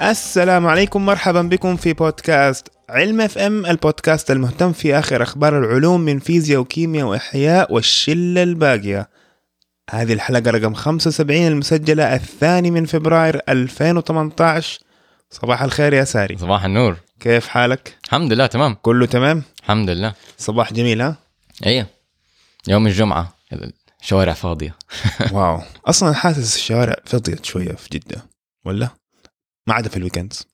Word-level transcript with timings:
السلام 0.00 0.66
عليكم 0.66 1.06
مرحبا 1.06 1.42
بكم 1.42 1.76
في 1.76 1.92
بودكاست 1.92 2.68
علم 2.88 3.20
FM 3.20 3.66
البودكاست 3.66 4.30
المهتم 4.30 4.72
في 4.72 4.98
آخر 4.98 5.22
أخبار 5.22 5.58
العلوم 5.58 6.00
من 6.00 6.18
فيزياء 6.18 6.60
وكيمياء 6.60 7.06
وإحياء 7.06 7.72
والشلة 7.74 8.42
الباقية. 8.42 9.08
هذه 9.90 10.12
الحلقة 10.12 10.50
رقم 10.50 10.74
75 10.74 11.46
المسجلة 11.46 12.14
الثاني 12.14 12.70
من 12.70 12.84
فبراير 12.84 13.40
2018 13.48 14.80
صباح 15.30 15.62
الخير 15.62 15.92
يا 15.92 16.04
ساري 16.04 16.36
صباح 16.36 16.64
النور 16.64 16.96
كيف 17.20 17.48
حالك؟ 17.48 17.98
الحمد 18.04 18.32
لله 18.32 18.46
تمام 18.46 18.74
كله 18.82 19.06
تمام؟ 19.06 19.42
الحمد 19.62 19.90
لله 19.90 20.14
صباح 20.38 20.72
جميل 20.72 21.02
ها؟ 21.02 21.16
إيه 21.66 21.86
يوم 22.68 22.86
الجمعة 22.86 23.34
الشوارع 24.02 24.32
فاضية 24.32 24.74
wow 25.32 25.62
أصلا 25.86 26.14
حاسس 26.14 26.56
الشوارع 26.56 26.96
فضيت 27.04 27.44
شوية 27.44 27.72
في 27.72 27.88
جدة 27.92 28.26
ولا؟ 28.64 28.88
ما 29.66 29.74
عدا 29.74 29.88
في 29.88 29.96
ال 29.96 30.02
weekends 30.02 30.46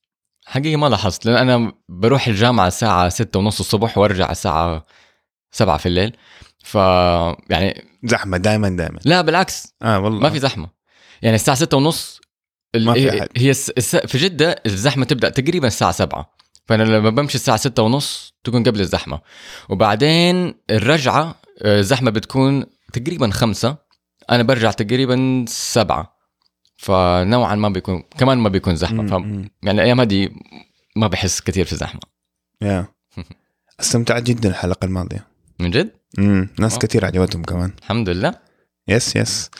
حقيقة 0.46 0.76
ما 0.76 0.86
لاحظت 0.86 1.26
لأن 1.26 1.48
أنا 1.48 1.72
بروح 1.88 2.26
الجامعة 2.28 2.66
الساعة 2.66 3.08
ستة 3.08 3.38
ونص 3.38 3.60
الصبح 3.60 3.98
وأرجع 3.98 4.30
الساعة 4.30 4.86
سبعة 5.52 5.76
في 5.76 5.86
الليل. 5.86 6.16
ف 6.64 6.74
يعني 7.50 7.84
زحمة 8.04 8.36
دائما 8.36 8.68
دائما 8.68 8.98
لا 9.04 9.20
بالعكس. 9.20 9.74
آه 9.82 9.98
والله. 9.98 10.20
ما 10.20 10.30
في 10.30 10.38
زحمة. 10.38 10.68
يعني 11.22 11.34
الساعة 11.36 11.56
ستة 11.56 11.76
ونص 11.76 12.20
ال- 12.74 12.84
ما 12.84 12.92
في 12.94 13.18
أحد. 13.20 13.28
هي 13.36 13.50
الس... 13.50 13.96
في 13.96 14.18
جدة 14.18 14.62
الزحمة 14.66 15.04
تبدأ 15.04 15.28
تقريبا 15.28 15.66
الساعة 15.66 15.92
سبعة. 15.92 16.34
فأنا 16.66 16.82
لما 16.82 17.10
بمشي 17.10 17.34
الساعة 17.34 17.56
ستة 17.56 17.82
ونص 17.82 18.34
تكون 18.44 18.64
قبل 18.64 18.80
الزحمة. 18.80 19.20
وبعدين 19.68 20.54
الرجعة 20.70 21.34
آه، 21.62 21.78
الزحمة 21.80 22.10
بتكون 22.10 22.66
تقريبا 22.92 23.30
خمسة. 23.30 23.76
أنا 24.30 24.42
برجع 24.42 24.70
تقريبا 24.70 25.44
سبعة. 25.48 26.11
فنوعا 26.82 27.54
ما 27.54 27.68
بيكون 27.68 28.02
كمان 28.18 28.38
ما 28.38 28.48
بيكون 28.48 28.76
زحمة. 28.76 29.06
ف... 29.06 29.12
يعني 29.62 29.80
الأيام 29.80 30.00
هذه 30.00 30.28
ما 30.96 31.06
بحس 31.06 31.40
كثير 31.40 31.64
في 31.64 31.76
زحمة. 31.76 32.00
يا. 32.62 32.86
استمتعت 33.80 34.22
جدا 34.22 34.48
الحلقة 34.48 34.84
الماضية. 34.84 35.26
من 35.58 35.70
جد؟ 35.70 35.90
امم 36.18 36.48
ناس. 36.58 36.78
كثير 36.78 37.04
عجبتهم 37.04 37.42
كمان. 37.42 37.72
الحمد 37.78 38.08
لله. 38.08 38.34
يس 38.88 39.16
يس. 39.16 39.50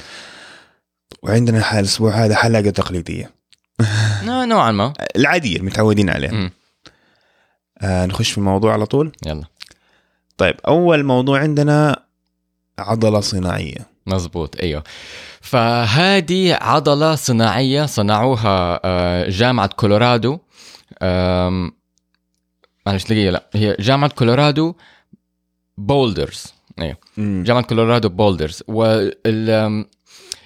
وعندنا 1.23 1.81
الأسبوع 1.81 2.13
هذا 2.13 2.35
حلقة 2.35 2.71
تقليدية. 2.71 3.31
نوع- 4.25 4.45
نوعا 4.45 4.73
ما. 4.73 4.93
العادية 5.17 5.57
المتعودين 5.57 6.11
عليها. 6.11 6.51
آه 7.79 8.07
نخش 8.07 8.31
في 8.31 8.39
الموضوع 8.39 8.73
على 8.73 8.87
طول. 8.87 9.13
يلا. 9.27 9.45
طيب 10.37 10.55
أول 10.69 11.05
موضوع 11.05 11.41
عندنا 11.41 12.03
عضلة 12.79 13.21
صناعية. 13.21 13.92
مزبوط 14.07 14.57
إيوه. 14.63 14.83
فهذه 15.41 16.55
عضلة 16.55 17.15
صناعية 17.15 17.87
صنعوها 17.87 18.81
آه، 18.85 19.29
جامعة 19.29 19.67
كولورادو. 19.67 20.39
معلش 22.87 23.05
دقيقة 23.05 23.31
لا 23.31 23.51
هي 23.55 23.77
جامعة 23.81 24.11
كولورادو 24.11 24.75
بولدرز. 25.79 26.45
إيوه. 26.79 26.97
جامعة 27.19 27.63
كولورادو 27.63 28.09
بولدرز. 28.09 28.63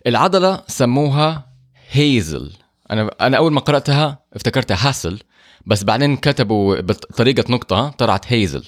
والعضله 0.07 0.63
سموها 0.69 1.47
هيزل. 1.91 2.53
أنا 2.91 3.11
أنا 3.21 3.37
أول 3.37 3.53
ما 3.53 3.61
قرأتها 3.61 4.19
افتكرتها 4.35 4.89
هاسل 4.89 5.19
بس 5.67 5.85
بعدين 5.85 6.17
كتبوا 6.17 6.81
بطريقه 6.81 7.45
نقطة 7.53 7.89
طلعت 7.89 8.33
هيزل 8.33 8.65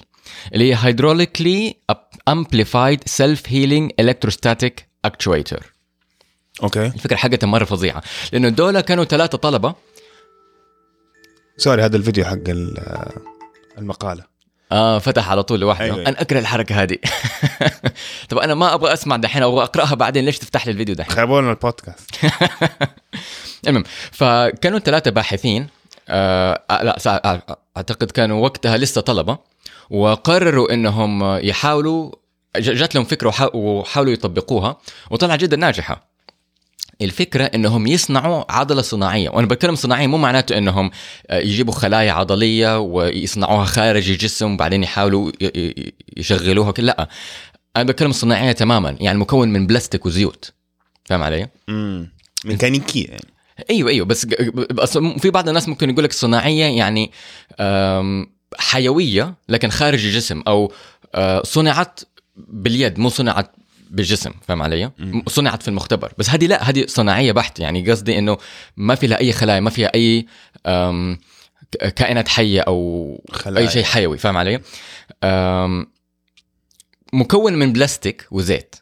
اللي 0.54 0.74
هي 0.74 0.76
hydraulically 0.76 1.74
amplified 2.28 2.98
self 3.10 3.40
healing 3.50 3.88
electrostatic 4.02 4.72
actuator. 5.06 5.62
okay 6.62 6.86
الفكرة 6.86 7.16
حقتها 7.16 7.46
مرة 7.46 7.64
فظيعة. 7.64 8.02
لأنه 8.32 8.48
دول 8.48 8.80
كانوا 8.80 9.04
ثلاثة 9.04 9.38
طلبة. 9.38 9.74
sorry 11.56 11.82
هذا 11.82 11.96
الفيديو 11.96 12.24
حق 12.24 12.32
ال- 12.48 12.78
آه، 12.78 13.12
المقالة. 13.78 14.24
آه 14.72 14.98
فتح 14.98 15.30
على 15.30 15.42
طول 15.42 15.60
لوحده. 15.60 15.84
أيوة. 15.84 16.08
أنا 16.08 16.20
أكره 16.20 16.38
الحركة 16.38 16.82
هذه. 16.82 16.98
طب 18.28 18.38
أنا 18.38 18.54
ما 18.54 18.74
أبغى 18.74 18.92
أسمع 18.92 19.16
دحين 19.16 19.42
أبغى 19.42 19.62
أقرأها 19.62 19.94
بعدين. 19.94 20.24
ليش 20.24 20.38
تفتح 20.38 20.66
لي 20.66 20.72
الفيديو 20.72 20.94
دحين؟ 20.94 21.10
خربونا 21.16 21.50
البودكاست. 21.50 22.10
المهم 23.68 23.84
فكانوا 24.12 24.78
ثلاثة 24.78 25.10
باحثين. 25.10 25.66
آه 26.08 26.62
آه، 26.70 26.82
لا 26.82 26.98
سا- 26.98 27.20
آه، 27.24 27.58
أعتقد 27.76 28.10
كانوا 28.10 28.42
وقتها 28.44 28.76
لسه 28.76 29.00
طلبة. 29.00 29.38
وقرروا 29.90 30.72
إنهم 30.74 31.36
يحاولوا 31.36 32.12
جات 32.56 32.94
لهم 32.94 33.04
فكرة 33.04 33.28
وحا- 33.28 33.54
وحاولوا 33.56 34.12
يطبقوها 34.12 34.78
وطلعت 35.10 35.40
جدا 35.40 35.56
ناجحة. 35.56 36.08
الفكرة 37.02 37.44
إنهم 37.44 37.86
يصنعوا 37.86 38.52
عضلة 38.52 38.82
صناعية 38.82 39.30
وأنا 39.30 39.46
بتكلم 39.46 39.74
صناعية 39.74 40.06
مو 40.06 40.16
معناته 40.18 40.58
إنهم 40.58 40.90
آه، 41.30 41.38
يجيبوا 41.38 41.72
خلايا 41.72 42.12
عضلية 42.12 42.78
ويصنعوها 42.80 43.64
خارج 43.64 44.10
الجسم 44.10 44.54
وبعدين 44.54 44.82
يحاولوا 44.82 45.32
يشغلوها 46.16 46.72
لأ. 46.78 47.08
أنا 47.76 47.84
بتكلم 47.84 48.12
صناعية 48.12 48.52
تماما 48.52 48.96
يعني 49.00 49.18
مكون 49.18 49.48
من 49.48 49.66
بلاستيك 49.66 50.06
وزيوت. 50.06 50.52
فاهم 51.04 51.22
علي؟ 51.22 51.48
امم 51.68 52.12
ميكانيكية 52.44 53.06
يعني. 53.08 53.24
أيوه 53.70 53.90
أيوه 53.90 54.06
بس 54.06 54.26
في 55.18 55.30
بعض 55.30 55.48
الناس 55.48 55.68
ممكن 55.68 55.90
يقول 55.90 56.04
لك 56.04 56.12
صناعية 56.12 56.64
يعني 56.64 57.10
حيوية 58.58 59.34
لكن 59.48 59.70
خارج 59.70 60.06
الجسم 60.06 60.42
أو 60.46 60.72
آه، 61.14 61.42
صنعت 61.42 62.00
باليد 62.36 62.98
مو 62.98 63.08
صنعت 63.08 63.52
بالجسم 63.90 64.32
فاهم 64.48 64.62
علي؟ 64.62 64.90
صنعت 65.26 65.62
في 65.62 65.68
المختبر 65.68 66.12
بس 66.18 66.30
هذه 66.30 66.46
لا 66.46 66.70
هذه 66.70 66.84
صناعية 66.86 67.32
بحت 67.32 67.60
يعني 67.60 67.90
قصدي 67.90 68.18
إنه 68.18 68.38
ما 68.76 68.94
في 68.94 69.06
لها 69.06 69.18
أي 69.18 69.32
خلايا 69.32 69.60
ما 69.60 69.70
فيها 69.70 69.90
أي 69.94 70.26
كائنات 71.96 72.28
حية 72.28 72.60
أو 72.60 73.24
خلايا. 73.32 73.66
اي 73.66 73.72
شيء 73.72 73.84
حيوي 73.84 74.18
فاهم 74.18 74.36
علي؟ 74.36 74.60
مكون 77.12 77.54
من 77.54 77.72
بلاستيك 77.72 78.26
وزيت 78.30 78.76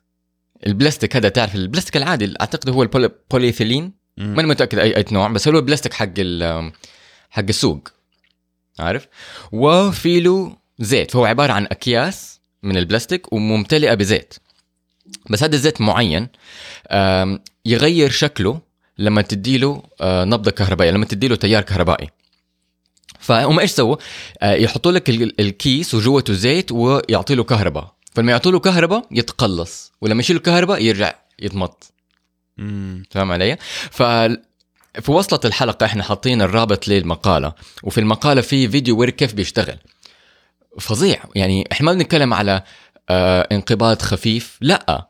البلاستيك 0.66 1.16
هذا 1.16 1.28
تعرف 1.28 1.54
البلاستيك 1.54 1.96
العادي 1.96 2.34
أعتقد 2.40 2.70
هو 2.70 2.82
البوليثيلين. 2.82 3.92
ماني 4.16 4.48
متأكد 4.48 4.78
اي 4.78 4.96
أي 4.96 5.04
نوع 5.12 5.28
بس 5.28 5.48
هو 5.48 5.58
البلاستيك 5.58 5.94
حق 5.94 6.14
حق 7.30 7.44
السوق 7.48 7.88
عارف 8.78 9.06
وفي 9.52 10.20
له 10.20 10.56
زيت 10.78 11.10
فهو 11.10 11.24
عبارة 11.24 11.52
عن 11.52 11.64
أكياس 11.64 12.40
من 12.62 12.76
البلاستيك 12.76 13.32
وممتلئة 13.32 13.94
بزيت 13.94 14.34
بس 15.30 15.42
هذا 15.42 15.54
الزيت 15.54 15.80
معين 15.80 16.28
يغير 17.66 18.10
شكله 18.10 18.60
لما 18.98 19.22
تديله 19.22 19.82
آه، 20.00 20.24
نبضة 20.24 20.50
كهربائية 20.50 20.90
لما 20.90 21.04
تديله 21.04 21.36
تيار 21.36 21.62
كهربائي 21.62 22.08
فهم 23.20 23.60
إيش 23.60 23.70
سووا؟ 23.70 23.96
آه، 24.40 24.54
يحطوا 24.54 24.92
لك 24.92 25.10
ال- 25.10 25.40
الكيس 25.40 25.94
وجوته 25.94 26.32
زيت 26.32 26.72
ويعطي 26.72 27.34
له 27.34 27.44
كهرباء 27.44 27.94
فلما 28.14 28.32
يعطوا 28.32 28.52
له 28.52 28.58
كهرباء 28.60 29.06
يتقلص 29.10 29.92
ولما 30.00 30.20
يشيلوا 30.20 30.42
كهرباء 30.42 30.82
يرجع 30.82 31.14
يتمط. 31.38 31.92
فاهم 33.10 33.32
علي؟ 33.32 33.56
ف 33.90 34.02
في 35.00 35.10
وصلة 35.12 35.40
الحلقة 35.44 35.86
إحنا 35.86 36.02
حاطين 36.02 36.42
الرابط 36.42 36.88
للمقالة 36.88 37.52
وفي 37.82 38.00
المقالة 38.00 38.40
في 38.40 38.68
فيديو 38.68 38.98
وري 39.00 39.12
كيف 39.12 39.34
بيشتغل. 39.34 39.78
فظيع. 40.80 41.22
يعني 41.34 41.68
إحنا 41.72 41.86
ما 41.86 41.92
بنتكلم 41.92 42.34
على 42.34 42.62
آه 43.08 43.48
انقباض 43.52 44.02
خفيف 44.02 44.58
لا. 44.60 45.08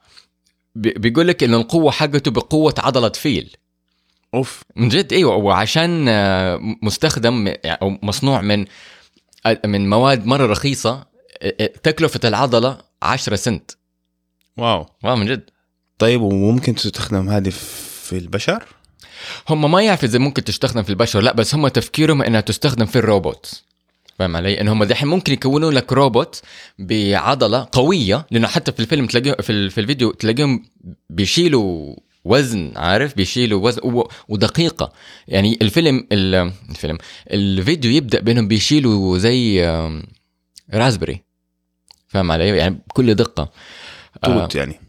بي- 0.75 0.95
بيقول 0.97 1.29
لك 1.29 1.43
إنه 1.45 1.57
القوة 1.57 1.91
حقته 1.91 2.31
بقوة 2.31 2.75
عضلة 2.79 3.09
فيل. 3.09 3.57
أوف. 4.35 4.63
من 4.77 4.89
جد 4.89 5.13
إيوه. 5.13 5.35
وعشان 5.37 6.07
آه، 6.09 6.59
مستخدم 6.83 7.55
أو 7.65 7.99
مصنوع 8.03 8.41
من 8.41 8.67
آه، 9.47 9.61
من 9.67 9.91
مواد 9.91 10.27
مرة 10.27 10.47
رخيصة 10.47 11.07
آه، 11.43 11.67
تكلفة 11.83 12.21
العضلة 12.29 12.79
10 13.03 13.37
سنت. 13.37 13.71
واو. 14.57 14.87
واو 15.05 15.17
من 15.17 15.27
جد. 15.27 15.51
طيب 15.99 16.21
وممكن 16.23 16.75
تستخدم 16.75 17.29
هذه 17.29 17.51
في 18.03 18.19
البشر؟ 18.19 18.65
هم 19.49 19.71
ما 19.71 19.83
يعرف 19.83 20.05
إذا 20.05 20.19
ممكن 20.19 20.45
تستخدم 20.45 20.83
في 20.83 20.91
البشر 20.91 21.21
لا 21.21 21.33
بس 21.33 21.55
هم 21.55 21.69
تفكيرهم 21.69 22.23
إنها 22.23 22.41
تستخدم 22.41 22.87
في 22.87 22.97
الروبوت. 22.97 23.63
فاهم 24.19 24.37
علي؟ 24.37 24.61
إن 24.61 24.69
هم 24.69 24.85
دحين 24.85 25.09
ممكن 25.09 25.33
يكونوا 25.33 25.71
لك 25.73 25.93
روبوت 25.93 26.43
بعضلة 26.79 27.69
قوية 27.73 28.27
لأنه 28.31 28.47
حتى 28.49 28.73
في 28.73 28.81
الفيلم 28.81 29.07
تلاقيه 29.07 29.33
في, 29.33 29.71
في 29.71 29.81
الفيديو 29.81 30.11
تلاقيهم 30.13 30.65
بيشيلوا 31.11 31.97
وزن 32.25 32.73
عارف؟ 32.77 33.17
بيشيلوا 33.17 33.65
وزن 33.67 34.03
ودقيقة. 34.29 34.93
يعني 35.29 35.59
الفيلم 35.63 36.07
ال- 36.13 36.53
الفيلم 36.71 36.99
الفيديو 37.31 37.91
يبدأ 37.91 38.21
بأنهم 38.21 38.49
بيشيلوا 38.49 39.19
زي 39.19 39.67
رازبري 40.75 41.23
فاهم 42.09 42.33
علي؟ 42.33 42.49
يعني 42.49 42.79
بكل 42.89 43.15
دقة. 43.15 43.51
توت 44.23 44.55
يعني. 44.55 44.73
آه، 44.75 44.86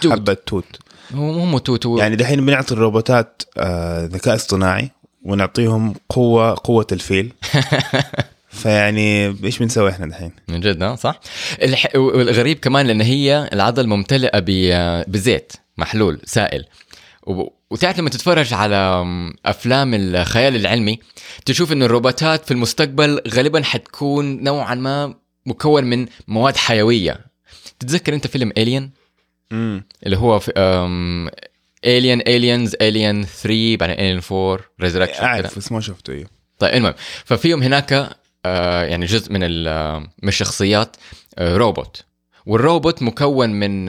توت. 0.00 0.12
حبة 0.12 0.34
توت. 0.34 0.78
هو 1.14 1.44
مو 1.44 1.58
توت 1.58 1.86
هو 1.86 1.98
يعني 1.98 2.16
دحين 2.16 2.46
بنعطي 2.46 2.74
الروبوتات 2.74 3.42
آه 3.58 4.06
ذكاء 4.06 4.34
اصطناعي 4.34 4.90
ونعطيهم 5.22 5.94
قوه 6.08 6.56
قوة 6.64 6.86
الفيل. 6.92 7.32
فيعني 8.50 9.36
إيش 9.44 9.58
بنسوي 9.58 9.90
إحنا 9.90 10.06
دحين؟ 10.06 10.32
من 10.48 10.60
جد 10.60 10.82
ها؟ 10.82 10.96
صح. 10.96 11.20
الح... 11.62 11.88
والغريب 11.96 12.58
كمان 12.58 12.86
لأن 12.86 13.00
هي 13.00 13.50
العضل 13.52 13.86
ممتلئة 13.86 14.38
ب... 14.38 14.46
بزيت 15.08 15.52
محلول 15.78 16.20
سائل. 16.24 16.64
و... 17.26 17.44
وتعرف 17.70 17.98
لما 17.98 18.10
تتفرج 18.10 18.54
على 18.54 19.04
أفلام 19.46 19.94
الخيال 19.94 20.56
العلمي 20.56 20.98
تشوف 21.46 21.72
انه 21.72 21.84
الروبوتات 21.84 22.44
في 22.44 22.50
المستقبل 22.50 23.20
غالبا 23.28 23.62
حتكون 23.62 24.44
نوعا 24.44 24.74
ما 24.74 25.14
مكون 25.46 25.84
من 25.84 26.06
مواد 26.28 26.56
حيوية. 26.56 27.20
تتذكر 27.78 28.14
أنت 28.14 28.26
فيلم 28.26 28.52
Alien 28.58 28.90
اللي 29.52 30.16
هو 30.16 30.38
في 30.38 30.52
Alien 31.84 32.20
Aliens 32.20 32.76
Alien 32.82 33.24
3 33.24 33.76
بعدين 33.76 33.96
Alien 34.00 34.20
4 34.32 34.58
Resurrection 34.80 35.22
أعرف 35.24 35.58
بس 35.58 35.72
ما 35.72 35.80
شفته 35.80 36.12
أيوه 36.12 36.28
طيب 36.58 36.74
المهم 36.74 36.94
ففيهم 37.24 37.62
هناك 37.62 38.10
آه، 38.46 38.84
يعني 38.84 39.06
جزء 39.06 39.32
من 39.32 39.40
ال- 39.42 40.00
من 40.22 40.28
الشخصيات 40.28 40.96
آه، 41.38 41.56
روبوت 41.56 42.04
والروبوت 42.46 43.02
مكون 43.02 43.50
من 43.50 43.86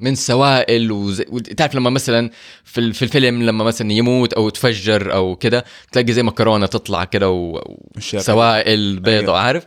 من 0.00 0.14
سوائل 0.14 0.92
وزي 0.92 1.24
تعرف 1.56 1.74
لما 1.74 1.90
مثلا 1.90 2.30
في 2.64 2.92
في 2.92 3.02
الفيلم 3.02 3.42
لما 3.42 3.64
مثلا 3.64 3.92
يموت 3.92 4.32
أو 4.32 4.48
تفجر 4.48 5.14
أو 5.14 5.36
كده 5.36 5.64
تلاقي 5.92 6.12
زي 6.12 6.22
مكرونة 6.22 6.66
تطلع 6.66 7.04
كده. 7.04 7.30
وسوائل 7.30 9.00
بيضاء 9.00 9.20
أيوه. 9.22 9.38
عارف؟ 9.38 9.64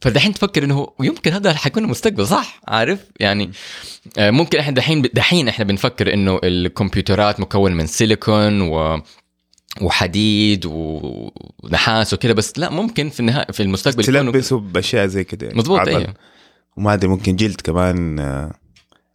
فدحين 0.00 0.34
تفكر 0.34 0.64
إنه 0.64 0.88
يمكن 1.00 1.32
هذا 1.32 1.52
حيكون 1.52 1.84
المستقبل 1.84 2.26
صح 2.26 2.60
عارف 2.68 3.00
يعني 3.20 3.50
آه، 4.18 4.30
ممكن 4.30 4.58
إحنا 4.58 4.74
دحين 4.74 5.02
دحين 5.02 5.48
إحنا 5.48 5.64
بنفكر 5.64 6.14
إنه 6.14 6.40
الكمبيوترات 6.44 7.40
مكون 7.40 7.72
من 7.72 7.86
سيليكون 7.86 8.60
و 8.60 9.02
وحديد 9.80 10.66
ونحاس 10.66 12.14
وكده 12.14 12.34
بس 12.34 12.58
لا 12.58 12.70
ممكن 12.70 13.10
في 13.10 13.20
النهاية 13.20 13.46
في 13.52 13.62
المستقبل 13.62 14.04
تلبسوا 14.04 14.60
بأشياء 14.60 15.06
زي 15.06 15.24
كده 15.24 15.46
يعني. 15.46 15.58
مضبوط. 15.58 15.88
أيوه 15.88 16.14
وما 16.76 16.94
أدري 16.94 17.08
ممكن 17.08 17.36
جلد 17.36 17.60
كمان 17.60 18.18
آه، 18.18 18.52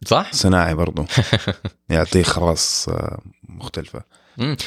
صح؟ 0.06 0.32
صناعي 0.32 0.74
برضو 0.74 1.04
يعطيه 1.90 2.22
خواص 2.22 2.88
آه، 2.88 3.20
مختلفة. 3.48 4.02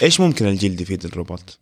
إيش 0.02 0.20
ممكن 0.20 0.48
الجلد 0.48 0.82
يفيد 0.82 1.06
الروبوت؟ 1.06 1.58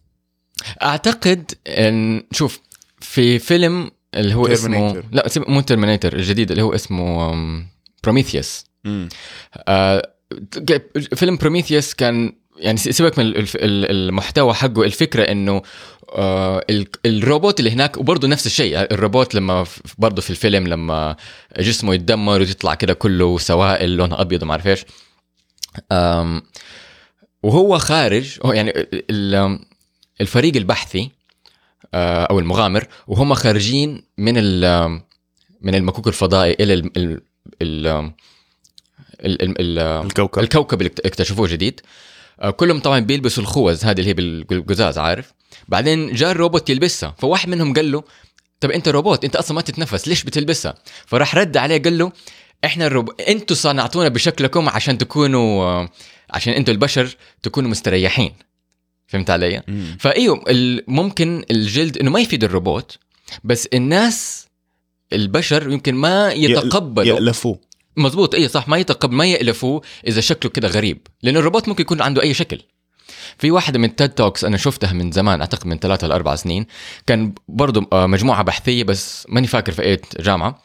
أعتقد 0.83 1.51
إن 1.68 2.24
شوف 2.31 2.59
في 3.00 3.39
فيلم 3.39 3.92
اللي 4.15 4.33
هو 4.35 4.47
اسمه 4.47 4.93
Terminator. 4.93 5.05
لا 5.11 5.27
سيب- 5.27 5.49
مو 5.49 5.61
Terminator 5.62 6.15
الجديد 6.15 6.51
اللي 6.51 6.63
هو 6.63 6.75
اسمه 6.75 7.33
Prometheus 8.03 8.65
آه، 9.67 10.11
فيلم 11.15 11.35
بروميثيوس 11.37 11.93
كان 11.93 12.33
يعني 12.57 12.77
سيبك 12.77 13.19
من 13.19 13.25
الف- 13.25 13.55
ال- 13.55 13.91
المحتوى 13.91 14.53
حقه 14.53 14.83
الفكرة 14.83 15.23
إنه 15.23 15.61
آه، 16.15 16.65
ال- 16.69 16.87
الروبوت 17.05 17.59
اللي 17.59 17.71
هناك 17.71 17.97
وبرضه 17.97 18.27
نفس 18.27 18.45
الشيء. 18.45 18.79
الروبوت 18.79 19.35
لما 19.35 19.63
ف- 19.63 19.81
برضه 19.97 20.21
في 20.21 20.29
الفيلم 20.29 20.67
لما 20.67 21.15
جسمه 21.59 21.93
يتدمر 21.95 22.39
ويطلع 22.39 22.75
كده 22.75 22.93
كله 22.93 23.37
سوائل 23.37 23.95
لونها 23.97 24.21
أبيض 24.21 24.43
وما 24.43 24.51
أعرف 24.51 24.67
إيش. 24.67 24.85
آم، 25.91 26.41
وهو 27.43 27.77
خارج 27.77 28.39
هو 28.45 28.53
يعني 28.53 28.69
ال- 28.71 29.03
ال- 29.11 29.59
الفريق 30.21 30.55
البحثي 30.55 31.11
أو 31.93 32.39
المغامر 32.39 32.88
وهم 33.07 33.33
خارجين 33.33 34.03
من 34.17 34.33
ال- 34.38 35.01
من 35.61 35.75
المكوك 35.75 36.07
الفضائي 36.07 36.55
إلى 36.59 36.73
ال- 36.73 36.91
ال- 36.97 37.21
ال- 37.61 37.88
ال- 39.25 39.41
ال- 39.41 39.61
ال- 39.61 39.79
الكوكب. 40.05 40.39
الكوكب 40.43 40.81
اللي 40.81 40.89
اكت- 40.89 41.05
اكتشفوه 41.05 41.47
جديد. 41.47 41.81
آه، 42.41 42.49
كلهم 42.49 42.79
طبعا 42.79 42.99
بيلبسوا 42.99 43.43
الخوذ 43.43 43.85
هذه 43.85 43.97
اللي 43.99 44.09
هي 44.09 44.13
بال- 44.13 44.43
بالقزاز 44.43 44.97
عارف؟ 44.97 45.33
بعدين 45.67 46.13
جاء 46.13 46.31
الروبوت 46.31 46.69
يلبسها 46.69 47.15
فواحد 47.19 47.49
منهم 47.49 47.73
قال 47.73 47.91
له 47.91 48.03
طب 48.59 48.71
أنت 48.71 48.87
روبوت 48.87 49.23
أنت 49.25 49.35
أصلا 49.35 49.55
ما 49.55 49.61
تتنفس 49.61 50.07
ليش 50.07 50.23
بتلبسها؟ 50.23 50.75
فراح 51.05 51.35
رد 51.35 51.57
عليه 51.57 51.81
قال 51.83 51.97
له 51.97 52.11
إحنا 52.65 52.87
الروب... 52.87 53.21
أنتوا 53.21 53.55
صنعتونا 53.55 54.07
بشكلكم 54.09 54.69
عشان 54.69 54.97
تكونوا 54.97 55.63
آه، 55.63 55.89
عشان 56.29 56.53
أنتوا 56.53 56.73
البشر 56.73 57.15
تكونوا 57.44 57.69
مستريحين. 57.69 58.33
فهمت 59.11 59.29
علي. 59.29 59.61
فايوه 59.99 60.43
ممكن 60.87 61.45
الجلد 61.51 61.97
إنه 61.97 62.11
ما 62.11 62.19
يفيد 62.19 62.43
الروبوت 62.43 62.97
بس 63.43 63.67
الناس 63.73 64.47
البشر 65.13 65.71
يمكن 65.71 65.95
ما 65.95 66.31
يتقبلوا. 66.33 67.05
يألفوه. 67.15 67.59
مزبوط 67.97 68.35
اي 68.35 68.47
صح 68.47 68.67
ما 68.67 68.77
يتقبل 68.77 69.15
ما 69.15 69.25
يألفوه 69.25 69.81
إذا 70.07 70.21
شكله 70.21 70.51
كده 70.51 70.67
غريب 70.67 71.07
لأن 71.23 71.37
الروبوت 71.37 71.67
ممكن 71.67 71.81
يكون 71.81 72.01
عنده 72.01 72.21
أي 72.21 72.33
شكل. 72.33 72.61
في 73.37 73.51
واحدة 73.51 73.79
من 73.79 73.95
TED 73.95 74.09
Talks 74.09 74.44
أنا 74.43 74.57
شفتها 74.57 74.93
من 74.93 75.11
زمان 75.11 75.39
أعتقد 75.41 75.67
من 75.67 75.79
ثلاثة 75.79 76.07
لاربع 76.07 76.35
سنين 76.35 76.65
كان 77.07 77.33
برضو 77.47 77.83
آه، 77.93 78.07
مجموعة 78.07 78.43
بحثية 78.43 78.83
بس 78.83 79.25
ماني 79.29 79.47
فاكر 79.47 79.71
في 79.71 79.81
أي 79.81 80.01
جامعة. 80.19 80.63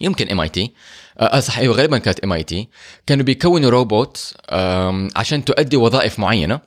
يمكن 0.00 0.28
MIT 0.28 0.72
آه 1.18 1.40
صح 1.40 1.58
أيوه 1.58 1.76
غالبا 1.76 1.98
كانت 1.98 2.20
MIT 2.20 2.68
كانوا 3.06 3.24
بيكونوا 3.24 3.70
روبوت 3.70 4.34
عشان 5.16 5.44
تؤدي 5.44 5.76
وظائف 5.76 6.18
معينة. 6.18 6.60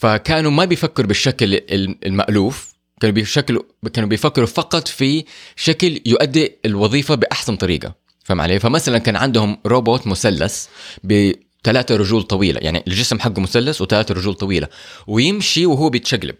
فكانوا 0.00 0.50
ما 0.50 0.64
بيفكروا 0.64 1.08
بالشكل 1.08 1.54
ال- 1.54 2.06
المألوف 2.06 2.74
كانوا 3.00 3.14
بيشكلوا 3.14 3.62
كانوا 3.92 4.08
بيفكروا 4.08 4.46
فقط 4.46 4.88
في 4.88 5.24
شكل 5.56 6.00
يؤدي 6.06 6.52
الوظيفة 6.66 7.14
بأحسن 7.14 7.56
طريقة. 7.56 7.94
فهم 8.24 8.40
علي؟ 8.40 8.58
فمثلا 8.60 8.98
كان 8.98 9.16
عندهم 9.16 9.58
روبوت 9.66 10.06
مثلث 10.06 10.66
بثلاثة 11.04 11.96
رجول 11.96 12.22
طويلة 12.22 12.60
يعني 12.62 12.84
الجسم 12.88 13.20
حقه 13.20 13.40
مثلث 13.40 13.80
وثلاثة 13.80 14.14
رجول 14.14 14.34
طويلة 14.34 14.68
ويمشي 15.06 15.66
وهو 15.66 15.90
بيتشقلب. 15.90 16.34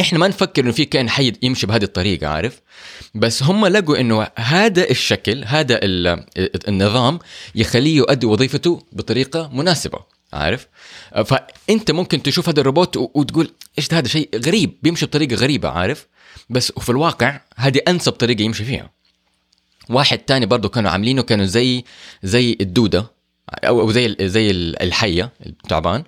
إحنا 0.00 0.18
ما 0.18 0.28
نفكر 0.28 0.62
إنه 0.64 0.72
في 0.72 0.84
كائن 0.84 1.10
حي 1.10 1.32
يمشي 1.42 1.66
بهذه 1.66 1.84
الطريقة 1.84 2.26
عارف؟ 2.26 2.60
بس 3.14 3.42
هم 3.42 3.66
لقوا 3.66 4.00
إنه 4.00 4.26
هذا 4.36 4.90
الشكل 4.90 5.44
هذا 5.44 5.78
ال- 5.82 6.24
النظام 6.68 7.18
يخليه 7.54 7.96
يؤدي 7.96 8.26
وظيفته 8.26 8.82
بطريقة 8.92 9.50
مناسبة. 9.52 10.17
عارف؟ 10.32 10.66
فأنت 11.24 11.90
ممكن 11.90 12.22
تشوف 12.22 12.48
هذا 12.48 12.60
الروبوت 12.60 12.96
وتقول 12.96 13.50
إيش 13.78 13.94
هذا 13.94 14.08
شيء 14.08 14.28
غريب 14.34 14.78
بيمشي 14.82 15.06
بطريقة 15.06 15.36
غريبة 15.36 15.68
عارف؟ 15.68 16.06
بس 16.50 16.72
في 16.72 16.90
الواقع 16.90 17.40
هذه 17.56 17.80
أنسب 17.88 18.12
طريقة 18.12 18.42
يمشي 18.42 18.64
فيها. 18.64 18.90
واحد 19.88 20.18
تاني 20.18 20.46
برضو 20.46 20.68
كانوا 20.68 20.90
عاملينه 20.90 21.22
كانوا 21.22 21.44
زي 21.44 21.84
زي 22.22 22.56
الدودة 22.60 23.12
أو 23.48 23.90
زي 23.90 24.16
زي 24.20 24.50
الحية 24.50 25.32
التعبان. 25.46 26.04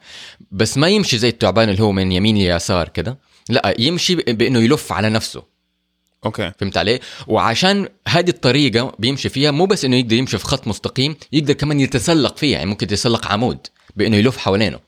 بس 0.50 0.78
ما 0.78 0.88
يمشي 0.88 1.19
زي 1.19 1.28
التعبان 1.28 1.69
اللي 1.69 1.82
هو 1.82 1.93
من 1.93 2.12
يمين 2.12 2.37
ليسار 2.37 2.88
كده. 2.88 3.19
لا 3.49 3.75
يمشي 3.78 4.14
بإنه 4.14 4.58
يلف 4.58 4.93
على 4.93 5.11
نفسه. 5.11 5.43
أوكي. 6.26 6.52
فهمت 6.58 6.76
علي؟ 6.76 7.00
وعشان 7.26 7.88
هذه 8.08 8.31
الطريقة 8.31 8.93
بيمشي 8.98 9.29
فيها 9.29 9.50
مو 9.50 9.67
بس 9.67 9.84
إنه 9.84 9.96
يقدر 9.96 10.17
يمشي 10.17 10.39
في 10.39 10.44
خط 10.44 10.69
مستقيم 10.69 11.17
يقدر 11.32 11.53
كمان 11.53 11.81
يتسلق 11.81 12.36
فيها 12.36 12.58
يعني 12.58 12.70
ممكن 12.70 12.86
يتسلق 12.86 13.27
عمود. 13.27 13.67
بانه 13.97 14.17
يلف 14.17 14.37
حوالينه. 14.37 14.79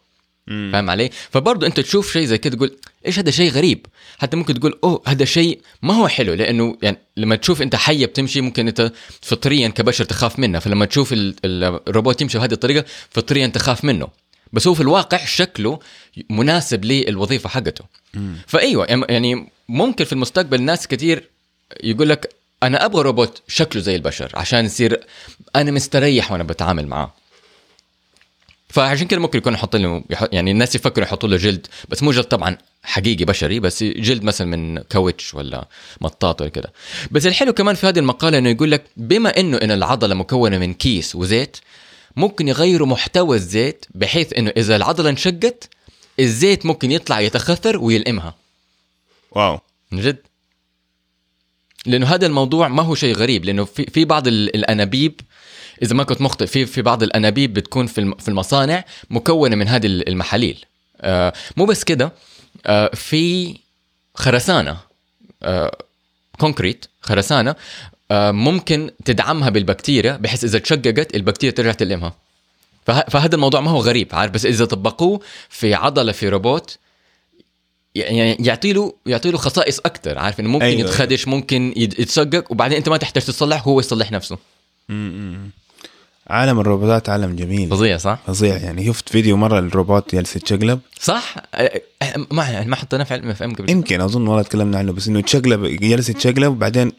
فاهم 0.47 0.91
علي؟ 0.91 1.11
فبرضه 1.31 1.67
انت 1.67 1.81
تشوف 1.81 2.13
شيء 2.13 2.25
زي 2.25 2.39
كده 2.39 2.57
تقول 2.57 2.77
إيش 3.07 3.19
هذا 3.19 3.31
شيء 3.31 3.51
غريب 3.51 3.87
حتى 4.19 4.37
ممكن 4.37 4.61
تقول 4.61 4.79
أوه 4.85 5.03
هذا 5.07 5.25
شيء 5.25 5.61
ما 5.83 5.95
هو 5.95 6.09
حلو 6.09 6.35
لأنه 6.35 6.77
يعني 6.83 6.99
لما 7.17 7.37
تشوف 7.37 7.63
أنت 7.63 7.77
حية 7.77 8.07
بتمشي 8.07 8.41
ممكن 8.41 8.69
أنت 8.69 8.93
فطريا 9.21 9.69
كبشر 9.69 10.05
تخاف 10.05 10.39
منها 10.39 10.61
فلما 10.61 10.85
تشوف 10.87 11.13
ال- 11.13 11.35
ال- 11.45 11.81
الروبوت 11.89 12.21
يمشي 12.23 12.39
بهذه 12.39 12.53
الطريقة 12.53 12.85
فطريا 13.11 13.47
تخاف 13.47 13.85
منه 13.85 14.09
بس 14.53 14.67
هو 14.67 14.75
في 14.75 14.81
الواقع 14.81 15.25
شكله 15.25 15.79
مناسب 16.31 16.85
للوظيفة 16.85 17.49
حقته 17.49 17.85
مم. 18.15 18.37
فأيوة 18.47 18.87
يعني 19.09 19.49
ممكن 19.69 20.05
في 20.05 20.13
المستقبل 20.13 20.63
ناس 20.63 20.87
كثير 20.87 21.29
يقول 21.83 22.09
لك 22.09 22.35
أنا 22.63 22.85
أبغى 22.85 23.03
روبوت 23.03 23.43
شكله 23.49 23.83
زي 23.83 23.97
البشر 23.97 24.31
عشان 24.35 24.65
يصير 24.65 25.01
أنا 25.57 25.71
مستريح 25.71 26.33
وأنا 26.33 26.43
بتعامل 26.45 26.87
معاه 26.87 27.15
فعشان 28.73 29.07
كده 29.07 29.21
ممكن 29.21 29.39
يكون 29.39 29.55
يحط 29.55 29.77
له 29.77 30.05
يعني 30.33 30.51
الناس 30.51 30.75
يفكروا 30.75 31.07
يحطوا 31.07 31.29
له 31.29 31.37
جلد 31.37 31.67
بس 31.89 32.03
مو 32.03 32.11
جلد 32.11 32.25
طبعا 32.25 32.59
حقيقي 32.83 33.25
بشري 33.25 33.61
بس 33.61 33.83
جلد 33.85 34.23
مثلا 34.23 34.47
من 34.57 34.79
كاوتش 34.79 35.35
ولا 35.35 35.69
مطاط 36.01 36.41
ولا 36.41 36.51
كده. 36.51 36.73
بس 37.11 37.27
الحلو 37.27 37.53
كمان 37.53 37.75
في 37.75 37.87
هذه 37.87 37.99
المقالة 37.99 38.39
إنه 38.39 38.49
يقول 38.51 38.71
لك 38.71 38.85
بما 38.97 39.41
إنه 39.41 39.57
إن 39.57 39.71
العضلة 39.71 40.15
مكونة 40.15 40.59
من 40.59 40.75
كيس 40.75 41.15
وزيت 41.17 41.57
ممكن 42.17 42.49
يغيروا 42.49 42.87
محتوى 42.89 43.37
الزيت 43.37 43.87
بحيث 43.95 44.33
إنه 44.33 44.53
إذا 44.57 44.77
العضلة 44.77 45.11
انشقت 45.11 45.69
الزيت 46.21 46.67
ممكن 46.67 46.93
يطلع 46.93 47.21
يتخثر 47.21 47.79
ويلمها. 47.79 48.35
واو. 49.33 49.59
من 49.93 50.01
جد؟ 50.01 50.19
لأنه 51.87 52.07
هذا 52.07 52.27
الموضوع 52.27 52.69
ما 52.69 52.83
هو 52.83 52.95
شيء 52.95 53.15
غريب 53.15 53.45
لأنه 53.45 53.65
في 53.65 53.85
في 53.85 54.05
بعض 54.05 54.27
ال- 54.27 54.57
الأنابيب 54.57 55.21
إذا 55.83 55.95
ما 55.95 56.05
كنت 56.05 56.21
مخطئ 56.21 56.47
في 56.47 56.67
في 56.67 56.83
بعض 56.83 57.03
الأنابيب 57.03 57.55
بتكون 57.55 57.87
في 57.87 58.15
في 58.19 58.29
المصانع 58.29 58.85
مكونة 59.11 59.57
من 59.57 59.69
هذه 59.69 59.87
ال- 59.87 60.09
المحاليل. 60.09 60.65
آه 61.01 61.33
مو 61.57 61.65
بس 61.65 61.85
كده 61.85 62.13
آه 62.67 62.91
في 62.95 63.57
خرسانة 64.15 64.77
concrete 66.39 66.87
خرسانة 67.01 67.55
آه 68.11 68.31
ممكن 68.31 68.91
تدعمها 69.05 69.51
بالبكتيريا 69.51 70.17
بحيث 70.17 70.45
إذا 70.45 70.59
تشققت 70.59 71.15
البكتيريا 71.17 71.55
ترجع 71.55 71.73
تلمها. 71.73 72.15
فه- 72.87 73.05
فهذا 73.11 73.35
الموضوع 73.35 73.61
ما 73.61 73.71
هو 73.71 73.81
غريب 73.81 74.09
عارف؟ 74.13 74.33
بس 74.33 74.47
إذا 74.47 74.65
طبقوه 74.65 75.21
في 75.49 75.75
عضلة 75.75 76.13
في 76.13 76.29
روبوت 76.29 76.79
يعني 77.95 78.37
يعطي 78.41 78.73
له 78.73 78.95
يعطي 79.07 79.31
له 79.31 79.39
خصائص 79.39 79.79
أكثر 79.79 80.19
عارف؟ 80.19 80.41
إنه 80.41 80.49
ممكن 80.49 80.65
أيوة، 80.65 80.79
أيوة. 80.79 80.91
يتخدش 80.91 81.29
ممكن 81.29 81.73
يت- 81.77 81.99
يتشقق 81.99 82.53
وبعدين 82.53 82.77
أنت 82.77 82.89
ما 82.89 82.97
تحتاج 82.97 83.23
تصلح 83.25 83.69
هو 83.69 83.81
يصلح 83.81 84.13
نفسه. 84.13 84.39
مم. 84.89 85.51
عالم 86.33 86.61
الروبوتات 86.61 87.09
عالم 87.09 87.37
جميل. 87.37 87.71
فظيع 87.71 87.97
صح؟ 87.97 88.19
فظيع. 88.27 88.57
يعني 88.57 88.87
شفت 88.87 89.09
فيديو 89.09 89.37
مرة 89.37 89.59
الروبوت 89.59 90.15
جالس 90.15 90.37
يتشقلب. 90.37 90.81
صح؟ 91.01 91.35
أه، 91.55 91.81
أه، 92.03 92.27
ما 92.31 92.65
ما 92.65 92.77
حطيناه 92.77 93.05
في 93.05 93.15
علم 93.15 93.31
FM 93.31 93.55
قبل. 93.55 93.71
يمكن 93.71 94.01
أظن 94.01 94.27
والله 94.27 94.43
تكلمنا 94.43 94.79
عنه 94.79 94.93
بس 94.93 95.09
إنه 95.09 95.19
يتشقلب 95.19 95.65
جالس 95.65 96.09
يتشقلب 96.09 96.53
وبعدين 96.53 96.93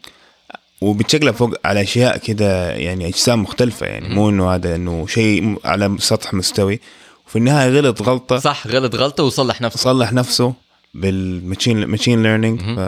وبتشقلب 0.82 1.36
فوق 1.36 1.54
على 1.66 1.82
أشياء 1.82 2.18
كده 2.18 2.72
يعني 2.72 3.08
أجسام 3.08 3.42
مختلفة 3.44 3.86
يعني 3.86 4.10
مو 4.10 4.30
إنه 4.30 4.50
هذا 4.56 4.76
إنه 4.76 5.08
شيء 5.08 5.58
على 5.66 5.96
سطح 6.00 6.34
مستوي. 6.34 6.80
وفي 7.28 7.36
النهاية 7.36 7.70
غلط 7.70 8.02
غلطة. 8.02 8.40
صح 8.40 8.68
غلط 8.68 8.96
غلطة 8.96 9.24
وصلح 9.24 9.62
نفسه. 9.62 9.80
صلح 9.80 10.14
نفسه 10.14 10.54
بال 10.94 11.14
machine 11.14 11.86
machine 11.86 12.24
learning 12.24 12.62
ف 12.62 12.80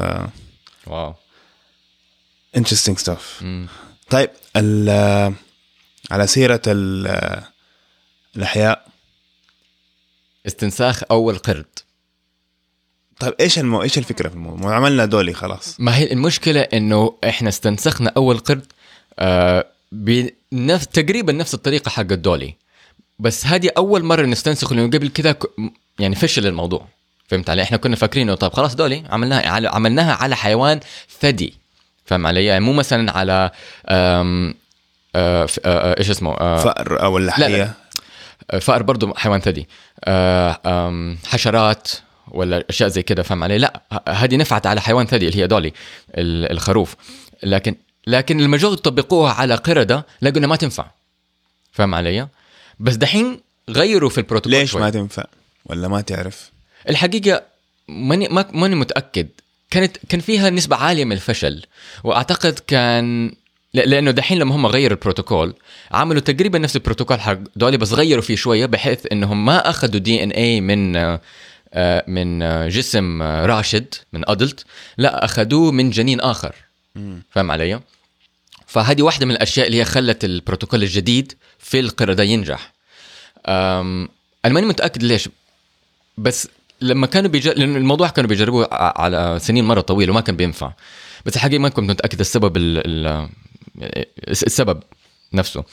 واو. 0.88 1.14
Interesting 2.58 2.98
stuff. 2.98 3.44
طيب 4.10 4.30
ال- 4.56 5.34
على 6.12 6.28
سيرة 6.28 6.62
ال- 6.68 7.44
الأحياء. 8.36 8.86
استنساخ 10.48 11.04
أول 11.12 11.38
قرد. 11.38 11.66
طيب 13.20 13.34
إيش 13.40 13.60
المو... 13.60 13.82
إيش 13.82 13.98
الفكرة 13.98 14.30
في 14.30 14.36
الموضوع؟ 14.36 14.76
عملنا 14.76 15.06
دولي 15.06 15.34
خلاص. 15.34 15.76
ما 15.80 15.98
هي 15.98 16.12
المشكلة 16.14 16.62
إنه 16.62 17.18
إحنا 17.30 17.50
استنسخنا 17.50 18.12
أول 18.18 18.38
قرد 18.38 18.66
آه 19.20 19.66
بنفس 19.92 20.88
تقريبا 20.88 21.34
نفس 21.34 21.54
الطريقة 21.54 21.90
حق 21.90 22.12
الدولي. 22.12 22.56
بس 23.20 23.46
هذه 23.46 23.72
أول 23.78 24.04
مرة 24.04 24.26
نستنسخه 24.26 24.76
لأنه 24.76 24.88
قبل 24.88 25.08
كذا 25.10 25.32
ك- 25.32 25.46
يعني 26.00 26.16
فشل 26.16 26.48
الموضوع. 26.48 26.88
فهمت 27.28 27.50
علي؟ 27.50 27.62
إحنا 27.62 27.78
كنا 27.78 27.96
فاكرين 27.96 28.28
انه 28.30 28.38
طيب 28.38 28.54
خلاص 28.54 28.76
دولي 28.76 29.04
عملناها 29.10 29.50
على 29.50 29.68
عملناها 29.68 30.14
على 30.14 30.36
حيوان 30.36 30.80
ثدي. 31.20 31.54
فاهم 32.06 32.28
علي؟ 32.28 32.46
يعني 32.46 32.66
مو 32.66 32.74
مثلا 32.74 33.12
على 33.18 33.52
آم 33.90 34.54
آه 35.16 35.44
آه 35.44 35.48
آه، 35.92 36.00
إيش 36.00 36.10
اسمه؟ 36.10 36.32
آه 36.34 36.64
فأر 36.64 37.04
أو 37.04 37.18
لا. 37.18 37.24
اللحية؟ 37.24 37.74
فأر 38.62 38.84
برضو 38.84 39.14
حيوان 39.14 39.40
ثدي. 39.40 39.68
آه، 40.04 41.16
حشرات 41.26 41.88
ولا 42.28 42.64
أشياء 42.70 42.90
زي 42.90 43.04
كده 43.04 43.24
فاهم 43.24 43.44
علي؟ 43.44 43.58
لا 43.58 43.82
هذه 44.10 44.36
نفعت 44.36 44.68
على 44.68 44.82
حيوان 44.82 45.06
ثدي 45.06 45.28
اللي 45.28 45.42
هي 45.42 45.48
دولي 45.48 45.74
ال- 46.16 46.52
الخروف. 46.52 46.96
لكن 47.44 47.76
لكن 48.08 48.38
لما 48.38 48.58
جو 48.58 48.74
طبقوها 48.74 49.34
على 49.34 49.56
قردة 49.56 50.06
لقوا 50.22 50.38
انها 50.38 50.50
ما 50.50 50.56
تنفع. 50.56 50.86
فاهم 51.72 51.96
علي؟ 51.96 52.28
بس 52.80 52.96
دحين 52.96 53.40
غيروا 53.70 54.10
في 54.10 54.18
البروتوكول 54.18 54.60
ليش 54.60 54.72
شوي. 54.72 54.82
ما 54.82 54.90
تنفع؟ 54.90 55.24
ولا 55.66 55.88
ما 55.88 56.02
تعرف؟ 56.02 56.52
الحقيقة 56.90 57.42
ماني 57.88 58.28
ما- 58.28 58.46
ماني 58.52 58.76
متأكد. 58.76 59.28
كانت 59.72 59.98
كان 60.10 60.20
فيها 60.20 60.50
نسبة 60.50 60.76
عالية 60.76 61.06
من 61.06 61.12
الفشل 61.12 61.66
وأعتقد 62.04 62.60
كان 62.68 63.32
لأنه 63.76 64.12
دحين 64.12 64.40
لما 64.40 64.56
هم 64.56 64.66
غيروا 64.66 64.98
البروتوكول 64.98 65.54
عملوا 65.92 66.22
تقريبا 66.22 66.60
نفس 66.60 66.76
البروتوكول 66.76 67.20
حق 67.22 67.38
دولي 67.56 67.78
بس 67.78 67.94
غيروا 67.94 68.22
فيه 68.22 68.36
شوية 68.36 68.66
بحيث 68.66 69.06
إنهم 69.12 69.46
ما 69.46 69.70
أخذوا 69.70 70.00
دي 70.00 70.24
ان 70.24 70.30
اي 70.30 70.62
من 70.62 70.96
آه، 71.76 72.04
من 72.08 72.42
آه، 72.42 72.68
جسم 72.68 73.22
آه، 73.22 73.46
راشد 73.46 73.96
من 74.14 74.30
ادلت 74.30 74.66
لا 74.98 75.26
أخذوه 75.26 75.72
من 75.72 75.90
جنين 75.90 76.22
آخر. 76.22 76.56
فاهم 77.30 77.52
علي؟ 77.52 77.80
فهذه 78.68 79.02
واحدة 79.02 79.26
من 79.26 79.32
الأشياء 79.32 79.68
اللي 79.68 79.80
هي 79.80 79.86
خلت 79.86 80.26
البروتوكول 80.26 80.84
الجديد 80.84 81.34
في 81.60 81.80
القرده 81.80 82.24
ينجح. 82.24 82.74
أنا 83.48 84.08
ماني 84.54 84.66
متأكد 84.68 85.04
ليش 85.04 85.30
بس 86.18 86.48
لما 86.82 87.08
كانوا 87.08 87.30
بيجر... 87.30 87.54
لأن 87.58 87.76
الموضوع 87.76 88.08
كانوا 88.08 88.30
بيجربوه 88.30 88.68
على 88.72 89.38
سنين 89.42 89.66
مرة 89.66 89.82
طويلة 89.82 90.12
وما 90.12 90.22
كان 90.22 90.36
بينفع. 90.36 90.74
بس 91.26 91.36
الحقيقة 91.36 91.60
ما 91.60 91.70
كنت 91.70 91.90
متأكد 91.90 92.20
السبب 92.20 92.58
ال... 92.58 93.08
ال... 93.08 93.30
السبب 94.28 94.84
نفسه. 95.34 95.64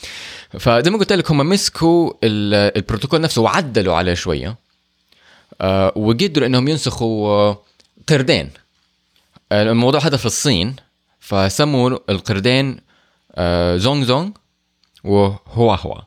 فزي 0.58 0.90
ما 0.90 0.98
قلت 0.98 1.12
لك 1.12 1.30
هم 1.30 1.38
مسكوا 1.48 2.12
ال- 2.24 2.76
البروتوكول 2.76 3.20
نفسه 3.20 3.42
وعدلوا 3.42 3.94
عليه 3.96 4.14
شوية 4.14 4.56
آه، 5.60 5.92
وقدروا 5.96 6.46
إنهم 6.46 6.68
ينسخوا 6.68 7.28
آه، 7.28 7.62
قردين. 8.08 8.50
الموضوع 9.52 10.00
هذا 10.00 10.16
في 10.16 10.26
الصين 10.26 10.76
فسموا 11.20 11.98
القردين 12.10 12.80
آه، 13.34 13.76
زونغ 13.76 14.04
زونغ 14.04 14.30
وهوا 15.04 15.76
هوا 15.76 16.00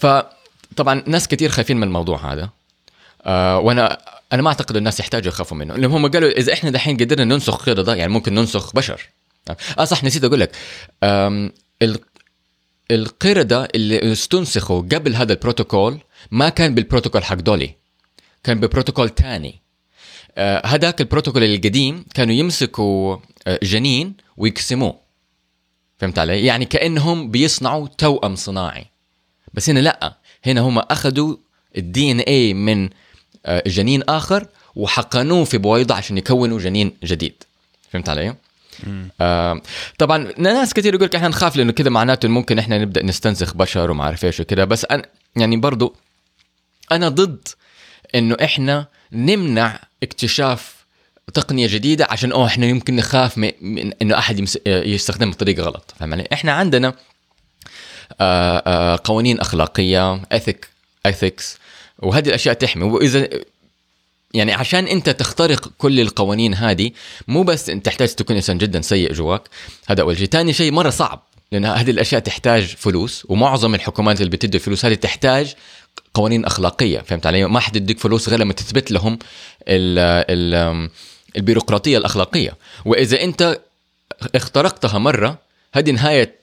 فطبعا 0.00 1.02
ناس 1.06 1.28
كثير 1.28 1.48
خايفين 1.50 1.76
من 1.76 1.82
الموضوع 1.82 2.32
هذا 2.32 2.50
وأنا 3.58 3.98
أنا 4.32 4.42
ما 4.42 4.48
أعتقد 4.48 4.76
الناس 4.76 5.00
يحتاجوا 5.00 5.28
يخافوا 5.28 5.56
منه 5.56 5.74
لأن 5.74 5.84
هم 5.90 6.10
قالوا 6.10 6.30
إذا 6.30 6.52
إحنا 6.52 6.70
دحين 6.70 6.96
قدرنا 6.96 7.24
ننسخ 7.24 7.56
قردة 7.66 7.94
يعني 7.94 8.12
ممكن 8.12 8.34
ننسخ 8.34 8.74
بشر. 8.74 9.08
آه 9.78 9.84
صح 9.84 10.04
نسيت 10.04 10.24
أقول 10.24 10.40
لك. 10.40 10.56
القردة 12.90 13.68
اللي 13.74 14.12
استنسخوا 14.12 14.80
قبل 14.80 15.14
هذا 15.14 15.32
البروتوكول 15.32 15.98
ما 16.30 16.48
كان 16.48 16.74
بالبروتوكول 16.74 17.24
حق 17.24 17.34
دولي 17.34 17.74
كان 18.44 18.60
ببروتوكول 18.60 19.08
تاني. 19.08 19.60
آه، 20.38 20.66
هذاك 20.66 21.00
البروتوكول 21.00 21.44
القديم 21.44 22.04
كانوا 22.14 22.34
يمسكوا 22.34 23.16
آه، 23.46 23.58
جنين 23.62 24.14
ويقسموه. 24.36 24.98
فهمت 25.98 26.18
علي؟ 26.18 26.44
يعني 26.44 26.64
كأنهم 26.64 27.30
بيصنعوا 27.30 27.88
توأم 27.88 28.36
صناعي. 28.36 28.86
بس 29.54 29.70
هنا 29.70 29.80
لأ 29.80 30.18
هنا 30.46 30.60
هم 30.60 30.78
أخذوا 30.78 31.36
الدي 31.76 32.10
إن 32.10 32.20
اي 32.20 32.54
من 32.54 32.88
آه، 33.46 33.62
جنين 33.66 34.02
آخر 34.02 34.46
وحقنوه 34.76 35.44
في 35.44 35.58
بويضة 35.58 35.94
عشان 35.94 36.18
يكونوا 36.18 36.58
جنين 36.58 36.92
جديد. 37.04 37.42
فهمت 37.90 38.08
علي؟ 38.08 38.34
آه 39.20 39.60
طبعا 39.98 40.32
ناس 40.38 40.74
كثير 40.74 40.94
يقول 40.94 41.06
لك 41.06 41.14
إحنا 41.14 41.28
نخاف 41.28 41.56
لأنه 41.56 41.72
كذا 41.72 41.90
معناته 41.90 42.28
ممكن 42.28 42.58
إحنا 42.58 42.78
نبدأ 42.78 43.02
نستنسخ 43.02 43.54
بشر 43.54 43.90
وما 43.90 44.04
أعرف 44.04 44.24
إيش 44.24 44.40
وكذا. 44.40 44.64
بس 44.64 44.84
أنا 44.84 45.02
يعني 45.36 45.56
برضو 45.56 45.96
أنا 46.92 47.08
ضد 47.08 47.48
إنه 48.14 48.36
إحنا 48.44 48.86
نمنع 49.12 49.80
اكتشاف 50.02 50.78
تقنية 51.34 51.66
جديدة 51.70 52.06
عشان 52.10 52.32
أوه 52.32 52.46
إحنا 52.46 52.66
يمكن 52.66 52.96
نخاف 52.96 53.38
من, 53.38 53.92
إنه 54.02 54.18
أحد 54.18 54.38
يمس... 54.38 54.58
يستخدمها 54.66 55.32
بطريقة 55.32 55.62
غلط. 55.62 55.94
فاهم 55.98 56.12
علي؟ 56.12 56.28
إحنا 56.32 56.52
عندنا 56.52 56.94
آه، 58.20 58.62
آه، 58.66 59.00
قوانين 59.04 59.40
أخلاقية 59.40 60.22
اثيك 60.32 60.68
اثكس 61.06 61.58
وهذه 61.98 62.28
الأشياء 62.28 62.54
تحمي. 62.54 62.84
وإذا 62.84 63.28
يعني 64.34 64.52
عشان 64.52 64.86
انت 64.86 65.10
تخترق 65.10 65.70
كل 65.78 66.00
القوانين 66.00 66.54
هذه 66.54 66.90
مو 67.28 67.42
بس 67.42 67.70
انت 67.70 67.86
تحتاج 67.86 68.14
تكون 68.14 68.36
إنسان 68.36 68.58
جدا 68.58 68.80
سيء 68.80 69.12
جواك. 69.12 69.42
هذا 69.86 70.02
أول 70.02 70.18
شيء. 70.18 70.26
ثاني 70.26 70.52
شيء 70.52 70.72
مرة 70.72 70.90
صعب 70.90 71.22
لأن 71.52 71.64
هذه 71.64 71.90
الأشياء 71.90 72.20
تحتاج 72.20 72.62
فلوس 72.62 73.26
ومعظم 73.28 73.74
الحكومات 73.74 74.20
اللي 74.20 74.30
بتدي 74.30 74.56
الفلوس 74.56 74.84
هذه 74.84 74.94
تحتاج 74.94 75.54
قوانين 76.14 76.44
أخلاقية 76.44 77.00
فهمت 77.00 77.26
علي؟ 77.26 77.44
ما 77.44 77.60
حد 77.60 77.76
يديك 77.76 77.98
فلوس 77.98 78.28
غير 78.28 78.38
لما 78.38 78.52
تثبت 78.52 78.90
لهم 78.90 79.18
ال 79.68 79.98
ال 80.30 80.90
البيروقراطية 81.36 81.98
الأخلاقية. 81.98 82.56
وإذا 82.84 83.22
أنت 83.22 83.60
اخترقتها 84.34 84.98
مرة 84.98 85.38
هذه 85.74 85.90
نهاية 85.90 86.36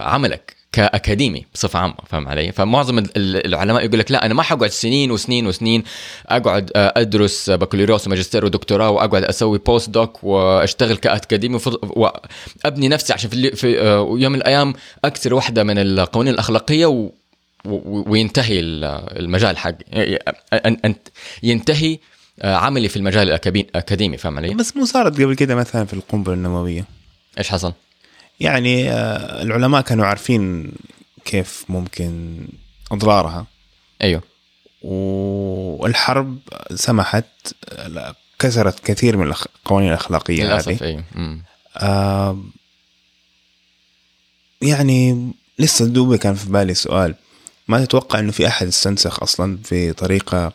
عملك. 0.00 0.61
كأكاديمي 0.72 1.44
بصفة 1.54 1.78
عامة 1.78 1.94
فاهم 2.08 2.28
علي؟ 2.28 2.52
فمعظم 2.52 2.98
ال- 2.98 3.16
ال- 3.16 3.46
العلماء 3.46 3.84
يقول 3.84 3.98
لك 3.98 4.10
لا 4.10 4.26
أنا 4.26 4.34
ما 4.34 4.42
حقعد 4.42 4.70
سنين 4.70 5.10
وسنين 5.10 5.46
وسنين 5.46 5.82
أقعد 6.26 6.70
آه، 6.76 6.92
أدرس 6.96 7.50
بكالوريوس 7.50 8.06
وماجستير 8.06 8.44
ودكتوراه 8.44 8.90
وأقعد 8.90 9.24
أسوي 9.24 9.58
بوست 9.58 9.90
دوك 9.90 10.24
وأشتغل 10.24 10.96
كأكاديمي 10.96 11.60
وابني 11.82 12.88
نفسي 12.88 13.12
عشان 13.12 13.30
في, 13.30 13.50
في 13.56 13.80
آه، 13.80 14.14
يوم 14.18 14.32
من 14.32 14.38
الأيام 14.38 14.74
أكسر 15.04 15.34
واحدة 15.34 15.64
من 15.64 15.78
القوانين 15.78 16.34
الأخلاقية 16.34 17.10
وينتهي 17.64 18.60
ال- 18.60 18.84
المجال 19.18 19.56
حقي 19.58 20.18
أن- 20.54 20.76
أن- 20.86 20.92
ينتهي 21.42 21.98
آه، 22.42 22.54
عملي 22.56 22.88
في 22.88 22.96
المجال 22.96 23.30
الأكاديمي 23.30 24.16
فاهم 24.16 24.36
علي؟ 24.38 24.54
بس 24.54 24.76
مو 24.76 24.84
صارت 24.84 25.20
قبل 25.20 25.34
كده 25.34 25.54
مثلا 25.54 25.84
في 25.84 25.94
القنبلة 25.94 26.34
النووية 26.34 26.84
إيش 27.38 27.48
حصل؟ 27.48 27.72
يعني 28.40 28.90
آه، 28.90 29.42
العلماء 29.42 29.80
كانوا 29.80 30.06
عارفين 30.06 30.72
كيف 31.24 31.64
ممكن 31.68 32.38
إضرارها. 32.92 33.46
أيوه. 34.02 34.22
والحرب 34.82 36.38
سمحت 36.74 37.24
كسرت 38.38 38.80
كثير 38.80 39.16
من 39.16 39.26
القوانين 39.26 39.88
الأخلاقية 39.88 40.42
هذه. 40.42 40.46
للأسف 40.46 40.82
أيوه. 40.82 41.04
مم. 41.14 41.42
آه 41.76 42.42
يعني 44.62 45.32
لسه 45.58 45.86
دوبي 45.86 46.18
كان 46.18 46.34
في 46.34 46.50
بالي 46.50 46.74
سؤال. 46.74 47.14
ما 47.68 47.84
تتوقع 47.84 48.18
إنه 48.18 48.32
في 48.32 48.46
أحد 48.48 48.66
استنسخ 48.66 49.22
أصلا 49.22 49.58
في 49.64 49.92
طريقة 49.92 50.52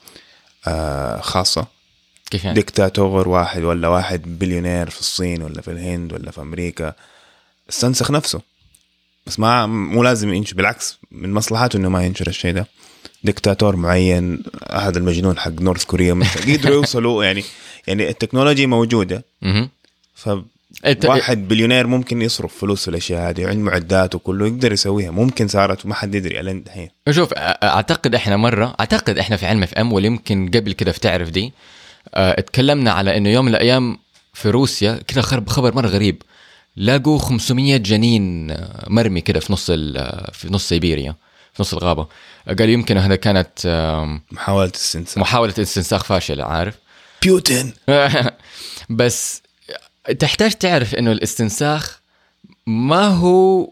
آه 0.67 1.21
خاصة؟ 1.21 1.67
كيف 2.29 2.43
يعني؟ 2.43 2.55
ديكتاتور 2.55 3.27
واحد 3.29 3.63
ولا 3.63 3.87
واحد 3.87 4.39
بليونير 4.39 4.89
في 4.89 4.99
الصين 4.99 5.43
ولا 5.43 5.61
في 5.61 5.71
الهند 5.71 6.13
ولا 6.13 6.31
في 6.31 6.41
أمريكا؟ 6.41 6.93
استنسخ 7.69 8.11
نفسه. 8.11 8.41
بس 9.27 9.39
ما 9.39 9.65
مو 9.65 10.03
لازم 10.03 10.33
ينشر 10.33 10.55
بالعكس 10.55 10.97
من 11.11 11.33
مصلحته 11.33 11.77
إنه 11.77 11.89
ما 11.89 12.05
ينشر 12.05 12.27
الشيء 12.27 12.53
ده. 12.53 12.67
ديكتاتور 13.23 13.75
معين 13.75 14.43
أحد 14.63 14.97
المجنون 14.97 15.37
حق 15.37 15.61
North 15.61 15.85
Korea 15.85 16.13
قدروا 16.47 16.75
يوصلوا 16.75 17.23
يعني 17.23 17.43
يعني 17.87 18.09
التكنولوجيا 18.09 18.65
موجودة. 18.65 19.23
ف 20.15 20.29
واحد 21.05 21.47
بليونير 21.47 21.87
ممكن 21.87 22.21
يصرف 22.21 22.57
فلوس 22.57 22.81
في 22.83 22.87
الأشياء 22.87 23.29
هذه 23.29 23.45
وعنده 23.45 23.61
معدات 23.61 24.15
وكله 24.15 24.47
يقدر 24.47 24.73
يسويها. 24.73 25.11
ممكن 25.11 25.47
صارت 25.47 25.85
وما 25.85 25.95
حد 25.95 26.15
يدري 26.15 26.39
الين 26.39 26.63
دحين 26.63 26.89
شوف 27.11 27.33
أعتقد 27.33 28.15
إحنا 28.15 28.37
مرة 28.37 28.75
أعتقد 28.79 29.17
إحنا 29.17 29.37
في 29.37 29.45
علم 29.45 29.63
FM 29.63 29.93
ولا 29.93 30.05
يمكن 30.05 30.51
قبل 30.53 30.73
كده 30.73 30.91
في 30.91 30.99
تعرف 30.99 31.29
دي 31.29 31.53
اتكلمنا 32.13 32.91
على 32.91 33.17
إنه 33.17 33.29
يوم 33.29 33.45
من 33.45 33.51
الأيام 33.51 33.97
في 34.33 34.49
روسيا 34.49 34.99
كده 35.07 35.21
خرب 35.21 35.49
خبر 35.49 35.75
مرة 35.75 35.87
غريب. 35.87 36.23
لاقوا 36.77 37.17
500 37.19 37.77
جنين 37.77 38.53
مرمي 38.87 39.21
كده 39.21 39.39
في 39.39 39.53
نص 39.53 39.67
ال- 39.69 40.33
في 40.33 40.47
نص 40.53 40.69
سيبيريا 40.69 41.15
في 41.53 41.61
نص 41.61 41.73
الغابة. 41.73 42.07
قالوا 42.47 42.73
يمكن 42.73 42.97
هذا 42.97 43.15
كانت 43.15 43.49
آم، 43.65 44.21
محاولة 44.31 44.71
استنساخ. 44.75 45.17
محاولة 45.17 45.53
استنساخ 45.59 46.03
فاشلة 46.03 46.43
عارف؟ 46.43 46.75
بيوتن 47.21 47.71
بس 48.89 49.41
تحتاج 50.19 50.51
تعرف 50.51 50.95
إنه 50.95 51.11
الاستنساخ 51.11 52.01
ما 52.67 53.07
هو 53.07 53.65
100% 53.65 53.69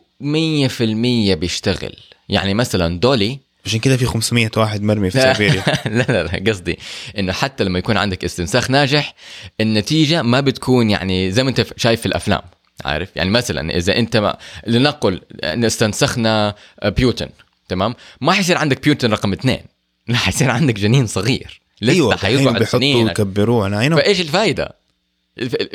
بيشتغل. 1.33 1.95
يعني 2.29 2.53
مثلا 2.53 2.99
دولي 2.99 3.39
عشان 3.65 3.79
كذا 3.79 3.97
في 3.97 4.05
500 4.05 4.51
واحد 4.57 4.81
مرمي 4.81 5.09
في 5.11 5.21
سيبيريا. 5.33 5.63
لا 5.85 6.03
لا 6.09 6.23
لا 6.23 6.51
قصدي 6.51 6.79
إنه 7.17 7.33
حتى 7.33 7.63
لما 7.63 7.79
يكون 7.79 7.97
عندك 7.97 8.23
استنساخ 8.23 8.71
ناجح 8.71 9.13
النتيجة 9.61 10.21
ما 10.21 10.39
بتكون 10.41 10.89
يعني 10.89 11.31
زي 11.31 11.43
ما 11.43 11.49
أنت 11.49 11.65
شايف 11.77 11.99
في 11.99 12.05
الأفلام. 12.05 12.41
عارف؟ 12.85 13.09
يعني 13.15 13.29
مثلا 13.29 13.77
إذا 13.77 13.97
أنت 13.97 14.17
ما 14.17 14.37
لنقل 14.67 15.21
استنسخنا 15.43 16.55
بيوتن 16.85 17.29
تمام؟ 17.69 17.95
ما 18.21 18.33
حيصير 18.33 18.57
عندك 18.57 18.83
بيوتن 18.83 19.11
رقم 19.11 19.33
اثنين. 19.33 19.61
لا 20.07 20.17
حيصير 20.17 20.51
عندك 20.51 20.73
جنين 20.73 21.07
صغير. 21.07 21.61
لسه 21.81 21.93
أيوه 21.93 22.15
حيقعد 22.15 22.63
سنين 22.63 23.07
يكبروه 23.07 23.67
أنا 23.67 23.77
عينه 23.77 23.95
فإيش 23.95 24.21
الفائده؟ 24.21 24.73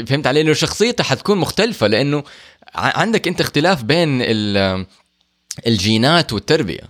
فهمت 0.07 0.26
علي؟ 0.26 0.40
إنه 0.40 0.52
شخصيته 0.52 1.04
حتكون 1.04 1.38
مختلفة 1.38 1.87
لأنه 1.87 2.25
عندك 2.75 3.28
أنت 3.28 3.40
اختلاف 3.40 3.83
بين 3.83 4.19
ال- 4.23 4.87
الجينات 5.66 6.33
والتربية. 6.33 6.83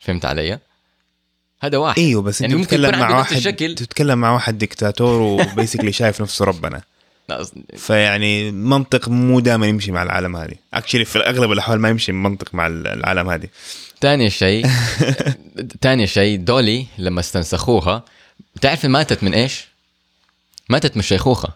فهمت 0.00 0.24
علي؟ 0.24 0.58
هذا 1.60 1.78
واحد. 1.78 1.98
أيوه 1.98 2.22
بس 2.22 2.42
أنت 2.42 2.50
يعني 2.50 2.54
ممكن 2.54 2.76
تتكلم 2.76 2.98
مع 2.98 3.18
واحد 3.18 3.36
الشكل. 3.36 3.74
تتكلم 3.74 4.18
مع 4.18 4.32
واحد 4.32 4.58
دكتاتور 4.58 5.20
و 5.20 5.27
basically 5.27 5.92
شايف 5.92 6.22
نفسه 6.22 6.44
ربنا. 6.44 6.82
فيعني 7.76 8.50
منطق 8.50 9.08
مو 9.08 9.40
دائما 9.40 9.66
يمشي 9.66 9.92
مع 9.92 10.02
العالم 10.02 10.36
هذه. 10.36 10.54
Actually 10.74 11.04
في 11.04 11.18
اغلب 11.18 11.52
الاحوال 11.52 11.80
ما 11.80 11.88
يمشي 11.88 12.12
منطق 12.12 12.54
مع 12.54 12.66
العالم 12.66 13.30
هذه. 13.30 13.48
تاني 14.00 14.30
شيء 14.30 14.66
تاني 15.80 16.06
شيء 16.06 16.38
دولي 16.38 16.86
لما 16.98 17.20
استنسخوها 17.20 18.04
تعرف 18.60 18.84
ماتت 18.84 19.22
من 19.22 19.34
إيش؟ 19.34 19.68
ماتت 20.68 20.96
من 20.96 21.00
الشيخوخه 21.00 21.48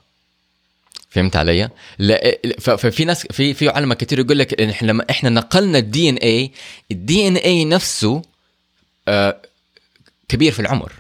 فهمت 1.11 1.37
علي؟ 1.37 1.69
لا 1.99 2.39
ففي 2.59 3.05
ناس 3.05 3.27
في 3.27 3.55
في 3.55 3.69
علماء 3.69 3.99
كثير 3.99 4.19
يقول 4.19 4.39
لك 4.39 4.61
إحنا 4.61 4.87
لما 4.87 5.05
إحنا 5.11 5.31
نقلنا 5.31 5.79
ال 5.79 6.09
DNA 6.09 6.51
ال 6.91 7.29
DNA 7.29 7.65
نفسه 7.65 8.23
آه 9.09 9.37
كبير 10.29 10.53
في 10.53 10.61
العمر. 10.61 10.93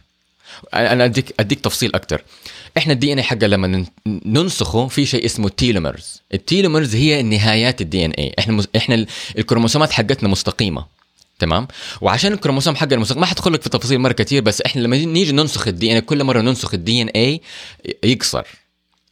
أنا 0.74 1.04
أديك 1.04 1.34
أديك 1.40 1.60
تفصيل 1.60 1.94
أكثر 1.94 2.22
إحنا 2.78 2.92
ال 2.92 3.12
DNA 3.12 3.24
حقه 3.24 3.46
لما 3.46 3.66
نن- 3.68 3.86
ننسخه 4.06 4.86
في 4.88 5.06
شيء 5.06 5.24
اسمه 5.24 5.46
ال 5.46 5.54
telomeres 5.54 6.22
ال 6.34 6.40
telomeres 6.40 6.94
هي 6.94 7.22
نهايات 7.22 7.80
ال 7.80 8.04
DNA 8.04 8.34
إحنا 8.38 8.64
إحنا 8.76 8.94
ال- 8.94 9.06
الكروموسومات 9.38 9.92
حقتنا 9.92 10.28
مستقيمة. 10.28 10.86
تمام؟ 11.38 11.68
وعشان 12.00 12.32
الكروموسوم 12.32 12.76
حقنا 12.76 12.96
مستقيم 12.96 13.20
ما 13.20 13.26
حدخل 13.26 13.52
لك 13.52 13.62
في 13.62 13.68
تفاصيل 13.68 13.98
مرة 13.98 14.12
كثير 14.12 14.42
بس 14.42 14.60
إحنا 14.62 14.80
لما 14.80 14.96
نيجي 14.96 15.32
ننسخ 15.32 15.68
ال 15.68 15.92
DN 15.92 15.98
كل 15.98 16.24
مرة 16.24 16.40
ننسخ 16.40 16.74
ال 16.74 17.02
DNA 17.02 17.40
يقصر 18.04 18.42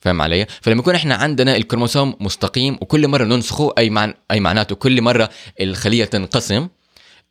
فاهم 0.00 0.22
علي؟ 0.22 0.46
فلما 0.62 0.80
يكون 0.80 0.94
إحنا 0.94 1.14
عندنا 1.14 1.56
الكروموسوم 1.56 2.14
مستقيم 2.20 2.74
وكل 2.80 3.08
مرة 3.08 3.24
ننسخه 3.24 3.72
أي 3.78 3.90
معنى 3.90 4.14
أي 4.30 4.40
معناته 4.40 4.74
كل 4.74 5.02
مرة 5.02 5.30
الخلية 5.60 6.04
تنقسم 6.04 6.68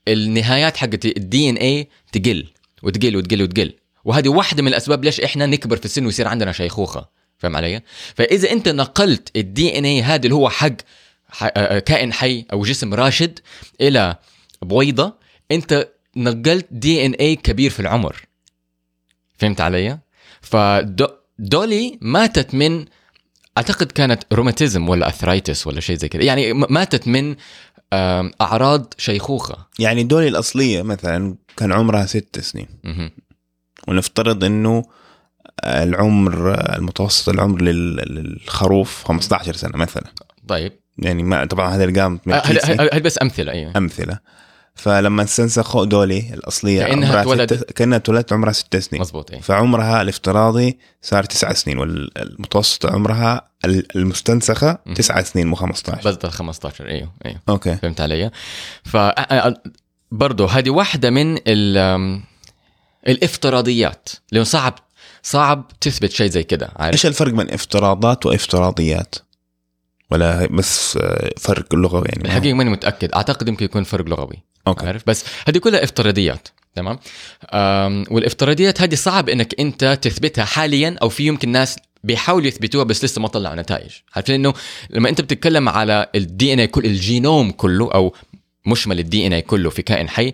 النهايات 0.07 0.77
حقت 0.77 1.05
ال 1.05 1.49
DNA 1.49 1.87
تقل 2.11 2.45
وتقل 2.83 3.15
وتقل 3.15 3.41
وتقل. 3.43 3.73
وهذه 4.05 4.29
واحدة 4.29 4.61
من 4.63 4.67
الأسباب 4.67 5.03
ليش 5.03 5.21
إحنا 5.21 5.45
نكبر 5.45 5.77
في 5.77 5.85
السن 5.85 6.05
ويصير 6.05 6.27
عندنا 6.27 6.51
شيخوخة 6.51 7.09
فاهم 7.37 7.55
علي؟ 7.55 7.81
فإذا 8.15 8.51
أنت 8.51 8.69
نقلت 8.69 9.31
ال 9.35 9.77
DNA 9.77 10.01
هذا 10.01 10.23
اللي 10.23 10.35
هو 10.35 10.49
حق 10.49 10.73
ح- 11.29 11.51
آه، 11.57 11.79
كائن 11.79 12.13
حي 12.13 12.45
أو 12.53 12.63
جسم 12.63 12.93
راشد 12.93 13.39
إلى 13.81 14.15
بويضة 14.61 15.13
أنت 15.51 15.89
نقلت 16.15 16.67
DNA 16.71 17.35
كبير 17.35 17.69
في 17.71 17.79
العمر 17.79 18.15
فهمت 19.37 19.61
علي؟ 19.61 19.99
فدولي 20.41 21.97
ماتت 22.01 22.53
من 22.53 22.85
أعتقد 23.57 23.91
كانت 23.91 24.23
روماتيزم 24.33 24.89
ولا 24.89 25.07
arthritis 25.07 25.67
ولا 25.67 25.79
شيء 25.79 25.95
زي 25.97 26.07
كذا 26.09 26.23
يعني 26.23 26.53
ماتت 26.53 27.07
من 27.07 27.35
أعراض 28.41 28.93
شيخوخة 28.97 29.65
يعني 29.79 30.03
دولي 30.03 30.27
الأصلية 30.27 30.81
مثلا 30.81 31.35
كان 31.57 31.71
عمرها 31.71 32.05
ست 32.05 32.39
سنين. 32.39 32.67
ونفترض 33.87 34.43
إنه 34.43 34.83
العمر 35.65 36.53
المتوسط 36.77 37.29
العمر 37.29 37.61
لل- 37.61 37.95
للخروف 37.95 39.03
15 39.03 39.55
سنة 39.55 39.77
مثلا. 39.77 40.03
طيب. 40.47 40.73
يعني 40.97 41.23
ما 41.23 41.45
طبعا 41.45 41.75
هذه 41.75 41.83
الأرقام 41.83 42.13
آه، 42.15 42.19
ملكيسي 42.25 42.73
هذه 42.73 42.99
بس 42.99 43.21
أمثلة 43.21 43.51
أيوه 43.51 43.71
أمثلة. 43.77 44.19
فلما 44.75 45.23
استنسخوا 45.23 45.85
دولي 45.85 46.33
الأصلية 46.33 46.83
عمرها 46.83 47.21
اتولدت. 47.21 47.53
ست... 47.53 47.71
كأنها 47.71 47.97
اتولدت 47.97 48.33
عمرها 48.33 48.51
ست 48.51 48.77
سنين. 48.77 49.01
مزبوط 49.01 49.31
إيه. 49.31 49.41
فعمرها 49.41 50.01
الافتراضي 50.01 50.79
صار 51.01 51.23
تسع 51.23 51.53
سنين 51.53 51.77
والمتوسط 51.77 52.85
عمرها 52.85 53.49
ال- 53.65 53.97
المستنسخة 53.97 54.77
مم. 54.85 54.93
تسعة 54.93 55.23
سنين 55.23 55.47
مو 55.47 55.55
15 55.55 56.09
بس 56.09 56.15
ده 56.15 56.29
15 56.29 56.87
أيوه 56.87 57.11
أيوه 57.25 57.39
أوكي. 57.49 57.75
فهمت 57.75 58.01
علي؟ 58.01 58.31
ف 58.83 58.97
برضه 60.11 60.49
هذه 60.49 60.69
واحدة 60.69 61.09
من 61.09 61.37
ال 61.47 62.21
الافتراضيات. 63.07 64.09
لأنه 64.31 64.45
صعب 64.45 64.79
صعب 65.23 65.71
تثبت 65.81 66.11
شيء 66.11 66.29
زي 66.29 66.43
كده 66.43 66.69
عارف؟ 66.75 66.93
إيش 66.93 67.05
الفرق 67.05 67.33
بين 67.33 67.49
افتراضات 67.51 68.25
وافتراضيات؟ 68.25 69.15
ولا 70.11 70.45
بس 70.45 70.97
فرق 71.37 71.75
لغوي 71.75 72.07
يعني؟ 72.09 72.25
الحقيقة 72.25 72.53
ماني 72.53 72.69
متأكد. 72.69 73.13
أعتقد 73.13 73.47
يمكن 73.47 73.65
يكون 73.65 73.83
فرق 73.83 74.05
لغوي 74.05 74.43
أوكي. 74.67 74.85
عارف؟ 74.85 75.03
بس 75.07 75.25
هذه 75.47 75.57
كلها 75.57 75.83
افتراضيات 75.83 76.47
تمام؟ 76.75 76.99
والافتراضيات 78.11 78.81
هذه 78.81 78.95
صعب 78.95 79.29
إنك 79.29 79.59
أنت 79.59 79.99
تثبتها 80.01 80.45
حاليا 80.45 80.95
أو 81.01 81.09
في 81.09 81.27
يمكن 81.27 81.49
ناس 81.49 81.75
بيحاولوا 82.03 82.47
يثبتوها 82.47 82.83
بس 82.83 83.03
لسه 83.03 83.21
ما 83.21 83.27
طلعوا 83.27 83.55
نتائج 83.55 83.91
عارفين 84.15 84.35
انه 84.35 84.53
لما 84.89 85.09
أنت 85.09 85.21
بتتكلم 85.21 85.69
على 85.69 86.09
ال 86.15 86.53
DNA 86.53 86.67
كل 86.67 86.85
الجينوم 86.85 87.51
كله 87.51 87.91
أو 87.91 88.15
مشمل 88.65 88.99
ال 88.99 89.27
DNA 89.27 89.41
كله 89.41 89.69
في 89.69 89.81
كائن 89.81 90.09
حي 90.09 90.33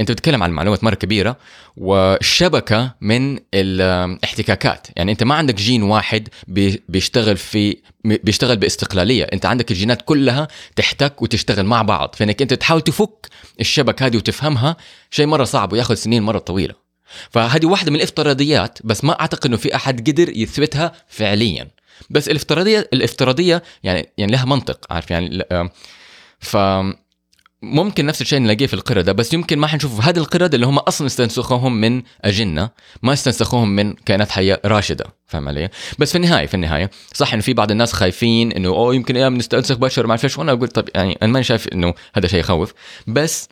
انت 0.00 0.12
بتتكلم 0.12 0.42
عن 0.42 0.50
معلومات 0.50 0.84
مرة 0.84 0.94
كبيرة 0.94 1.36
وشبكه 1.76 2.94
من 3.00 3.38
الاحتكاكات. 3.54 4.86
يعني 4.96 5.12
انت 5.12 5.22
ما 5.22 5.34
عندك 5.34 5.54
جين 5.54 5.82
واحد 5.82 6.28
بي- 6.48 6.82
بيشتغل 6.88 7.36
في 7.36 7.76
بيشتغل 8.04 8.56
باستقلالية. 8.56 9.24
انت 9.24 9.46
عندك 9.46 9.70
الجينات 9.70 10.02
كلها 10.02 10.48
تحتك 10.76 11.22
وتشتغل 11.22 11.66
مع 11.66 11.82
بعض. 11.82 12.14
فإنك 12.18 12.42
انت 12.42 12.54
تحاول 12.54 12.80
تفك 12.80 13.26
الشبكة 13.60 14.06
هذه 14.06 14.16
وتفهمها 14.16 14.76
شيء 15.10 15.26
مرة 15.26 15.44
صعب 15.44 15.72
وياخذ 15.72 15.94
سنين 15.94 16.22
مرة 16.22 16.38
طويلة. 16.38 16.74
فهذه 17.30 17.66
واحدة 17.66 17.90
من 17.90 17.96
الافتراضيات 17.96 18.78
بس 18.84 19.04
ما 19.04 19.20
أعتقد 19.20 19.46
إنه 19.46 19.56
في 19.56 19.76
أحد 19.76 20.10
قدر 20.10 20.28
يثبتها 20.28 20.92
فعليا. 21.08 21.68
بس 22.10 22.28
الافتراضية 22.28 22.88
الافتراضية 22.92 23.62
يعني 23.82 24.08
يعني 24.18 24.32
لها 24.32 24.44
منطق 24.44 24.86
عارف 24.92 25.10
يعني 25.10 25.28
ل- 25.28 25.68
ف 26.40 26.56
ممكن 27.62 28.06
نفس 28.06 28.20
الشيء 28.22 28.38
نلاقيه 28.38 28.66
في 28.66 28.74
القردة 28.74 29.12
بس 29.12 29.32
يمكن 29.32 29.58
ما 29.58 29.66
حنشوف 29.66 30.00
هذه 30.00 30.18
القردة 30.18 30.54
اللي 30.54 30.66
هم 30.66 30.78
أصلا 30.78 31.06
استنسخوهم 31.06 31.80
من 31.80 32.02
أجنة 32.24 32.70
ما 33.02 33.12
استنسخوهم 33.12 33.76
من 33.76 33.92
كائنات 33.94 34.30
حية 34.30 34.60
راشدة 34.64 35.04
فاهم 35.26 35.48
علي؟ 35.48 35.68
بس 35.98 36.10
في 36.12 36.18
النهاية 36.18 36.46
في 36.46 36.54
النهاية 36.54 36.90
صح 37.14 37.32
إنه 37.32 37.42
في 37.42 37.52
بعض 37.52 37.70
الناس 37.70 37.92
خايفين 37.92 38.52
إنه 38.52 38.68
أوه 38.68 38.94
يمكن 38.94 39.16
أيام 39.16 39.34
نستنسخ 39.36 39.76
بشر 39.76 40.06
ما 40.06 40.10
أعرف 40.22 40.38
وأنا 40.38 40.52
أقول 40.52 40.68
طب 40.68 40.84
يعني 40.94 41.18
أنا 41.22 41.32
ماني 41.32 41.44
شايف 41.44 41.68
إنه 41.68 41.94
هذا 42.14 42.28
شيء 42.28 42.40
يخوف. 42.40 42.74
بس 43.06 43.48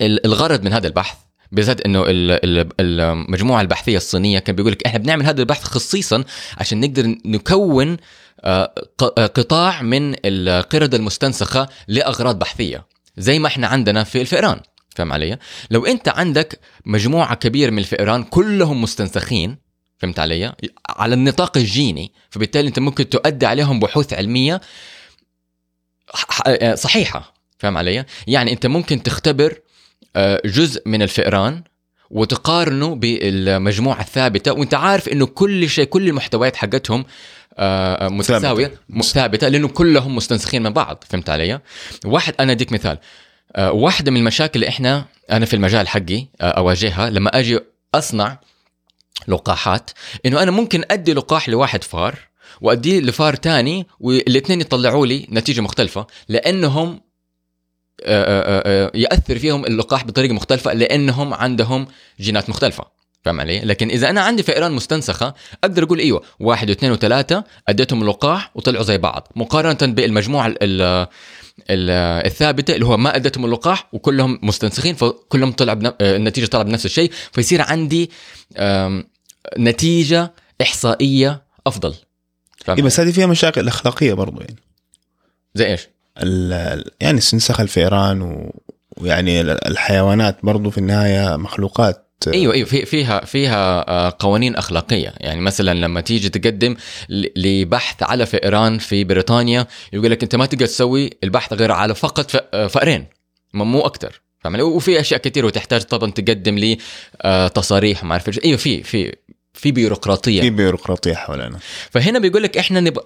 ال- 0.00 0.26
الغرض 0.26 0.64
من 0.64 0.72
هذا 0.72 0.86
البحث 0.86 1.16
بالذات 1.52 1.80
إنه 1.80 2.02
ال- 2.06 2.44
ال- 2.60 2.68
المجموعة 2.80 3.60
البحثية 3.60 3.96
الصينية 3.96 4.38
كان 4.38 4.56
بيقول 4.56 4.72
لك 4.72 4.86
إحنا 4.86 4.98
بنعمل 4.98 5.26
هذا 5.26 5.40
البحث 5.40 5.64
خصيصا 5.64 6.24
عشان 6.58 6.80
نقدر 6.80 7.16
نكون 7.24 7.96
آه، 8.44 8.74
آه، 9.02 9.26
قطاع 9.26 9.82
من 9.82 10.14
القردة 10.24 10.96
المستنسخة 10.96 11.68
لأغراض 11.88 12.38
بحثية. 12.38 12.95
زي 13.16 13.38
ما 13.38 13.46
إحنا 13.48 13.66
عندنا 13.66 14.04
في 14.04 14.20
الفئران 14.20 14.60
فاهم 14.96 15.12
علي؟ 15.12 15.38
لو 15.70 15.86
انت 15.86 16.08
عندك 16.08 16.60
مجموعة 16.86 17.34
كبيرة 17.34 17.70
من 17.70 17.78
الفئران 17.78 18.22
كلهم 18.24 18.82
مستنسخين 18.82 19.56
فهمت 19.98 20.18
علي؟ 20.18 20.52
على 20.88 21.14
النطاق 21.14 21.56
الجيني 21.56 22.12
فبالتالي 22.30 22.68
انت 22.68 22.78
ممكن 22.78 23.08
تؤدي 23.08 23.46
عليهم 23.46 23.80
بحوث 23.80 24.12
علمية 24.12 24.60
ح- 26.14 26.26
ح- 26.42 26.74
صحيحة 26.74 27.34
فاهم 27.58 27.76
علي؟ 27.78 28.04
يعني 28.26 28.52
انت 28.52 28.66
ممكن 28.66 29.02
تختبر 29.02 29.58
آه، 30.16 30.42
جزء 30.44 30.82
من 30.88 31.02
الفئران 31.02 31.62
وتقارنه 32.10 32.94
بالمجموعة 32.94 34.00
الثابتة 34.00 34.52
وانت 34.52 34.74
عارف 34.74 35.08
انه 35.08 35.26
كل 35.26 35.68
شيء 35.68 35.84
كل 35.84 36.08
المحتويات 36.08 36.56
حقتهم 36.56 37.00
آه، 37.00 37.06
متساوية 38.08 38.72
م- 38.88 39.02
ثابته 39.02 39.48
لأنه 39.48 39.68
كلهم 39.68 40.16
مستنسخين 40.16 40.62
من 40.62 40.70
بعض 40.70 41.04
فهمت 41.08 41.30
علي؟ 41.30 41.60
واحد 42.04 42.34
أنا 42.40 42.52
أديك 42.52 42.72
مثال. 42.72 42.98
آه، 43.56 43.72
واحدة 43.72 44.10
من 44.10 44.16
المشاكل 44.16 44.52
اللي 44.54 44.68
إحنا 44.68 45.04
أنا 45.30 45.46
في 45.46 45.54
المجال 45.56 45.88
حقي 45.88 46.26
آه، 46.40 46.44
أواجهها 46.50 47.10
لما 47.10 47.38
أجي 47.38 47.58
أصنع 47.94 48.38
لقاحات 49.28 49.90
إنه 50.26 50.42
أنا 50.42 50.50
ممكن 50.50 50.84
أدي 50.90 51.12
لقاح 51.12 51.48
لواحد 51.48 51.84
فار 51.84 52.18
واديه 52.60 53.00
لفار 53.00 53.34
تاني 53.34 53.86
والاثنين 54.00 54.60
يطلعوا 54.60 55.06
لي 55.06 55.26
نتيجة 55.30 55.60
مختلفة 55.60 56.06
لأنهم 56.28 57.00
آه، 58.04 58.24
آه، 58.24 58.86
آه، 58.86 58.90
يأثر 58.94 59.38
فيهم 59.38 59.64
اللقاح 59.64 60.04
بطريقة 60.04 60.34
مختلفة 60.34 60.72
لأنهم 60.72 61.34
عندهم 61.34 61.86
جينات 62.20 62.50
مختلفة. 62.50 62.84
فاهم 63.26 63.40
علي؟ 63.40 63.60
لكن 63.60 63.90
إذا 63.90 64.10
أنا 64.10 64.20
عندي 64.20 64.42
فئران 64.42 64.72
مستنسخة 64.72 65.34
أقدر 65.64 65.82
أقول 65.82 65.98
إيوه 65.98 66.22
واحد 66.40 66.68
واثنين 66.68 66.92
وثلاثة 66.92 67.44
أديتهم 67.68 68.02
اللقاح 68.02 68.50
وطلعوا 68.54 68.84
زي 68.84 68.98
بعض. 68.98 69.28
مقارنة 69.36 69.92
بالمجموعة 69.92 70.46
ال 70.46 70.62
ال 70.62 70.82
ال 71.70 71.90
الثابتة 72.26 72.74
اللي 72.74 72.86
هو 72.86 72.96
ما 72.96 73.16
أديتهم 73.16 73.44
اللقاح 73.44 73.88
وكلهم 73.92 74.38
مستنسخين 74.42 74.94
فكلهم 74.94 75.52
طلع 75.52 75.74
بن... 75.74 75.92
النتيجة 76.00 76.46
طلع 76.46 76.62
بنفس 76.62 76.86
الشيء 76.86 77.10
فيصير 77.32 77.62
عندي 77.62 78.10
نتيجة 79.58 80.32
إحصائية 80.62 81.42
أفضل. 81.66 81.94
فاهم 82.64 82.76
إيه 82.76 82.84
بس 82.84 83.00
هذه 83.00 83.10
فيها 83.10 83.26
مشاكل 83.26 83.68
أخلاقية 83.68 84.12
برضو 84.12 84.40
يعني. 84.40 84.56
زي 85.54 85.66
إيش؟ 85.66 85.88
يعني 87.00 87.18
استنساخ 87.18 87.60
الفئران 87.60 88.22
و... 88.22 88.60
ويعني 88.96 89.40
ال- 89.40 89.66
الحيوانات 89.68 90.38
برضو 90.42 90.70
في 90.70 90.78
النهاية 90.78 91.36
مخلوقات. 91.36 92.05
أيوه 92.26 92.54
أيوه. 92.54 92.66
في 92.66 92.84
فيها 92.84 93.24
فيها 93.24 93.90
آه، 93.90 94.16
قوانين 94.18 94.56
أخلاقية. 94.56 95.14
يعني 95.16 95.40
مثلا 95.40 95.74
لما 95.74 96.00
تيجي 96.00 96.28
تقدم 96.28 96.76
لبحث 97.36 98.02
على 98.02 98.26
فئران 98.26 98.78
في 98.78 99.04
بريطانيا 99.04 99.66
يقول 99.92 100.10
لك 100.10 100.22
أنت 100.22 100.36
ما 100.36 100.46
تقدر 100.46 100.66
تسوي 100.66 101.10
البحث 101.24 101.52
غير 101.52 101.72
على 101.72 101.94
فقط 101.94 102.48
آه، 102.54 102.66
فئرين 102.66 103.06
مو 103.54 103.80
أكثر 103.80 104.20
فاهم؟ 104.40 104.60
وفي 104.60 105.00
أشياء 105.00 105.20
كثير 105.20 105.46
وتحتاج 105.46 105.82
طبعا 105.82 106.10
تقدم 106.10 106.58
لي 106.58 106.78
آه، 107.22 107.48
تصاريح 107.48 108.04
ما 108.04 108.12
أعرف. 108.12 108.44
أيوه 108.44 108.56
في 108.56 108.82
في 108.82 109.16
في 109.54 109.72
بيروقراطية. 109.72 110.40
في 110.40 110.50
بيروقراطية 110.50 111.14
حوالينا 111.14 111.58
فهنا 111.90 112.18
بيقول 112.18 112.42
لك 112.42 112.58
إحنا 112.58 112.80
نب... 112.80 112.98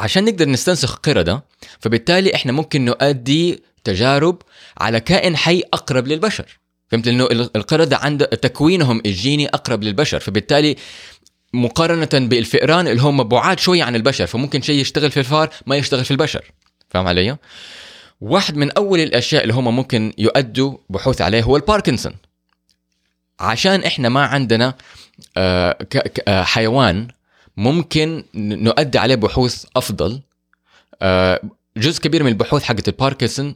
عشان 0.00 0.24
نقدر 0.24 0.48
نستنسخ 0.48 0.94
قردة 0.96 1.44
فبالتالي 1.80 2.34
إحنا 2.34 2.52
ممكن 2.52 2.84
نؤدي 2.84 3.62
تجارب 3.84 4.42
على 4.78 5.00
كائن 5.00 5.36
حي 5.36 5.62
أقرب 5.72 6.06
للبشر. 6.06 6.61
فهمت؟ 6.92 7.08
انه 7.08 7.24
ال- 7.24 7.56
القردة 7.56 7.96
عند 7.96 8.26
تكوينهم 8.26 9.02
الجيني 9.06 9.48
أقرب 9.48 9.82
للبشر 9.82 10.20
فبالتالي 10.20 10.76
مقارنة 11.54 12.26
بالفئران 12.28 12.88
اللي 12.88 13.02
هم 13.02 13.22
بعاد 13.24 13.58
شوية 13.60 13.84
عن 13.84 13.96
البشر 13.96 14.26
فممكن 14.26 14.62
شيء 14.62 14.80
يشتغل 14.80 15.10
في 15.10 15.20
الفار 15.20 15.50
ما 15.66 15.76
يشتغل 15.76 16.04
في 16.04 16.10
البشر. 16.10 16.44
فاهم 16.90 17.06
علي؟ 17.06 17.36
واحد 18.20 18.56
من 18.56 18.70
أول 18.70 19.00
الأشياء 19.00 19.42
اللي 19.42 19.54
هم 19.54 19.76
ممكن 19.76 20.12
يؤدوا 20.18 20.76
بحوث 20.90 21.20
عليه 21.20 21.42
هو 21.42 21.56
الباركنسون. 21.56 22.12
عشان 23.40 23.84
إحنا 23.84 24.08
ما 24.08 24.24
عندنا 24.26 24.74
آه، 25.36 25.76
آه، 26.28 26.42
حيوان 26.42 27.08
ممكن 27.56 28.24
نأدي 28.34 28.98
عليه 28.98 29.14
بحوث 29.14 29.64
أفضل 29.76 30.20
آه، 31.02 31.40
جزء 31.76 32.00
كبير 32.02 32.22
من 32.22 32.28
البحوث 32.28 32.62
حقت 32.62 32.88
الباركنسون 32.88 33.54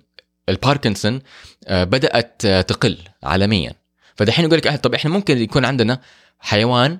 الباركنسون 0.49 1.21
آه، 1.67 1.85
بدأت 1.85 2.45
آه، 2.45 2.61
تقل 2.61 2.99
عالميا. 3.23 3.73
فدحين 4.15 4.45
يقول 4.45 4.59
لك 4.59 4.81
طب 4.81 4.95
إحنا 4.95 5.11
ممكن 5.11 5.39
يكون 5.39 5.65
عندنا 5.65 6.01
حيوان 6.39 6.99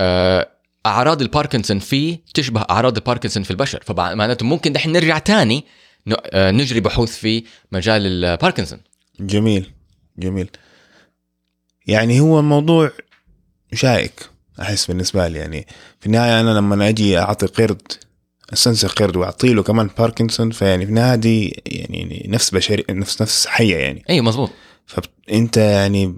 آه، 0.00 0.48
أعراض 0.86 1.22
الباركنسون 1.22 1.78
فيه 1.78 2.18
تشبه 2.34 2.60
أعراض 2.70 2.96
الباركنسون 2.96 3.42
في 3.42 3.50
البشر. 3.50 3.82
فمعناته 3.86 4.46
ممكن 4.46 4.72
دحين 4.72 4.92
نرجع 4.92 5.18
تاني 5.18 5.64
نجري 6.34 6.80
بحوث 6.80 7.16
في 7.16 7.44
مجال 7.72 8.06
الباركنسون. 8.06 8.80
جميل 9.20 9.70
جميل. 10.18 10.50
يعني 11.86 12.20
هو 12.20 12.38
الموضوع 12.38 12.90
شائك 13.72 14.30
أحس 14.60 14.86
بالنسبة 14.86 15.28
لي 15.28 15.38
يعني. 15.38 15.66
في 16.00 16.06
النهاية 16.06 16.40
أنا 16.40 16.50
لما 16.50 16.88
أجي 16.88 17.18
أعطي 17.18 17.46
قرد 17.46 17.92
استنسخ 18.52 18.92
قرد 18.94 19.16
وأعطي 19.16 19.52
له 19.54 19.62
كمان 19.62 19.90
باركنسون 19.98 20.50
فيعني 20.50 20.84
في 20.84 20.90
النهايه 20.90 21.14
دي 21.14 21.62
يعني 21.66 22.26
نفس 22.28 22.50
بشري 22.50 22.84
نفس 22.90 23.22
نفس 23.22 23.46
حية 23.46 23.76
يعني. 23.76 24.04
اي 24.10 24.20
مزبوط 24.20 24.50
فانت 24.86 25.56
يعني 25.56 26.16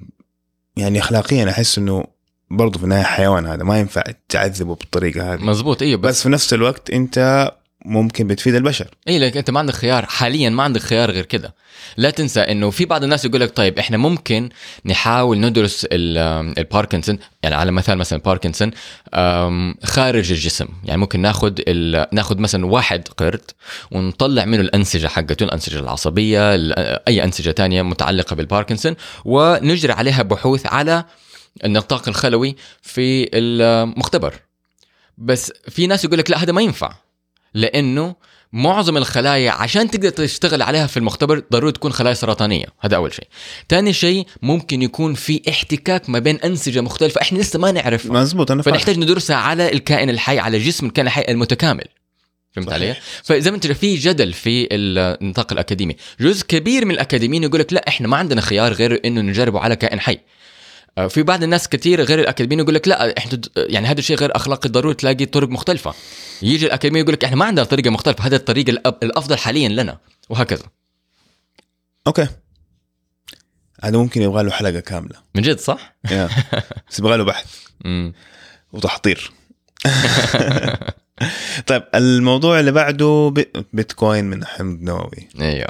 يعني 0.76 0.98
اخلاقيا 0.98 1.50
أحس 1.50 1.78
إنه 1.78 2.04
برضه 2.50 2.78
في 2.78 2.84
النهاية 2.84 3.02
حيوان 3.02 3.46
هذا 3.46 3.64
ما 3.64 3.78
ينفع 3.78 4.02
تعذبه 4.28 4.74
بالطريقة 4.74 5.34
هذه. 5.34 5.40
مزبوط 5.40 5.82
أيوه 5.82 6.00
بس 6.00 6.08
بس 6.08 6.22
في 6.22 6.28
نفس 6.28 6.54
الوقت 6.54 6.90
أنت 6.90 7.50
ممكن 7.84 8.26
بتفيد 8.26 8.54
البشر. 8.54 8.88
اي 9.08 9.18
لك 9.18 9.36
أنت 9.36 9.50
ما 9.50 9.58
عندك 9.60 9.74
خيار. 9.74 10.06
حاليا 10.06 10.50
ما 10.50 10.62
عندك 10.62 10.80
خيار 10.80 11.10
غير 11.10 11.24
كده. 11.24 11.54
لا 11.96 12.10
تنسى 12.10 12.40
إنه 12.40 12.70
في 12.70 12.84
بعض 12.84 13.02
الناس 13.02 13.24
يقول 13.24 13.40
لك 13.40 13.56
طيب 13.56 13.78
إحنا 13.78 13.96
ممكن 13.96 14.48
نحاول 14.86 15.40
ندرس 15.40 15.86
ال- 15.92 16.58
الباركنسون 16.58 17.18
يعني 17.42 17.54
على 17.54 17.72
مثال 17.72 17.98
مثلا 17.98 18.18
باركنسون 18.18 18.70
خارج 19.84 20.32
الجسم. 20.32 20.68
يعني 20.84 21.00
ممكن 21.00 21.20
ناخذ 21.20 21.52
ناخذ 22.12 22.38
مثلا 22.38 22.66
واحد 22.66 23.08
قرد 23.08 23.50
ونطلع 23.90 24.44
منه 24.44 24.60
الأنسجة 24.60 25.06
حقته 25.06 25.44
الأنسجة 25.44 25.78
العصبية 25.78 26.54
ال- 26.54 26.98
أي 27.08 27.24
أنسجة 27.24 27.50
تانية 27.50 27.82
متعلقة 27.82 28.36
بالباركنسون 28.36 28.96
ونجري 29.24 29.92
عليها 29.92 30.22
بحوث 30.22 30.66
على 30.66 31.04
النطاق 31.64 32.08
الخلوي 32.08 32.56
في 32.82 33.30
المختبر. 33.34 34.34
بس 35.18 35.52
في 35.68 35.86
ناس 35.86 36.04
يقول 36.04 36.18
لك 36.18 36.30
لا 36.30 36.42
هذا 36.42 36.52
ما 36.52 36.62
ينفع. 36.62 36.92
لأنه 37.54 38.14
معظم 38.52 38.96
الخلايا 38.96 39.50
عشان 39.50 39.90
تقدر 39.90 40.10
تشتغل 40.10 40.62
عليها 40.62 40.86
في 40.86 40.96
المختبر 40.96 41.42
ضروري 41.52 41.72
تكون 41.72 41.92
خلايا 41.92 42.14
سرطانية 42.14 42.66
هذا 42.80 42.96
أول 42.96 43.14
شيء 43.14 43.26
ثاني 43.68 43.92
شيء 43.92 44.26
ممكن 44.42 44.82
يكون 44.82 45.14
في 45.14 45.42
احتكاك 45.48 46.10
ما 46.10 46.18
بين 46.18 46.36
أنسجة 46.36 46.80
مختلفة 46.80 47.20
إحنا 47.20 47.38
لسه 47.38 47.58
ما 47.58 47.72
نعرف 47.72 48.06
مزبوط 48.06 48.50
أنا 48.50 48.62
فاهم 48.62 48.74
فنحتاج 48.74 48.98
ندرسها 48.98 49.36
على 49.36 49.72
الكائن 49.72 50.10
الحي 50.10 50.38
على 50.38 50.58
جسم 50.58 50.86
الكائن 50.86 51.06
الحي 51.06 51.24
المتكامل 51.28 51.84
فهمت 52.52 52.68
صحيح. 52.68 52.82
علي؟ 52.82 52.96
فزي 53.22 53.50
ما 53.50 53.56
انت 53.56 53.66
في 53.66 53.94
جدل 53.94 54.32
في 54.32 54.68
النطاق 54.72 55.52
الأكاديمي، 55.52 55.96
جزء 56.20 56.46
كبير 56.46 56.84
من 56.84 56.90
الأكاديميين 56.90 57.42
يقول 57.42 57.60
لك 57.60 57.72
لا 57.72 57.88
إحنا 57.88 58.08
ما 58.08 58.16
عندنا 58.16 58.40
خيار 58.40 58.72
غير 58.72 59.00
إنه 59.04 59.20
نجربه 59.20 59.60
على 59.60 59.76
كائن 59.76 60.00
حي. 60.00 60.18
آه، 60.98 61.06
في 61.06 61.22
بعض 61.22 61.42
الناس 61.42 61.68
كثير 61.68 62.02
غير 62.02 62.20
الأكاديميين 62.20 62.60
يقول 62.60 62.74
لك 62.74 62.88
لا 62.88 63.18
إحنا 63.18 63.40
يعني 63.56 63.86
هذا 63.86 63.98
الشيء 63.98 64.16
غير 64.16 64.36
أخلاقي 64.36 64.68
ضروري 64.68 64.94
تلاقي 64.94 65.26
طرق 65.26 65.48
مختلفة. 65.48 65.94
يجي 66.42 66.66
الاكاديمي 66.66 67.00
يقول 67.00 67.12
لك 67.12 67.24
إحنا 67.24 67.36
ما 67.36 67.44
عندنا 67.44 67.64
طريقة 67.64 67.90
مختلفة، 67.90 68.26
هذا 68.26 68.36
الطريقة 68.36 68.70
الأفضل 69.02 69.38
حاليا 69.38 69.68
لنا 69.68 69.98
وهكذا. 70.28 70.64
أوكي 72.06 72.28
هذا 73.82 73.98
ممكن 73.98 74.22
يبغى 74.22 74.42
له 74.42 74.50
حلقة 74.50 74.80
كاملة 74.80 75.16
من 75.34 75.42
جد 75.42 75.58
صح؟ 75.58 75.96
بس 76.90 76.98
يبغى 76.98 77.16
له 77.16 77.24
بحث 77.24 77.56
وتحضير 78.72 79.32
طيب 81.66 81.82
الموضوع 81.94 82.60
اللي 82.60 82.72
بعده 82.72 83.32
بي- 83.34 83.52
بيتكوين 83.72 84.24
من 84.24 84.44
حمض 84.44 84.82
نووي 84.82 85.28
أيوه 85.40 85.68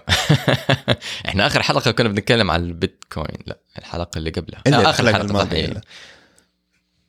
إحنا 1.28 1.46
آخر 1.46 1.62
حلقة 1.62 1.90
كنا 1.90 2.08
بنتكلم 2.08 2.50
عن 2.50 2.64
البيتكوين 2.64 3.38
لا 3.46 3.58
الحلقة 3.78 4.18
اللي 4.18 4.30
قبلها 4.30 4.62
اللي 4.66 4.76
لا، 4.82 4.90
الحلقة 4.90 5.12
صح، 5.12 5.18
الماضية. 5.20 5.56
إيه. 5.56 5.80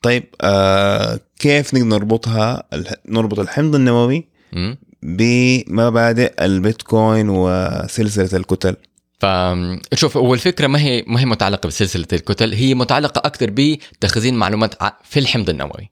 طيب 0.02 0.24
آه 0.40 1.20
كيف 1.38 1.74
نقدر 1.74 1.86
نربطها 1.86 2.62
نربط 3.08 3.38
الحمض 3.38 3.74
النووي. 3.74 4.28
بمبادئ 5.02 6.44
البيتكوين 6.44 7.28
وسلسلة 7.28 8.28
الكتل 8.38 8.76
فشوف 9.20 10.16
هو 10.16 10.34
الفكرة 10.34 10.66
ما 10.66 10.78
هي 10.80 11.04
ما 11.06 11.20
هي 11.20 11.24
متعلقة 11.24 11.66
بسلسلة 11.66 12.06
الكتل 12.12 12.54
هي 12.54 12.74
متعلقة 12.74 13.18
أكثر 13.18 13.50
بتخزين 13.50 14.34
معلومات 14.34 14.74
في 15.04 15.18
الحمض 15.20 15.50
النووي 15.50 15.90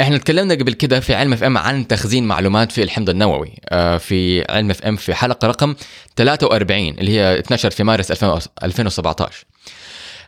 إحنا 0.00 0.18
تكلمنا 0.18 0.54
قبل 0.54 0.72
كده 0.72 1.00
في 1.00 1.14
علم 1.14 1.32
FM 1.32 1.58
عن 1.58 1.86
تخزين 1.86 2.26
معلومات 2.26 2.72
في 2.72 2.82
الحمض 2.82 3.10
النووي. 3.10 3.52
آه، 3.68 3.96
في 3.96 4.44
علم 4.50 4.70
FM 4.70 4.96
في 4.96 5.14
حلقة 5.14 5.48
رقم 5.48 5.74
43 6.16 6.88
اللي 6.88 7.12
هي 7.12 7.38
12 7.38 7.70
في 7.70 7.84
مارس 7.84 8.10
2000 8.10 8.40
2017 8.62 9.44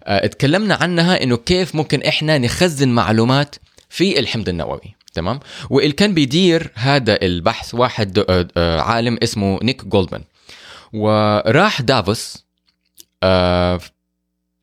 آه، 0.05 0.25
اتكلمنا 0.25 0.75
عنها 0.75 1.23
انه 1.23 1.37
كيف 1.37 1.75
ممكن 1.75 2.03
إحنا 2.03 2.39
نخزن 2.39 2.89
معلومات 2.89 3.57
في 3.89 4.19
الحمض 4.19 4.49
النووي. 4.49 4.95
تمام؟ 5.15 5.41
واللي 5.71 5.93
كان 5.93 6.15
بيدير 6.15 6.71
هذا 6.75 7.19
البحث 7.23 7.75
واحد 7.75 8.25
آه، 8.57 8.81
عالم 8.81 9.19
اسمه 9.23 9.59
نيك 9.63 9.85
جولدمان. 9.85 10.23
وراح 10.93 11.83
دافوس 11.83 12.45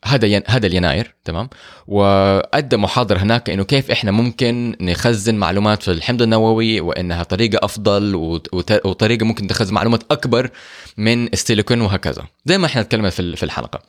هذا 0.05 0.27
ين... 0.27 0.41
هذا 0.47 0.67
اليناير 0.67 1.15
تمام؟ 1.25 1.49
وأدى 1.88 2.77
محاضرة 2.77 3.17
هناك 3.17 3.49
إنه 3.49 3.63
كيف 3.63 3.91
إحنا 3.91 4.12
ممكن 4.12 4.75
نخزن 4.81 5.35
معلومات 5.35 5.83
في 5.83 5.91
الحمض 5.91 6.21
النووي 6.21 6.81
وإنها 6.81 7.23
طريقة 7.23 7.65
أفضل 7.65 8.15
وت... 8.15 8.85
وطريقة 8.85 9.25
ممكن 9.25 9.47
تخزن 9.47 9.73
معلومات 9.73 10.03
أكبر 10.12 10.49
من 10.97 11.27
السيليكون 11.27 11.81
وهكذا 11.81 12.23
زي 12.45 12.57
ما 12.57 12.65
إحنا 12.65 12.81
تكلمنا 12.81 13.09
في 13.09 13.35
في 13.35 13.43
الحلقة. 13.43 13.81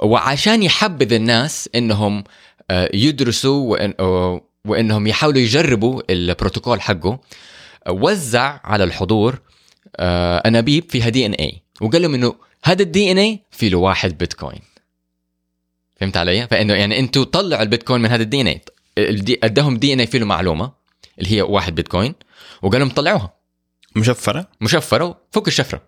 وعشان 0.00 0.62
يحبذ 0.62 1.12
الناس 1.12 1.68
إنهم 1.74 2.24
آه، 2.70 2.90
يدرسوا 2.94 3.70
وإن... 3.70 3.94
وإنهم 4.64 5.06
يحاولوا 5.06 5.40
يجربوا 5.40 6.02
البروتوكول 6.10 6.80
حقه 6.80 7.20
وزع 7.88 8.60
على 8.64 8.84
الحضور 8.84 9.38
آه، 9.96 10.38
أنابيب 10.38 10.90
فيها 10.90 11.08
DNA 11.08 11.62
وقال 11.80 12.02
لهم 12.02 12.14
إنه 12.14 12.34
هذا 12.64 12.82
ال 12.82 13.10
DNA 13.10 13.40
في 13.50 13.68
له 13.68 13.78
واحد 13.78 14.18
بيتكوين. 14.18 14.60
فهمت 16.00 16.16
علي؟ 16.16 16.46
فإنه 16.46 16.74
يعني 16.74 16.98
أنتم 16.98 17.22
طلعوا 17.22 17.62
البيتكوين 17.62 18.00
من 18.00 18.10
هذا 18.10 18.22
ال 18.22 18.40
DNA 18.40 18.60
أداهم 19.42 19.76
DNA 19.76 20.06
فيه 20.06 20.18
له 20.18 20.26
معلومة 20.26 20.72
اللي 21.18 21.30
هي 21.30 21.42
واحد 21.42 21.74
بيتكوين 21.74 22.14
وقال 22.62 22.80
لهم 22.80 22.90
طلعوها. 22.90 23.34
مشفرة؟ 23.96 24.48
مشفرة 24.60 25.20
فك 25.32 25.48
الشفرة. 25.48 25.82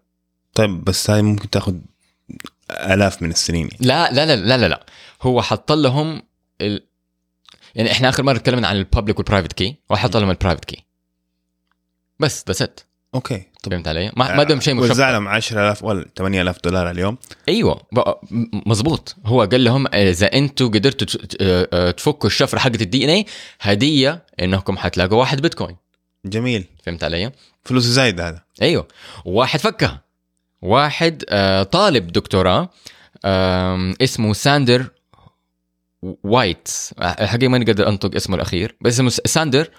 طيب 0.55 0.85
بس 0.85 1.11
هاي 1.11 1.23
ممكن 1.23 1.51
تاخذ 1.51 1.75
آلاف 2.71 3.23
من 3.23 3.31
السنين. 3.31 3.69
يعني. 3.73 3.87
لا 3.87 4.13
لا 4.13 4.27
لا 4.27 4.37
لا 4.37 4.57
لا, 4.57 4.67
لا. 4.69 4.87
هو 5.23 5.43
حط 5.43 5.73
لهم 5.73 6.23
ال... 6.61 6.87
يعني 7.75 7.93
إحنا 7.93 8.09
آخر 8.09 8.23
مرة 8.23 8.39
تكلمنا 8.39 8.69
عن 8.69 8.77
ال 8.77 8.83
public 8.83 9.19
وال 9.19 9.26
private 9.26 9.53
key 9.53 9.77
وحط 9.91 10.17
لهم 10.17 10.31
ال 10.31 10.35
private 10.35 10.65
key 10.65 10.85
بس 12.21 12.45
that's 12.47 12.63
it 12.63 12.81
أوكي. 13.15 13.50
فهمت 13.63 13.89
علي؟ 13.89 14.13
ما 14.17 14.37
ما 14.37 14.43
دام 14.43 14.61
شيء 14.61 14.75
مشفر 14.75 14.91
وزع 14.91 15.11
لهم 15.11 15.29
10000 15.29 15.85
ولا 15.85 16.07
8000 16.17 16.59
دولار 16.65 16.91
اليوم. 16.91 17.17
أيوه. 17.49 17.81
مزبوط 18.67 19.17
هو 19.27 19.43
قال 19.43 19.65
لهم 19.65 19.87
إذا 19.95 20.27
أنتم 20.27 20.69
قدرتوا 20.71 21.21
آه، 21.41 21.91
تفكوا 21.91 22.29
الشفرة 22.29 22.59
حقت 22.59 22.83
ال 22.83 23.05
DNA 23.05 23.27
هدية 23.61 24.23
إنكم 24.41 24.77
حتلاقوا 24.77 25.19
واحد 25.19 25.43
بيتكوين. 25.43 25.77
جميل. 26.25 26.65
فهمت 26.85 27.05
علي؟ 27.05 27.33
فلوس 27.65 27.85
زايد 27.85 28.21
هذا. 28.21 28.43
أيوه. 28.63 28.89
واحد 29.25 29.61
فكها. 29.61 30.01
واحد 30.63 31.25
آه، 31.29 31.63
طالب 31.63 32.13
دكتوراه 32.13 32.71
اسمه 34.03 34.33
ساندر 34.33 34.87
وايت 36.03 36.69
الحقيقة 37.03 37.49
ماني 37.49 37.65
قادر 37.65 37.89
أنطق 37.89 38.15
اسمه 38.15 38.37
الأخير 38.37 38.77
بس 38.81 38.93
اسمه 38.95 39.09
ساندر 39.09 39.71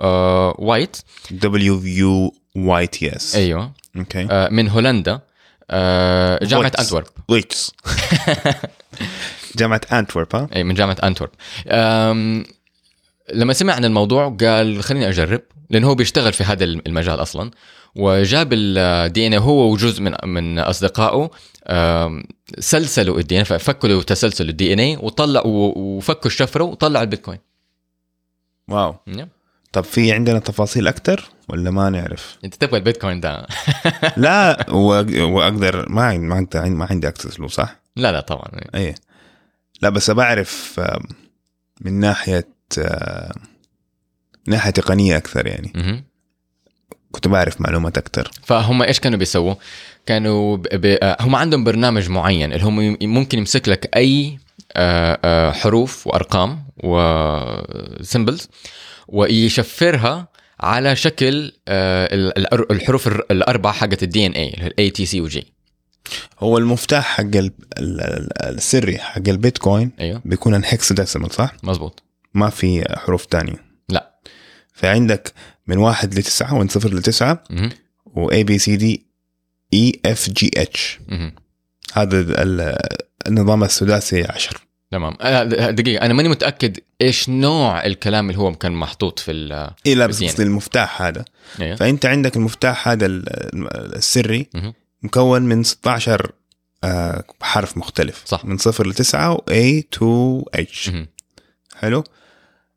آه، 0.00 0.54
وايت. 0.58 0.96
W 1.30 1.82
U 1.84 2.34
Y 2.56 2.86
T 2.86 3.16
S 3.16 3.36
أيوه. 3.36 3.72
أوكي 3.96 4.28
آه، 4.30 4.48
من 4.48 4.68
هولندا. 4.68 5.20
آه، 5.70 6.44
جامعة. 6.44 6.72
أنتورب. 6.80 7.06
ويتس 7.28 7.72
جامعة 9.56 9.80
أنتورب 9.92 10.36
ها؟ 10.36 10.48
أي 10.56 10.64
من 10.64 10.74
جامعة 10.74 10.96
أنتورب. 11.04 11.30
لما 13.34 13.52
سمع 13.52 13.74
عن 13.74 13.84
الموضوع 13.84 14.36
قال 14.40 14.82
خليني 14.82 15.08
أجرب 15.08 15.40
لأنه 15.70 15.88
هو 15.88 15.94
بيشتغل 15.94 16.32
في 16.32 16.44
هذا 16.44 16.64
المجال 16.64 17.22
أصلا. 17.22 17.50
وجاب 17.96 18.48
ال 18.52 19.26
DNA 19.26 19.34
هو 19.34 19.72
وجزء 19.72 20.02
من 20.02 20.14
من 20.24 20.58
أصدقائه 20.58 21.30
سلسلوا 22.58 23.18
ال 23.18 23.38
DNA 23.38 23.44
فكوا 23.44 23.88
له 23.88 24.02
تسلسل 24.02 24.48
ال 24.48 24.72
DNA 24.72 24.96
وطلع 24.96 25.40
و- 25.46 25.72
وفكوا 25.76 26.26
الشفرة 26.26 26.64
وطلعوا 26.64 27.04
البيتكوين. 27.04 27.38
واو. 28.68 28.94
نعم. 29.06 29.28
طب 29.72 29.84
في 29.84 30.12
عندنا 30.12 30.38
تفاصيل 30.38 30.88
أكثر 30.88 31.24
ولا 31.48 31.70
ما 31.70 31.90
نعرف؟ 31.90 32.38
أنت 32.44 32.54
تبغى 32.54 32.76
البيتكوين 32.78 33.20
ده. 33.20 33.46
لا 34.16 34.70
واقدر 34.70 35.88
ما 35.88 36.02
عندي 36.02 36.26
ما 36.26 36.34
عندي 36.34 36.70
ما 36.70 36.86
عندي 36.90 37.08
أكسس 37.08 37.40
له 37.40 37.48
صح؟ 37.48 37.76
لا 37.96 38.12
لا 38.12 38.20
طبعا. 38.20 38.48
إيه. 38.74 38.94
لا 39.82 39.88
بس 39.88 40.10
بعرف 40.10 40.80
من 41.80 42.00
ناحية 42.00 42.48
آم، 42.78 43.32
ناحية 44.46 44.70
تقنية 44.70 45.16
أكثر 45.16 45.46
يعني. 45.46 46.04
كنت 47.12 47.28
بعرف 47.28 47.60
معلومات 47.60 47.98
أكثر. 47.98 48.30
فهم 48.44 48.82
إيش 48.82 49.00
كانوا 49.00 49.18
بيسووا؟ 49.18 49.54
كانوا 50.06 50.56
ب... 50.56 50.62
ب... 50.62 50.98
آه، 51.02 51.16
هم 51.20 51.36
عندهم 51.36 51.64
برنامج 51.64 52.08
معين 52.10 52.52
اللي 52.52 52.64
هم 52.64 52.96
ممكن 53.02 53.38
يمسك 53.38 53.68
لك 53.68 53.96
أي 53.96 54.38
آه، 54.76 55.18
آه، 55.24 55.52
حروف 55.52 56.06
وأرقام 56.06 56.64
وسيمبلز 56.84 58.48
ويشفرها 59.08 60.28
على 60.60 60.96
شكل 60.96 61.52
آه، 61.68 62.14
ال- 62.14 62.38
ال- 62.54 62.72
الحروف 62.72 63.06
الر- 63.06 63.24
الأربع 63.30 63.72
حقت 63.72 64.02
ال 64.02 64.26
DNA 64.26 64.32
ال 64.32 64.90
A 64.90 64.98
T 64.98 65.06
C 65.06 65.20
و 65.20 65.33
G 65.33 65.46
هو 66.38 66.58
المفتاح 66.58 67.04
حق 67.06 67.20
ال- 67.20 67.36
ال- 67.78 68.00
ال- 68.00 68.42
السري 68.42 68.98
حق 68.98 69.28
البيتكوين 69.28 69.90
أيوه. 70.00 70.22
بيكون 70.24 70.54
ال 70.54 70.92
hexadecimal 70.92 71.30
صح؟ 71.32 71.52
مزبوط 71.62 72.02
ما 72.34 72.50
في 72.50 72.84
حروف 72.98 73.26
تانية. 73.26 73.64
لا. 73.88 74.14
فعندك 74.74 75.32
من 75.66 75.78
واحد 75.78 76.14
لتسعة 76.18 76.54
ومن 76.54 76.68
صفر 76.68 76.94
لتسعة. 76.94 77.42
و 78.06 78.30
A 78.30 78.44
B 78.44 78.58
C 78.62 78.80
D 78.80 78.84
E 79.74 79.92
F 80.08 80.30
G 80.32 80.48
H. 80.58 80.78
هذا 81.92 82.20
ال- 82.42 82.78
النظام 83.26 83.64
السداسي 83.64 84.24
عشر. 84.24 84.60
تمام 84.90 85.14
آه، 85.20 85.42
دقيقة 85.70 86.06
أنا 86.06 86.14
ماني 86.14 86.28
متأكد 86.28 86.78
إيش 87.02 87.28
نوع 87.28 87.86
الكلام 87.86 88.30
اللي 88.30 88.40
هو 88.40 88.54
كان 88.54 88.72
محطوط 88.72 89.18
في 89.18 89.30
ال 89.32 89.70
إيه 89.86 89.94
لا 89.94 90.06
بس. 90.06 90.24
قصدي 90.24 90.42
المفتاح 90.42 91.02
هذا 91.02 91.24
أيوة. 91.60 91.76
فأنت 91.76 92.06
عندك 92.06 92.36
المفتاح 92.36 92.88
هذا 92.88 93.06
ال- 93.06 93.96
السري 93.96 94.46
مهم. 94.54 94.74
مكون 95.02 95.42
من 95.42 95.62
16 95.62 96.32
آه، 96.84 97.24
حرف 97.42 97.76
مختلف 97.76 98.22
صح. 98.26 98.44
من 98.44 98.58
صفر 98.58 98.88
لتسعة 98.88 99.32
و 99.32 99.38
A 99.50 99.82
to 99.96 100.42
H. 100.60 100.90
حلو 101.76 102.04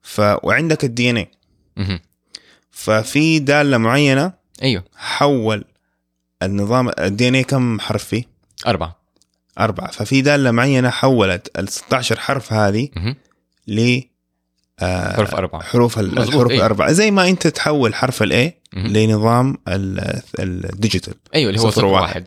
ف 0.02 0.22
وعندك 0.44 0.84
ال 0.84 1.10
DNA. 1.10 1.32
ففي 2.72 3.40
دالة 3.40 3.78
معينة 3.78 4.34
أيوه 4.64 4.84
حول 4.96 5.66
النظام 6.44 6.90
ال 7.00 7.28
DNA 7.28 7.44
كم 7.44 7.80
حرف 7.80 8.04
فيه؟ 8.04 8.24
أربعة 8.68 9.01
أربعة. 9.60 9.92
ففي 9.92 10.22
دالة 10.22 10.52
معينة 10.52 10.90
حولت 10.90 11.60
ال 11.60 11.68
16 11.70 12.20
حرف 12.20 12.54
هذه. 12.54 12.90
ل 13.68 14.02
آه، 14.80 15.16
حروف 15.16 15.36
أربعة. 15.36 15.62
حروف 15.64 16.00
الحروف 16.00 16.52
إيه. 16.52 16.58
الأربعة. 16.58 16.92
زي 16.92 17.12
ما 17.12 17.28
أنت 17.30 17.48
تحول 17.48 17.96
حرف 17.96 18.24
ال 18.24 18.36
A. 18.36 18.62
لنظام 18.74 19.58
ال- 19.68 20.22
digital 20.40 21.14
أيوه 21.36 21.50
اللي 21.50 21.62
هو 21.62 21.70
صفر 21.70 21.86
وواحد. 21.86 22.04
واحد. 22.08 22.26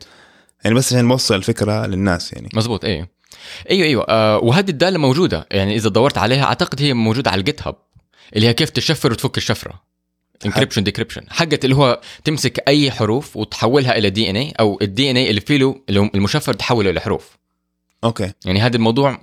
يعني 0.65 0.77
بس 0.77 0.93
عشان 0.93 1.05
نوصل 1.05 1.35
الفكرة 1.35 1.87
للناس 1.87 2.33
يعني. 2.33 2.49
مزبوط 2.55 2.85
أيوه 2.85 3.09
أيوه 3.71 3.87
أيوه. 3.87 4.05
آه 4.09 4.39
وهذه 4.39 4.71
الدالة 4.71 4.99
موجودة. 4.99 5.47
يعني 5.51 5.75
إذا 5.77 5.89
دورت 5.89 6.19
عليها 6.19 6.45
أعتقد 6.45 6.83
هي 6.83 6.95
موجودة 6.95 7.31
على 7.31 7.39
ال 7.39 7.67
GitHub 7.67 7.77
اللي 8.37 8.49
هي 8.49 8.55
كيف 8.55 8.71
تشفر 8.71 9.13
وتفك 9.13 9.37
الشفرة. 9.37 9.83
encryption 10.47 10.85
decryption 10.85 11.23
حقت 11.31 11.65
اللي 11.65 11.77
هو 11.77 12.01
تمسك 12.25 12.69
أي 12.69 12.91
حروف 12.91 13.37
وتحولها 13.37 13.99
إلى 13.99 14.11
DNA 14.11 14.53
أو 14.61 14.79
ال 14.83 15.11
DNA 15.11 15.31
اللي 15.31 15.41
فيه 15.41 15.57
له 15.57 15.81
المشفر 16.15 16.55
تحوله 16.55 16.91
إلى 16.91 17.01
حروف. 17.01 17.39
أوكي. 18.05 18.33
يعني 18.45 18.61
هذا 18.61 18.77
الموضوع 18.77 19.19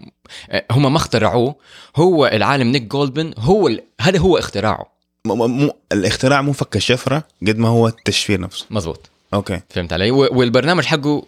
آه، 0.52 0.66
هم 0.72 0.92
ما 0.92 0.98
اخترعوه. 0.98 1.56
هو 1.96 2.26
العالم 2.28 2.68
نيك 2.72 2.82
جولدمان 2.82 3.34
هو 3.38 3.68
ال- 3.68 3.84
هذا 4.02 4.20
هو 4.20 4.38
اختراعه. 4.38 4.92
م- 5.26 5.66
م- 5.66 5.72
الاختراع 5.92 6.42
مو 6.42 6.54
فك 6.54 6.76
الشفرة 6.76 7.24
قد 7.48 7.58
ما 7.58 7.68
هو 7.68 7.88
التشفير 7.88 8.40
نفسه. 8.42 8.66
مزبوط 8.70 9.10
أوكي. 9.34 9.60
فهمت 9.70 9.94
علي؟ 9.94 10.12
و- 10.12 10.30
والبرنامج 10.38 10.86
حقه 10.86 11.26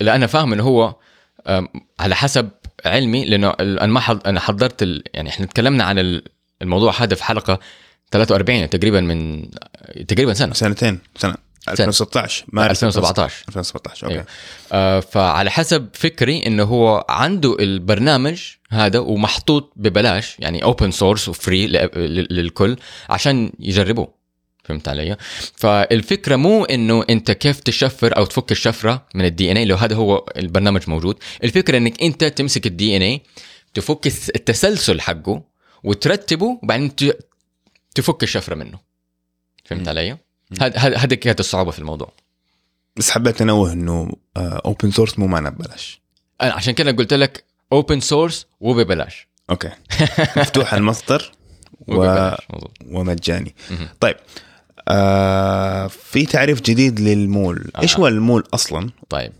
اللي 0.00 0.14
أنا 0.14 0.26
فاهم 0.26 0.52
إنه 0.52 0.62
هو 0.62 0.94
على 2.00 2.14
حسب 2.16 2.48
علمي 2.84 3.24
لأنه 3.24 3.50
أنا 3.60 3.86
ما 3.86 4.00
حض... 4.00 4.26
أنا 4.26 4.40
حضرت 4.40 4.82
ال... 4.82 5.02
يعني 5.14 5.28
إحنا 5.28 5.46
تكلمنا 5.46 5.84
عن 5.84 5.98
ال- 5.98 6.22
الموضوع 6.62 6.92
هذا 7.02 7.14
في 7.14 7.24
حلقة 7.24 7.58
43 8.12 8.70
تقريبا 8.70 9.00
من 9.00 9.48
تقريبا 10.08 10.34
سنة. 10.34 10.54
سنتين 10.54 10.98
سنة. 11.16 11.34
2016 11.68 12.44
مارس 12.48 12.70
2017 12.70 13.44
2017 13.48 14.04
أوكي. 14.06 14.14
أيوه. 14.14 14.26
آه 14.72 15.00
فعلى 15.00 15.50
حسب 15.50 15.88
فكري 15.92 16.46
إنه 16.46 16.62
هو 16.62 17.06
عنده 17.08 17.56
البرنامج 17.60 18.42
هذا 18.70 18.98
ومحطوط 18.98 19.72
ببلاش 19.76 20.36
يعني 20.38 20.62
open 20.62 20.90
source 20.90 21.28
و 21.28 21.36
free 21.36 21.66
للكل 21.66 22.76
عشان 23.08 23.52
يجربوه. 23.58 24.18
فهمت 24.64 24.88
علي؟ 24.88 25.16
فالفكرة 25.56 26.36
مو 26.36 26.64
إنه 26.64 27.04
أنت 27.10 27.30
كيف 27.30 27.60
تشفر 27.60 28.16
أو 28.16 28.24
تفك 28.24 28.52
الشفرة 28.52 29.06
من 29.14 29.24
ال 29.24 29.52
DNA 29.52 29.64
لو 29.64 29.76
هذا 29.76 29.96
هو 29.96 30.26
البرنامج 30.36 30.90
موجود، 30.90 31.18
الفكرة 31.44 31.78
إنك 31.78 32.02
أنت 32.02 32.24
تمسك 32.24 32.66
ال 32.66 32.96
DNA 32.96 33.22
تفك 33.74 34.06
التسلسل 34.06 35.00
حقه 35.00 35.42
وترتبه 35.84 36.58
وبعدين 36.62 36.90
تفك 37.98 38.22
الشفرة 38.22 38.54
منه. 38.54 38.78
فهمت. 39.64 39.88
علي؟ 39.88 40.10
هذا 40.60 40.78
هذا- 40.78 40.96
هذا 40.96 41.14
كانت 41.16 41.40
الصعوبة 41.40 41.70
في 41.70 41.78
الموضوع. 41.78 42.12
بس 42.96 43.10
حبيت 43.10 43.42
أنوه 43.42 43.72
إنه 43.72 44.12
open 44.36 44.90
source 44.90 45.18
مو 45.18 45.26
معنى 45.26 45.50
ببلاش 45.50 46.00
أنا 46.40 46.52
عشان 46.52 46.74
كده 46.74 46.92
قلت 46.92 47.14
لك 47.14 47.44
open 47.72 48.00
source 48.00 48.46
وببلاش 48.60 49.28
أوكي 49.50 49.70
مفتوح 50.36 50.74
المصدر 50.74 51.32
و... 51.88 52.30
ومجاني. 52.86 53.54
طيب 54.00 54.16
آه 54.88 55.86
في 55.86 56.26
تعريف 56.26 56.60
جديد 56.60 57.00
للمول 57.00 57.70
آه. 57.76 57.80
إيش 57.82 57.96
هو 57.96 58.08
المول 58.08 58.44
أصلا 58.54 58.90
طيب 59.08 59.32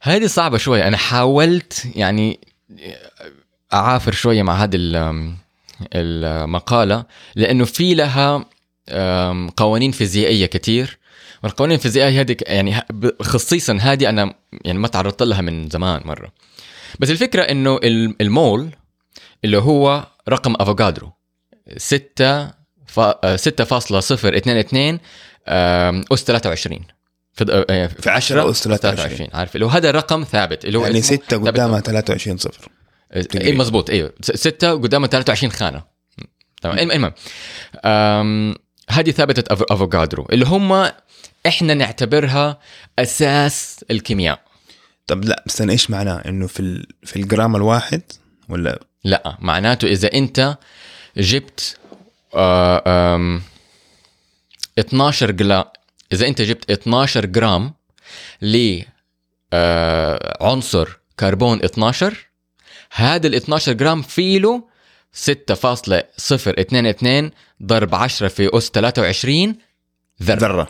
هذه 0.00 0.26
صعبة 0.26 0.58
شوية 0.58 0.88
أنا 0.88 0.96
حاولت 0.96 1.86
يعني 1.96 2.40
أعافر 3.72 4.12
شوية 4.12 4.42
مع 4.42 4.54
هذه 4.64 4.76
ال- 5.80 6.24
المقالة 6.24 7.04
لأنه 7.36 7.64
في 7.64 7.94
لها 7.94 8.44
قوانين 9.56 9.90
فيزيائية 9.92 10.46
كتير. 10.46 10.98
والقوانين 11.42 11.76
الفيزيائية 11.76 12.20
هذه 12.20 12.36
يعني 12.46 12.80
خصيصا 13.22 13.78
هذه 13.80 14.08
أنا 14.08 14.34
يعني 14.64 14.78
ما 14.78 14.88
تعرضت 14.88 15.22
لها 15.22 15.40
من 15.40 15.68
زمان 15.70 16.00
مرة. 16.04 16.32
بس 17.00 17.10
الفكرة 17.10 17.42
إنه 17.42 17.76
ال- 17.76 18.16
المول 18.22 18.70
اللي 19.44 19.58
هو 19.58 20.06
رقم 20.28 20.54
أفوكادرو 20.60 21.12
6 21.76 22.50
فا- 22.86 23.20
آه، 23.24 23.36
6.022 23.36 24.98
آم، 25.48 26.04
أس 26.12 26.24
23 26.24 26.84
في 27.32 27.44
د- 27.44 27.50
آه، 27.70 27.86
في 27.86 28.10
10 28.10 28.50
أس 28.50 28.62
23. 28.62 29.28
عارف 29.32 29.54
اللي 29.54 29.66
هو 29.66 29.70
هذا 29.70 29.90
الرقم 29.90 30.24
ثابت 30.24 30.64
اللي 30.64 30.78
هو 30.78 30.82
يعني 30.82 30.98
اسمه 30.98 31.16
6 31.16 31.28
ثابت. 31.30 31.48
قدامها 31.48 31.80
23 31.80 32.36
صفر. 32.38 32.68
اي 33.14 33.52
مزبوط. 33.52 33.90
أيوه 33.90 34.12
6 34.22 34.72
قدامها 34.72 35.08
23 35.08 35.52
خانة. 35.52 35.82
تمام. 36.62 36.78
الم- 36.78 36.90
المهم 36.90 37.12
هذه 38.90 39.10
ثابتة 39.10 39.56
أفوكادرو 39.70 40.26
اللي 40.32 40.46
هم 40.46 40.90
إحنا 41.46 41.74
نعتبرها 41.74 42.58
أساس 42.98 43.84
الكيمياء. 43.90 44.40
طب 45.06 45.24
لا 45.24 45.44
استنى 45.46 45.72
إيش 45.72 45.90
معناه؟ 45.90 46.22
إنه 46.26 46.46
في 46.46 46.60
ال... 46.60 46.86
في 47.04 47.16
الجرام 47.16 47.56
الواحد 47.56 48.02
ولا؟ 48.48 48.80
لا 49.04 49.36
معناته 49.40 49.88
إذا 49.88 50.12
أنت 50.14 50.56
جبت 51.16 51.76
آه، 52.34 53.14
آم، 53.14 53.42
12 54.78 55.30
جلا 55.30 55.72
إذا 56.12 56.26
أنت 56.26 56.42
جبت 56.42 56.70
12 56.70 57.26
جرام 57.26 57.74
ل 58.42 58.82
آه، 59.52 60.38
عنصر 60.40 60.88
كربون 61.20 61.64
12 61.64 62.27
هذا 62.92 63.26
ال 63.26 63.34
12 63.34 63.72
جرام 63.72 64.02
فيه 64.02 64.62
6.022 65.14 67.30
ضرب 67.62 67.94
10 67.94 68.28
في 68.28 68.50
أس 68.52 68.70
23 68.70 69.54
ذرة 70.22 70.38
ذرة 70.38 70.68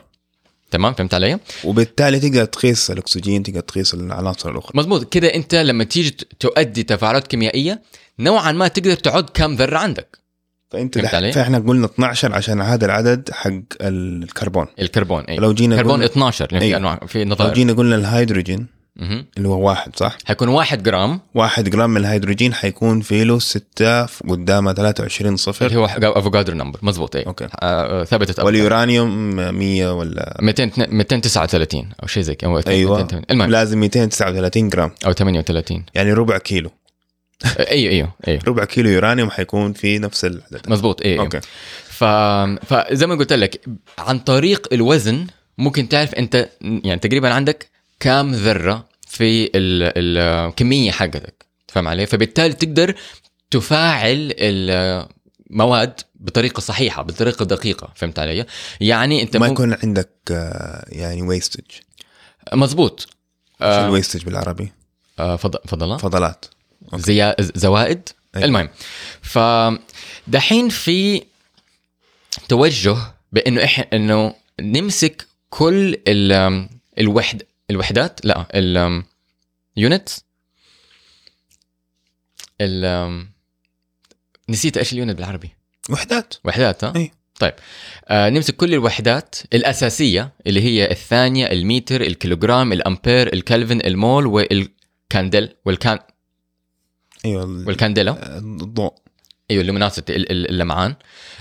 تمام 0.70 0.94
فهمت 0.94 1.14
علي؟ 1.14 1.38
وبالتالي 1.64 2.20
تقدر 2.20 2.44
تقيس 2.44 2.90
الأكسجين 2.90 3.42
تقدر 3.42 3.61
تقيس 3.61 3.94
العناصر 3.94 4.50
الأخرى 4.50 4.72
مزبوط 4.74 5.12
كده 5.12 5.35
أنت 5.35 5.54
لما 5.54 5.85
تيجي 5.85 6.11
تؤدي 6.40 6.83
تفاعلات 6.83 7.26
كيميائية 7.26 7.83
نوعا 8.18 8.52
ما 8.52 8.68
تقدر 8.68 8.94
تعد 8.94 9.31
كم 9.31 9.54
ذرة 9.54 9.78
عندك 9.78 10.18
فأنت 10.70 10.94
فهمت 10.94 11.09
دح... 11.09 11.14
علي؟ 11.14 11.33
فإحنا 11.33 11.59
قلنا 11.59 11.87
12 11.87 12.35
عشان 12.35 12.61
هذا 12.61 12.87
العدد 12.87 13.31
حق 13.33 13.50
الكربون 13.81 14.66
الكربون 14.78 15.24
اي 15.24 15.37
لو 15.37 15.52
جينا 15.52 15.76
كربون 15.76 15.92
قلنا 15.92 16.07
12 16.07 16.48
لأن 16.52 16.61
في 16.61 16.66
أيوة. 16.66 16.78
انواع 16.78 17.00
في 17.07 17.24
لو 17.24 17.31
نظائر 17.31 17.54
جينا 17.54 17.72
قلنا 17.72 17.96
الهيدروجين. 17.96 18.77
اللي 19.00 19.48
هو 19.48 19.68
واحد 19.68 19.96
صح؟ 19.96 20.18
حيكون 20.26 20.48
1 20.48 20.82
جرام. 20.82 21.20
واحد 21.34 21.68
جرام 21.68 21.90
من 21.90 21.96
الهيدروجين 21.96 22.54
حيكون 22.54 23.00
فيه 23.00 23.22
له 23.22 23.38
6 23.38 24.06
قدامه 24.28 24.72
23 24.72 25.28
اللي 25.28 25.38
صفر. 25.38 25.74
هو 25.74 25.84
Avogadro 26.02 26.57
number 26.57 26.78
مزبوط 26.82 27.16
اي 27.16 27.22
أوكي. 27.22 27.48
آه 27.62 28.04
ثبتت 28.04 28.40
واليورانيوم 28.40 29.37
100 29.37 29.98
ولا؟ 29.98 30.37
200 30.40 30.70
239 30.76 31.88
أو 32.02 32.06
شيء 32.06 32.22
زي 32.22 32.34
كذا. 32.34 32.62
أيوه. 32.66 32.98
200 32.98 33.22
المهم. 33.30 33.50
لازم 33.50 33.80
239 33.80 34.68
جرام. 34.68 34.90
أو 35.06 35.12
38 35.12 35.84
يعني 35.94 36.12
ربع 36.12 36.38
كيلو. 36.38 36.70
أيوه 37.58 37.92
أيوه 37.92 38.12
أيوه. 38.28 38.40
ربع 38.48 38.64
كيلو 38.64 38.90
يورانيوم 38.90 39.30
حيكون 39.30 39.72
في 39.72 39.98
نفس 39.98 40.24
العدد 40.24 40.61
مزبوط 40.68 41.02
اي 41.02 41.18
أوكي. 41.18 41.40
ف... 41.84 42.04
فزي 42.04 43.06
ما 43.06 43.14
قلت 43.14 43.32
لك 43.32 43.61
عن 43.98 44.18
طريق 44.18 44.68
الوزن 44.72 45.26
ممكن 45.58 45.88
تعرف 45.88 46.14
أنت 46.14 46.48
يعني 46.61 47.00
تقريبا 47.00 47.34
عندك 47.34 47.66
كام 48.00 48.32
ذرة 48.34 48.88
في 49.09 49.44
ال... 49.44 49.92
الكميه 49.97 50.90
حقتك 50.90 51.47
فاهم 51.68 51.88
علي؟ 51.88 52.07
فبالتالي 52.07 52.53
تقدر 52.55 52.94
تفاعل 53.51 54.35
المواد 54.38 56.01
بطريقة 56.14 56.61
صحيحة 56.61 57.03
بطريقة 57.03 57.44
دقيقة 57.44 57.92
فهمت 57.94 58.18
علي؟ 58.18 58.47
يعني 58.81 59.23
انت 59.23 59.37
ما 59.37 59.49
ممكن- 59.49 59.64
يكون 59.64 59.79
عندك 59.83 60.11
آه، 60.31 60.85
يعني 60.88 61.23
ويستج 61.23 61.64
مزبوط 62.53 63.01
شو 63.01 63.64
آه 63.64 63.85
الويستج 63.87 64.25
بالعربي؟ 64.25 64.73
آه 65.18 65.37
فضل 65.37 65.59
فضل 65.66 65.99
فضلات. 65.99 66.44
أوكي. 66.92 67.03
زي 67.03 67.35
زوائد؟ 67.55 68.09
أيوة. 68.37 68.47
المهم 68.47 68.68
فدحين 69.23 70.68
في 70.68 71.23
توجه 72.49 72.97
بأنه 73.33 73.64
إحنا 73.64 73.87
إنه 73.92 74.35
نمسك 74.61 75.27
كل 75.51 75.97
ال 76.09 76.68
الوحد 76.99 77.42
الوحدات؟ 77.70 78.20
لا 78.26 78.46
ال 78.54 79.02
units 79.76 80.24
ال 82.61 83.26
نسيت 84.48 84.76
إيش 84.76 84.92
ال 84.92 84.97
unit 84.97 85.16
بالعربي. 85.16 85.50
وحدات. 85.90 86.35
وحدات 86.44 86.85
ها؟ 86.85 86.92
أي. 86.96 87.11
طيب. 87.40 87.54
آه 88.09 88.28
نمسك 88.28 88.57
كل 88.57 88.74
الوحدات 88.74 89.35
الأساسية 89.54 90.33
اللي 90.46 90.61
هي 90.62 90.90
الثانية 90.90 91.46
المتر 91.46 92.00
الكيلوغرام 92.00 92.72
الأمبير 92.72 93.33
الكلفن 93.33 93.81
المول 93.81 94.26
وال 94.26 94.59
candel 94.59 95.54
وال 95.64 95.78
can 95.78 95.98
أيوه 97.24 97.44
ال- 97.44 97.66
والكانديلا. 97.68 98.11
آه، 98.37 98.38
الضوء. 98.38 98.94
أيوه 99.50 99.62
اللوميناسيتي 99.62 100.16
ال- 100.16 100.31
ال- 100.33 100.50
اللمعان. 100.50 100.94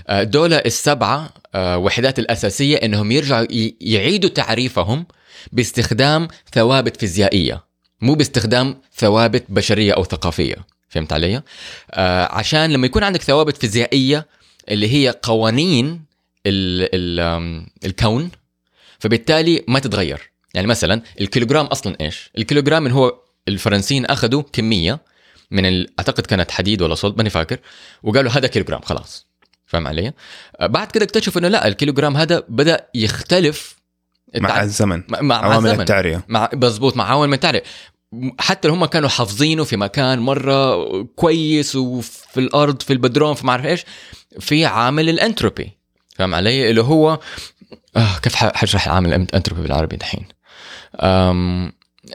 آه، 0.08 0.24
دول 0.24 0.54
السبعة 0.54 1.34
آه، 1.56 1.78
وحدات 1.78 2.20
الأساسية 2.20 2.78
إنهم 2.78 3.12
يرجعوا 3.12 3.48
يعيدوا 3.82 4.30
تعريفهم 4.30 5.06
باستخدام 5.52 6.28
ثوابت 6.54 6.97
فيزيائية 6.97 7.63
مو 8.02 8.15
باستخدام 8.15 8.82
ثوابت 8.95 9.45
بشرية 9.50 9.93
أو 9.93 10.04
ثقافية 10.04 10.56
فهمت 10.89 11.13
علي؟ 11.13 11.41
آه، 11.91 12.26
عشان 12.32 12.73
لما 12.73 12.86
يكون 12.86 13.04
عندك 13.04 13.21
ثوابت 13.21 13.58
فيزيائية 13.58 14.28
اللي 14.69 14.93
هي 14.93 15.15
قوانين 15.21 16.06
ال 16.45 16.89
ال 16.93 17.65
الكون 17.86 18.32
فبالتالي 19.00 19.63
ما 19.67 19.80
تتغير 19.80 20.32
يعني 20.54 20.67
مثلا 20.67 21.02
الكيلوغرام 21.21 21.65
أصلا 21.65 21.95
إيش؟ 22.02 22.32
الكيلوغرام 22.38 22.84
من 22.84 22.91
هو 22.91 23.19
الفرنسيين 23.47 24.06
أخذوا 24.06 24.43
كمية 24.54 25.00
من 25.52 25.65
ال... 25.65 26.00
أعتقد 26.00 26.26
كانت 26.26 26.52
حديد 26.52 26.82
ولا 26.82 26.95
صلب 26.95 27.17
ماني 27.17 27.30
فاكر 27.30 27.60
وقالوا 28.04 28.32
هذا 28.32 28.47
كيلوغرام 28.47 28.82
خلاص 28.82 29.28
فاهم 29.65 29.88
علي؟ 29.88 30.13
آه، 30.60 30.67
بعد 30.67 30.91
كده 30.91 31.06
اكتشفوا 31.06 31.41
إنه 31.41 31.47
لا 31.47 31.67
الكيلوغرام 31.67 32.17
هذا 32.17 32.43
بدأ 32.50 32.88
يختلف 32.95 33.77
مع 34.36 34.62
الزمن. 34.63 35.04
مع, 35.10 35.22
مع, 35.22 35.36
عوامل 35.36 35.66
الزمن. 35.70 35.82
التعرية. 35.82 36.24
مع 36.28 36.50
مضبوط 36.54 36.98
مع 36.98 37.12
عوامل 37.12 37.34
التعرية. 37.34 37.63
حتى 38.40 38.68
لو 38.68 38.74
هم 38.74 38.86
كانوا 38.86 39.10
حافظينه 39.10 39.63
في 39.63 39.78
مكان 39.78 40.20
مرة 40.20 40.76
كويس 41.04 41.76
وفي 41.76 42.40
الأرض 42.40 42.82
في 42.82 42.94
البدروم 42.94 43.34
في 43.34 43.46
ما 43.46 43.52
أعرف 43.52 43.66
إيش 43.66 43.86
في 44.40 44.66
عامل 44.66 45.10
الأنتروبي. 45.10 45.72
فاهم 46.16 46.36
علي؟ 46.36 46.70
اللي 46.70 46.82
هو 46.82 47.20
آه 47.98 48.18
كيف 48.22 48.36
حشرح 48.36 48.88
عامل 48.90 49.13
الانتروبي 49.13 49.62
بالعربي 49.63 49.96
دحين؟ 49.96 50.26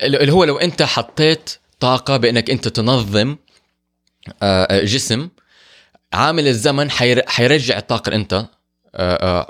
اللي 0.03 0.33
هو 0.33 0.45
لو 0.45 0.59
أنت 0.59 0.83
حطيت 0.83 1.51
طاقة 1.81 2.17
بإنك 2.17 2.51
أنت 2.51 2.69
تنظم 2.69 3.37
آه، 4.43 4.85
جسم 4.85 5.29
عامل 6.13 6.49
الزمن 6.49 6.91
حير- 6.91 7.29
حيرجع 7.29 7.79
الطاقة 7.79 8.09
اللي 8.09 8.17
انت 8.17 8.47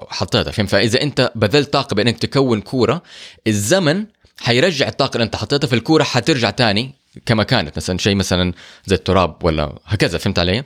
حطيتها 0.08 0.50
فهمت؟ 0.50 0.70
فإذا 0.70 1.02
أنت 1.02 1.32
بذلت 1.34 1.72
طاقة 1.72 1.94
بأنك 1.94 2.18
تكون 2.18 2.60
كورة 2.60 3.02
الزمن 3.46 4.06
حيرجع 4.40 4.88
الطاقة 4.88 5.14
اللي 5.14 5.24
أنت 5.24 5.36
حطيتها 5.36 5.68
في 5.68 5.74
الكورة 5.74 6.02
حترجع 6.04 6.50
تاني 6.50 6.94
كما 7.26 7.42
كانت 7.42 7.76
مثلا 7.76 7.98
شيء 7.98 8.14
مثلا 8.14 8.52
زي 8.86 8.96
التراب 8.96 9.44
ولا 9.44 9.72
هكذا 9.86 10.18
فهمت 10.18 10.38
علي؟ 10.38 10.64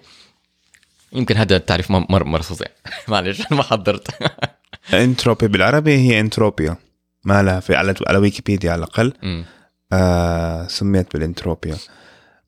يمكن 1.12 1.36
هذا 1.36 1.56
التعريف 1.56 1.90
مر- 1.90 2.06
مره 2.10 2.24
مرة 2.24 2.42
فظيع. 2.42 2.68
معلش 3.08 3.40
أنا 3.40 3.48
ما 3.56 3.62
حضرت. 3.62 4.08
انتروبي 4.94 5.48
بالعربي 5.48 5.94
هي 5.96 6.20
انتروبيا 6.20 6.76
ما 7.24 7.42
لها 7.42 7.60
في 7.60 7.74
على 7.74 7.94
على 8.06 8.18
ويكيبيديا 8.18 8.72
على 8.72 8.78
الأقل. 8.78 9.12
آه 9.92 10.66
سميت 10.66 11.12
بالانتروبيا 11.14 11.76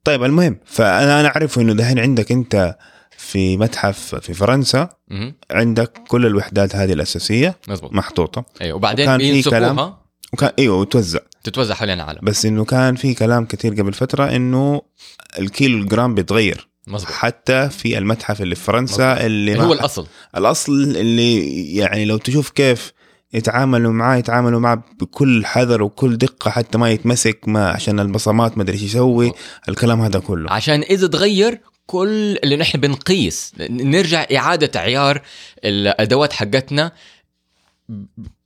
طيب 0.04 0.24
المهم 0.24 0.58
فانا 0.66 1.20
أنا 1.20 1.28
أعرف 1.28 1.58
إنه 1.58 1.72
دحين 1.74 1.98
عندك 1.98 2.32
أنت 2.32 2.76
في 3.18 3.56
متحف 3.56 4.14
في 4.14 4.34
فرنسا 4.34 4.88
مم. 5.08 5.34
عندك 5.50 5.92
كل 6.08 6.26
الوحدات 6.26 6.76
هذه 6.76 6.92
الأساسية 6.92 7.56
مظبوط. 7.68 7.92
محطوطة. 7.92 8.44
أيوه. 8.60 8.76
وبعدين 8.76 9.08
وكان 9.08 9.18
في 9.18 9.50
كلام. 9.50 9.94
وكان 10.32 10.50
أيوه 10.58 10.76
وتوزع. 10.76 11.18
تتوزع 11.44 11.74
حوالين 11.74 12.00
العالم. 12.00 12.20
بس 12.22 12.46
إنه 12.46 12.64
كان 12.64 12.96
في 12.96 13.14
كلام 13.14 13.44
كثير 13.44 13.74
قبل 13.74 13.92
فترة 13.92 14.36
إنه 14.36 14.82
الكيلو 15.38 15.78
الجرام 15.78 16.14
بيتغير. 16.14 16.68
مظبوط. 16.86 17.12
حتى 17.12 17.68
في 17.70 17.98
المتحف 17.98 18.42
اللي 18.42 18.54
في 18.54 18.62
فرنسا 18.62 19.26
اللي 19.26 19.52
اللي 19.52 19.64
هو 19.64 19.72
الأصل. 19.72 20.06
الأصل 20.36 20.72
اللي 20.72 21.74
يعني 21.74 22.04
لو 22.04 22.16
تشوف 22.16 22.50
كيف 22.50 22.92
يتعاملوا 23.32 23.92
معاه 23.92 24.16
يتعاملوا 24.16 24.60
معاه 24.60 24.82
بكل 25.00 25.46
حذر 25.46 25.82
وكل 25.82 26.16
دقة 26.16 26.50
حتى 26.50 26.78
ما 26.78 26.90
يتمسك 26.90 27.40
ما 27.46 27.70
عشان 27.70 28.00
البصمات 28.00 28.56
ما 28.56 28.62
أدري 28.62 28.74
إيش 28.74 28.82
يسوي. 28.82 29.32
الكلام 29.68 30.00
هذا 30.00 30.18
كله. 30.18 30.52
عشان 30.52 30.82
إذا 30.82 31.06
تغير 31.06 31.60
كل 31.88 32.36
اللي 32.44 32.56
نحن 32.56 32.80
بنقيس 32.80 33.52
نرجع 33.70 34.26
إعادة 34.36 34.80
عيار 34.80 35.22
الأدوات 35.64 36.32
حقتنا 36.32 36.92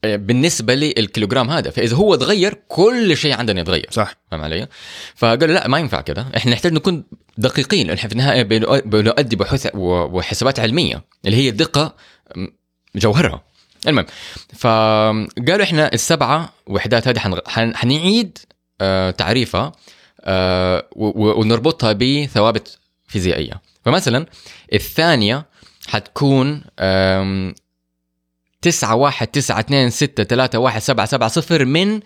بالنسبة 0.05 0.74
للكيلوغرام 0.74 1.51
هذا. 1.51 1.70
فإذا 1.70 1.97
هو 1.97 2.14
تغير 2.14 2.55
كل 2.68 3.16
شيء 3.16 3.32
عندنا 3.34 3.61
يتغير. 3.61 3.86
صح. 3.90 4.14
فاهم 4.30 4.40
علي؟ 4.40 4.66
فقالوا 5.14 5.55
لا 5.55 5.68
ما 5.68 5.78
ينفع 5.78 6.01
كده. 6.01 6.26
إحنا 6.36 6.53
نحتاج 6.53 6.72
نكون 6.72 7.05
دقيقين. 7.38 7.90
إحنا 7.90 8.09
في 8.09 8.12
النهاية 8.14 8.43
بنؤ- 8.43 8.86
بنؤدي 8.86 9.36
بحوث 9.36 9.68
وحسابات 9.74 10.61
علمية 10.61 11.05
اللي 11.26 11.36
هي 11.36 11.49
الدقه 11.49 11.95
م- 12.36 12.47
جوهرها. 12.97 13.43
المهم 13.88 14.07
فقالوا 14.59 15.62
إحنا 15.62 15.93
السبعة 15.93 16.53
وحدات 16.66 17.09
هذه 17.09 17.18
حن- 17.18 17.40
حن- 17.47 17.76
حنعيد 17.76 18.38
آه، 18.80 19.11
تعريفها 19.11 19.72
آه، 20.20 20.86
ونربطها 20.97 21.93
بثوابت 21.93 22.78
فيزيائية. 23.12 23.62
فمثلا 23.84 24.26
الثانية 24.72 25.46
حتكون 25.88 26.64
أم، 26.78 27.54
تسعة 28.62 28.94
واحد 28.94 29.26
تسعة 29.26 29.60
اثنين 29.60 29.90
ستة 29.90 30.24
ثلاثة 30.24 30.58
واحد 30.58 30.80
سبعة 30.80 31.06
سبعة 31.06 31.28
صفر 31.28 31.64
من 31.64 32.00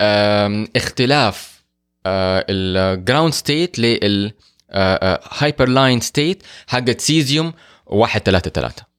أم، 0.00 0.68
اختلاف 0.76 1.60
ال 2.06 2.24
ground 2.24 3.32
state 3.32 3.78
لل 3.78 4.32
hyperfine 5.32 6.00
state 6.00 6.42
حقت 6.66 7.00
سيزيوم 7.00 7.52
واحد 7.86 8.20
ثلاثة 8.20 8.50
ثلاثة 8.50 8.90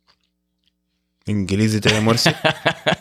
إنجليزي 1.30 1.82
يا 1.86 2.00
مرسي؟ 2.00 2.34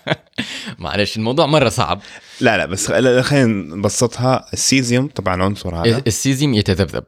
معلش 0.78 1.16
الموضوع 1.16 1.46
مرة 1.46 1.68
صعب. 1.68 2.00
لا 2.40 2.56
لا 2.56 2.66
بس 2.66 2.86
خلينا 3.22 3.46
نبسطها. 3.76 4.46
السيزيوم 4.52 5.08
طبعا 5.08 5.42
عنصر 5.42 5.76
هذا. 5.76 6.02
السيزيوم 6.06 6.54
يتذبذب. 6.54 7.04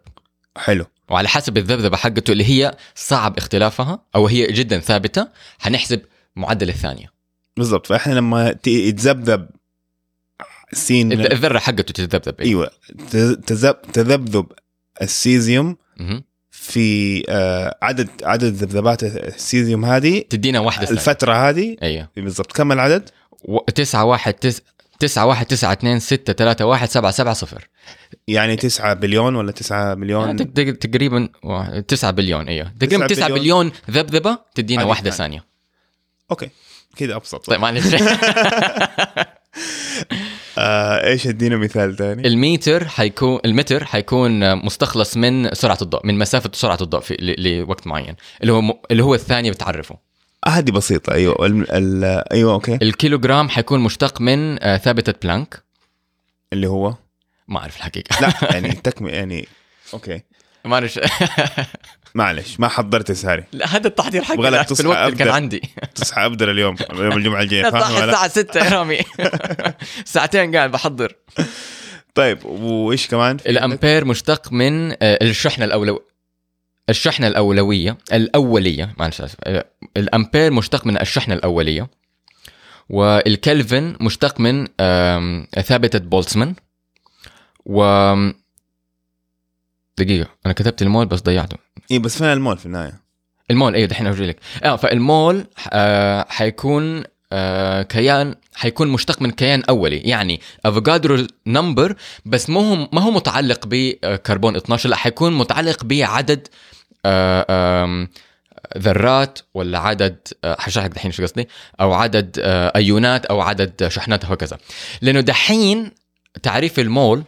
حلو. 0.57 0.86
وعلى 1.13 1.29
حسب 1.29 1.57
الذبذبة 1.57 1.97
حقته 1.97 2.33
اللي 2.33 2.45
هي 2.45 2.77
صعب 2.95 3.39
اختلافها 3.39 4.03
أو 4.15 4.27
هي 4.27 4.53
جدا 4.53 4.79
ثابتة 4.79 5.29
حنحسب 5.59 6.01
معدل 6.37 6.69
الثانية. 6.69 7.13
بالضبط. 7.57 7.87
فإحنا 7.87 8.15
لما 8.15 8.55
يتذبذب 8.67 9.47
سين 10.73 11.13
الذ- 11.13 11.33
الذرة 11.33 11.59
حقته 11.59 11.83
تتذبذب 11.83 12.41
أيوه. 12.41 12.71
ت- 13.11 13.17
تذب- 13.47 13.83
تذبذب 13.93 14.47
السيزيوم. 15.03 15.77
في 16.51 17.25
آه، 17.29 17.79
عدد 17.83 18.09
عدد 18.23 18.53
ذبذبات 18.55 19.03
السيزيوم 19.05 19.85
هذه 19.85 20.25
تدينا 20.31 20.61
واحدة 20.61 20.85
ثانية. 20.87 21.01
الفترة 21.01 21.35
هذه. 21.49 21.77
أيوه. 21.83 22.09
بالضبط. 22.17 22.53
كم 22.53 22.73
العدد؟ 22.73 23.09
و- 23.45 23.59
تسعة 23.59 24.05
واحد 24.05 24.35
تس... 24.35 24.63
تسعة 25.03 25.26
واحد 25.26 25.46
تسعة 25.46 25.72
اثنين 25.72 25.98
ستة 25.98 26.32
ثلاثة 26.32 26.64
واحد 26.64 26.88
سبعة 26.88 27.11
سبعة 27.12 27.34
صفر 27.34 27.68
يعني 28.28 28.57
9 28.57 28.94
بليون 28.94 29.34
ولا 29.36 29.53
9 29.53 29.94
مليون 29.94 30.36
تق- 30.36 30.70
تقريبا 30.78 31.28
تسعة 31.88 32.11
بليون 32.11 32.48
أيوه 32.48 32.72
تقريبا 32.80 33.07
تسعة 33.07 33.26
تسعة 33.26 33.38
بليون. 33.38 33.72
ذبذبة 33.90 34.38
تدينا 34.55 34.84
واحدة. 34.84 35.11
ثانية 35.11 35.44
okay 36.30 36.49
كذا 36.96 37.16
أبسط 37.16 37.46
طيب 37.46 37.61
معلش 37.61 37.84
آه 40.59 41.07
إيش 41.07 41.26
ادينا 41.26 41.57
مثال 41.57 41.96
ثاني؟ 41.96 42.28
الميتر 42.28 42.88
حيكون 42.88 43.40
المتر 43.44 43.84
حيكون 43.84 44.57
مستخلص 44.66 45.16
من 45.16 45.55
سرعة 45.55 45.78
الضوء 45.82 46.07
من 46.07 46.18
مسافة 46.18 46.50
سرعة 46.55 46.78
الضوء 46.80 47.00
في 47.00 47.14
ل... 47.14 47.59
لوقت 47.59 47.86
معين 47.86 48.16
اللي 48.42 48.53
هو. 48.53 48.80
اللي 48.90 49.03
هو 49.05 49.14
الثانية 49.14 49.50
بتعرفه 49.50 50.12
هذه 50.49 50.70
بسيطة. 50.70 51.12
أيوه 51.12 51.47
ال 51.47 51.72
ال 51.72 52.05
أيوه 52.32 52.53
أوكي. 52.53 52.78
الكيلوغرام 52.82 53.49
حيكون 53.49 53.80
مشتق 53.80 54.20
من 54.20 54.62
آه، 54.62 54.76
ثابتة 54.76 55.14
بلانك. 55.22 55.62
اللي 56.53 56.66
هو؟ 56.66 56.95
ما 57.49 57.59
أعرف 57.59 57.76
الحقيقة. 57.76 58.20
لا 58.20 58.32
يعني 58.53 58.72
تكمل 58.72 59.14
يعني 59.14 59.49
أوكي. 59.95 60.22
ما 60.64 60.74
أعرف. 60.74 60.99
معلش 62.14 62.61
ما 62.61 62.68
حضرت 62.68 63.12
ساري. 63.12 63.45
لا 63.53 63.76
هذا 63.76 63.86
التحضير 63.86 64.22
حقي 64.22 64.36
في 64.74 64.80
الوقت 64.80 65.12
اللي 65.12 65.16
كان. 65.16 65.28
عندي. 65.28 65.62
تصحى 65.95 66.26
ابدر 66.26 66.51
اليوم 66.51 66.76
يوم 66.93 67.12
الجمعة 67.12 67.43
الجاية 67.43 67.62
صح 67.62 67.70
فاهم 67.70 67.95
ولا؟ 67.95 68.05
الساعة 68.05 68.28
6 68.28 68.64
يا 68.64 68.70
رامي. 68.70 68.99
ساعتين 70.05 70.57
قاعد 70.57 70.70
بحضر. 70.70 71.12
طيب 72.14 72.45
وإيش 72.45 73.07
كمان؟ 73.07 73.36
الأمبير 73.47 74.05
مشتق 74.05 74.53
من 74.53 74.90
آه، 74.90 75.18
الشحنة 76.91 77.26
الأولو 77.26 77.72
الشحنة 77.72 77.97
الأولوية 77.97 77.99
الأولية 78.12 78.95
معلش 78.99 79.20
آسف 79.20 79.37
الأمبير 79.97 80.53
مشتق 80.53 80.87
من 80.87 81.01
الشحنة 81.01 81.35
الأولية 81.35 81.89
والكلفن 82.89 83.97
مشتق 84.01 84.41
من 84.41 84.66
ثابتة 85.62 85.99
بولتزمان 85.99 86.55
و 87.66 87.85
دقيقة 89.99 90.28
أنا 90.47 90.53
كتبت 90.55 90.83
المول 90.83 91.07
بس 91.07 91.20
ضيعته 91.20 91.57
اي 91.91 91.99
بس 91.99 92.18
فين 92.18 92.26
المول 92.26 92.59
في 92.59 92.66
النهاية؟ 92.66 93.03
المول 93.51 93.74
أيوه 93.74 93.89
دحين 93.89 94.07
اوري 94.07 94.26
لك 94.26 94.41
آه 94.64 94.76
فالمول 94.76 95.47
آه 95.72 96.26
حيكون 96.28 97.03
آه 97.33 97.83
كيان 97.83 98.35
حيكون 98.55 98.89
مشتق 98.89 99.22
من 99.22 99.30
كيان 99.30 99.62
أولي 99.68 99.99
يعني 99.99 100.41
أفوكادرو 100.64 101.26
number 101.47 101.95
بس 102.24 102.51
ما 102.51 102.61
هو 102.61 102.89
ما 102.93 103.01
هو 103.01 103.11
متعلق 103.11 103.61
بكربون 103.66 104.57
12 104.57 104.89
لا 104.89 104.97
حيكون 104.97 105.33
متعلق 105.33 105.85
بعدد 105.85 106.49
آه 107.07 108.09
ذرات 108.78 109.39
ولا 109.55 109.78
عدد 109.78 110.18
آه، 110.45 110.57
حشرح 110.61 110.85
لك 110.85 110.91
دحين 110.91 111.12
شو 111.12 111.22
قصدي؟ 111.22 111.49
أو 111.80 111.93
عدد 111.93 112.39
آه، 112.43 112.72
أيونات 112.76 113.26
أو 113.26 113.41
عدد 113.41 113.89
شحنات 113.89 114.24
وهكذا 114.24 114.59
لأنه 115.03 115.20
دحين 115.20 115.91
تعريف 116.43 116.78
المول 116.78 117.22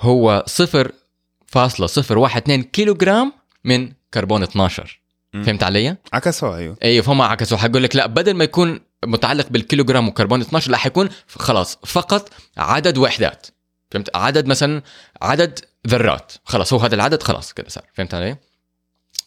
هو 0.00 0.44
0.012 0.48 2.50
كيلو 2.72 2.94
جرام 2.94 3.32
من 3.64 3.92
كربون 4.14 4.42
12 4.42 5.00
مم. 5.34 5.42
فهمت 5.42 5.62
علي؟ 5.62 5.96
عكسوها 6.12 6.56
أيوه. 6.56 6.76
أيوه 6.82 7.04
فهم 7.04 7.22
عكسوا 7.22 7.58
حقول 7.58 7.82
لك 7.82 7.96
لا 7.96 8.06
بدل 8.06 8.34
ما 8.34 8.44
يكون 8.44 8.80
متعلق 9.06 9.48
بالكيلوغرام 9.48 10.08
وكربون 10.08 10.40
12 10.40 10.70
لا 10.70 10.76
حيكون 10.76 11.08
خلاص 11.28 11.78
فقط 11.86 12.30
عدد 12.56 12.98
وحدات. 12.98 13.46
فهمت؟ 13.90 14.16
عدد 14.16 14.46
مثلا 14.46 14.82
عدد 15.22 15.60
ذرات. 15.86 16.32
خلاص 16.44 16.72
هو 16.72 16.78
هذا 16.78 16.94
العدد 16.94 17.22
خلاص 17.22 17.52
كده 17.52 17.68
صار. 17.68 17.84
فهمت 17.94 18.14
علي؟ 18.14 18.36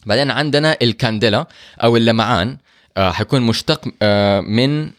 بعدين 0.05 0.31
عندنا 0.31 0.77
الكانديلا 0.81 1.47
أو 1.83 1.97
اللمعان 1.97 2.57
آه 2.97 3.11
حيكون 3.11 3.41
مشتق 3.41 3.87
آه 4.01 4.39
من 4.41 4.91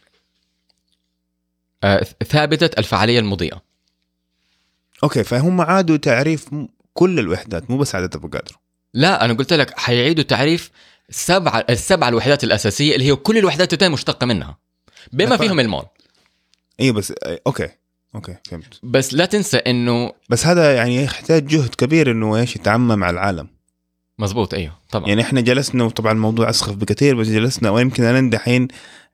آه 1.84 2.06
ثابتة 2.24 2.78
الفعالية 2.78 3.18
المضيئة. 3.18 3.62
okay 5.02 5.24
فهم 5.24 5.60
عادوا 5.60 5.96
تعريف 5.96 6.48
كل 6.94 7.18
الوحدات 7.18 7.70
مو 7.70 7.78
بس 7.78 7.94
عدد 7.94 8.16
افوكادرو 8.16 8.56
لا 8.94 9.24
أنا 9.24 9.32
قلت 9.32 9.52
لك 9.52 9.78
حيعيدوا 9.78 10.24
تعريف 10.24 10.70
سبعه 11.10 11.64
السبعه 11.70 12.08
الوحدات 12.08 12.44
الأساسية 12.44 12.94
اللي 12.94 13.06
هي 13.06 13.14
كل 13.16 13.38
الوحدات 13.38 13.72
الثانية 13.72 13.92
مشتقة 13.92 14.26
منها. 14.26 14.58
بما. 15.12 15.36
فيهم 15.36 15.60
المول 15.60 15.84
اي 16.80 16.92
بس 16.92 17.12
آه، 17.22 17.40
أوكي 17.46 17.68
أوكي 18.14 18.36
فهمت 18.50 18.80
بس 18.82 19.14
لا 19.14 19.24
تنسى 19.24 19.56
إنه 19.56 20.12
بس 20.30 20.46
هذا 20.46 20.74
يعني 20.74 21.02
يحتاج 21.04 21.46
جهد 21.46 21.74
كبير 21.74 22.10
إنه 22.10 22.36
إيش 22.36 22.56
يتعمم 22.56 23.04
على 23.04 23.14
العالم 23.14 23.48
مزبوط 24.18 24.54
أيوه 24.54 24.72
طبعا 24.90 25.08
يعني 25.08 25.22
إحنا 25.22 25.40
جلسنا 25.40 25.84
وطبعا 25.84 26.12
الموضوع 26.12 26.50
أسخف 26.50 26.74
بكثير 26.74 27.14
بس 27.16 27.26
جلسنا 27.26 27.70
ويمكن 27.70 28.04
الان 28.04 28.30
دحين 28.30 28.68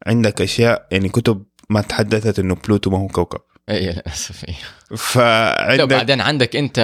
عندك 0.07 0.43
أشياء 0.43 0.87
يعني 0.91 1.09
كتب 1.09 1.45
ما 1.71 1.81
تحدثت 1.81 2.39
إنه 2.39 2.55
بلوتو 2.55 2.91
ما 2.91 2.99
هو 2.99 3.07
كوكب 3.09 3.41
اي 3.69 3.93
للأسف 3.93 4.45
اي 4.49 4.55
فعندك 4.97 5.85
بعدين 5.89 6.21
عندك 6.21 6.57
أنت 6.57 6.79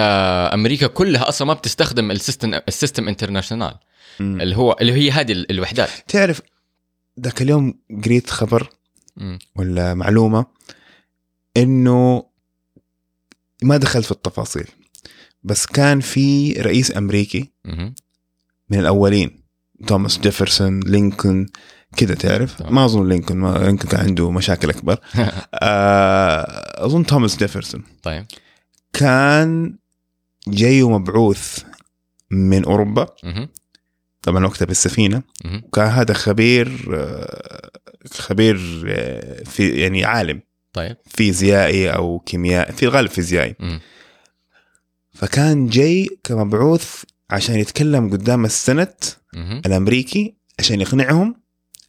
أمريكا 0.53 0.87
كلها 0.87 1.29
أصلا 1.29 1.47
ما 1.47 1.53
بتستخدم 1.53 2.11
ال 2.11 2.17
system 2.17 2.53
ال 2.67 2.73
system 2.73 3.07
international. 3.07 3.75
اللي 4.21 4.57
هو 4.57 4.75
اللي 4.81 4.93
هي 4.93 5.11
هذه 5.11 5.31
ال- 5.31 5.51
الوحدات 5.51 5.89
تعرف 6.07 6.41
ذاك 7.19 7.41
اليوم 7.41 7.73
قريت 8.05 8.29
خبر. 8.29 8.69
ولا 9.55 9.93
معلومه 9.93 10.45
إنه 11.57 12.23
ما 13.63 13.77
دخلت 13.77 14.05
في 14.05 14.11
التفاصيل 14.11 14.67
بس 15.43 15.65
كان 15.65 15.99
في 15.99 16.53
رئيس 16.53 16.97
أمريكي. 16.97 17.51
من 18.69 18.79
الأولين 18.79 19.43
توماس 19.87 20.19
جيفرسون 20.19 20.79
لينكولن 20.79 21.45
كذا 21.97 22.15
تعرف. 22.15 22.61
ما 22.61 22.85
أظن 22.85 23.09
لينكولن 23.09 23.39
ما 23.39 23.57
لينكولن 23.57 23.91
كان 23.91 23.99
عنده 23.99 24.31
مشاكل 24.31 24.69
أكبر. 24.69 24.99
آه، 25.53 26.85
أظن 26.85 27.05
توماس 27.05 27.37
جيفرسون. 27.37 27.83
طيب. 28.03 28.25
كان 28.93 29.77
جاي 30.47 30.83
مبعوث 30.83 31.63
من 32.31 32.65
أوروبا. 32.65 33.07
طبعا 34.21 34.45
وقتها 34.45 34.65
بالسفينه. 34.65 35.23
وكان 35.63 35.87
هذا 35.87 36.13
خبير 36.13 36.67
خبير 38.11 38.55
في 39.45 39.69
يعني 39.69 40.03
عالم. 40.05 40.41
طيب. 40.73 40.97
فيزيائي 41.05 41.89
أو 41.89 42.19
كيميائي 42.19 42.73
في 42.73 42.83
الغالب 42.83 43.09
فيزيائي. 43.09 43.55
فكان 45.13 45.67
جاي 45.67 46.09
كمبعوث 46.23 47.03
عشان 47.29 47.55
يتكلم 47.55 48.09
قدام 48.11 48.45
ال 48.45 48.52
Senate. 48.52 49.03
الأمريكي 49.65 50.35
عشان 50.59 50.81
يقنعهم 50.81 51.35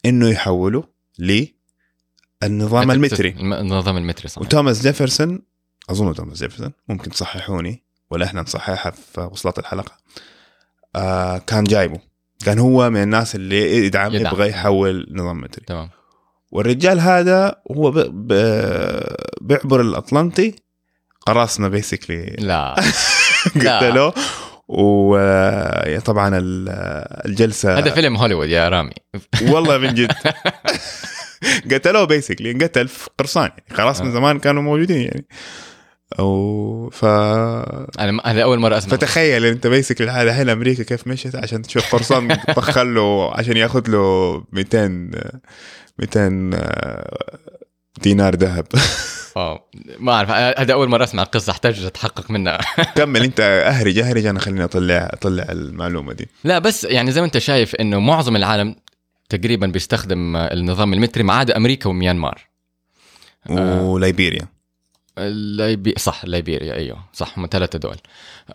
إنه 0.07 0.28
يحولوا 0.28 0.83
للنظام 1.18 2.91
المتري. 2.91 3.28
الم- 3.28 3.53
النظام 3.53 3.97
المتري 3.97 4.28
صح 4.28 4.43
وتوماس 4.43 4.83
جيفرسون 4.83 5.43
أظن 5.91 6.14
توماس 6.14 6.39
جيفرسون 6.39 6.72
ممكن 6.89 7.11
تصححوني 7.11 7.85
ولا 8.11 8.26
إحنا 8.26 8.43
نصححها 8.43 8.91
في 8.91 9.20
وصلات 9.20 9.59
الحلقة. 9.59 9.97
آه 10.97 11.39
كان 11.39 11.64
جايبه. 11.64 12.11
كان 12.45 12.59
هو 12.59 12.90
من 12.90 13.03
الناس 13.03 13.34
اللي 13.34 13.86
يدعم, 13.86 14.12
يدعم. 14.12 14.34
يبغى 14.34 14.49
يحول 14.49 15.07
نظام 15.11 15.40
متري 15.40 15.64
تمام. 15.66 15.90
والرجال 16.53 17.01
هذا 17.01 17.57
هو 17.72 17.90
ب... 17.90 17.99
ب... 17.99 18.32
بيعبر 19.40 19.80
الأطلنطي 19.80 20.55
قراصنة 21.26 21.68
basically 21.68 22.36
لا. 22.38 22.74
لا. 23.55 23.78
قتلوه 23.78 24.14
وطبعا 24.68 26.30
الجلسه 27.24 27.78
هذا 27.78 27.90
فيلم 27.90 28.16
هوليوود 28.16 28.49
يا 28.49 28.68
رامي. 28.68 28.95
والله 29.43 29.78
من 29.78 29.95
جد. 29.95 30.12
قتلوه 31.72 32.05
basically 32.05 32.51
انقتل 32.51 32.88
في 32.88 33.11
قرصان 33.18 33.51
يعني. 33.51 33.64
خلاص 33.72 34.01
من 34.01 34.09
آه. 34.09 34.12
زمان 34.12 34.38
كانوا 34.38 34.62
موجودين 34.62 35.01
يعني. 35.01 35.26
أو 36.18 36.90
ف 36.92 37.04
أنا 37.04 38.22
هذا 38.24 38.42
أول 38.42 38.58
مرة 38.58 38.78
أسمع. 38.78 38.96
فتخيل 38.96 39.44
أنت 39.44 39.66
basically 39.66 40.03
الحين 40.02 40.48
أمريكا 40.48 40.82
كيف 40.82 41.06
مشت 41.06 41.36
عشان 41.36 41.62
تشوف 41.62 41.94
قرصان 41.94 42.36
طخل 42.56 42.94
له 42.94 43.34
عشان 43.34 43.56
ياخذ 43.56 43.90
له 43.90 44.44
200 44.52 45.10
200 45.98 46.50
دينار 48.02 48.36
ذهب. 48.36 48.66
آه 49.36 49.68
ما 49.98 50.12
أعرف 50.12 50.30
هذا 50.30 50.72
أول 50.72 50.88
مرة 50.88 51.04
أسمع 51.04 51.22
قصة 51.22 51.50
أحتاج 51.50 51.84
أتحقق 51.84 52.30
منها. 52.30 52.58
كمل 52.96 53.22
أنت 53.22 53.40
أهرج 53.40 53.98
أهرج 53.98 54.26
أنا 54.26 54.40
خليني 54.40 54.64
أطلع 54.64 55.10
أطلع 55.12 55.46
المعلومة 55.50 56.12
دي. 56.12 56.28
لا 56.44 56.58
بس 56.58 56.84
يعني 56.84 57.12
زي 57.12 57.20
ما 57.20 57.26
أنت 57.26 57.38
شايف 57.38 57.74
إنه 57.74 58.00
معظم 58.00 58.36
العالم 58.36 58.76
تقريبا 59.28 59.66
بيستخدم 59.66 60.36
النظام 60.36 60.92
المتري 60.92 61.22
ما 61.22 61.34
عدا 61.34 61.56
أمريكا 61.56 61.88
وميانمار. 61.88 62.48
وليبيريا 63.50 64.48
ليبي 65.18 65.94
صح 65.98 66.24
ليبيريا 66.24 66.74
أيوه 66.74 66.98
صح 67.12 67.38
هم 67.38 67.48
ثلاثة 67.50 67.78
دول. 67.78 67.96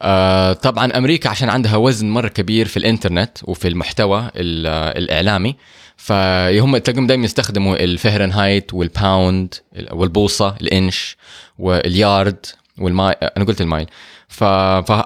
آه 0.02 0.54
طبعا 0.54 0.98
أمريكا 0.98 1.30
عشان 1.30 1.50
عندها 1.50 1.76
وزن 1.76 2.10
مرة 2.10 2.28
كبير 2.28 2.68
في 2.68 2.78
الإنترنت 2.78 3.38
وفي 3.44 3.68
المحتوى 3.68 4.32
الإعلامي 4.36 5.56
فهم 5.98 6.78
تلاقيهم 6.78 7.08
دائما 7.08 7.26
يستخدموا 7.26 7.84
الفهرنهايت 7.84 8.74
وال 8.74 8.97
pound 8.97 9.54
والبوصة 9.92 10.56
الإنش 10.62 11.18
واليارد 11.60 12.46
وال 12.78 12.89
mile 12.89 13.12
أنا 13.12 13.46
قلت 13.46 13.62
ال 13.62 13.66
mile. 13.66 13.88
ف, 14.28 14.44
ف... 14.44 15.04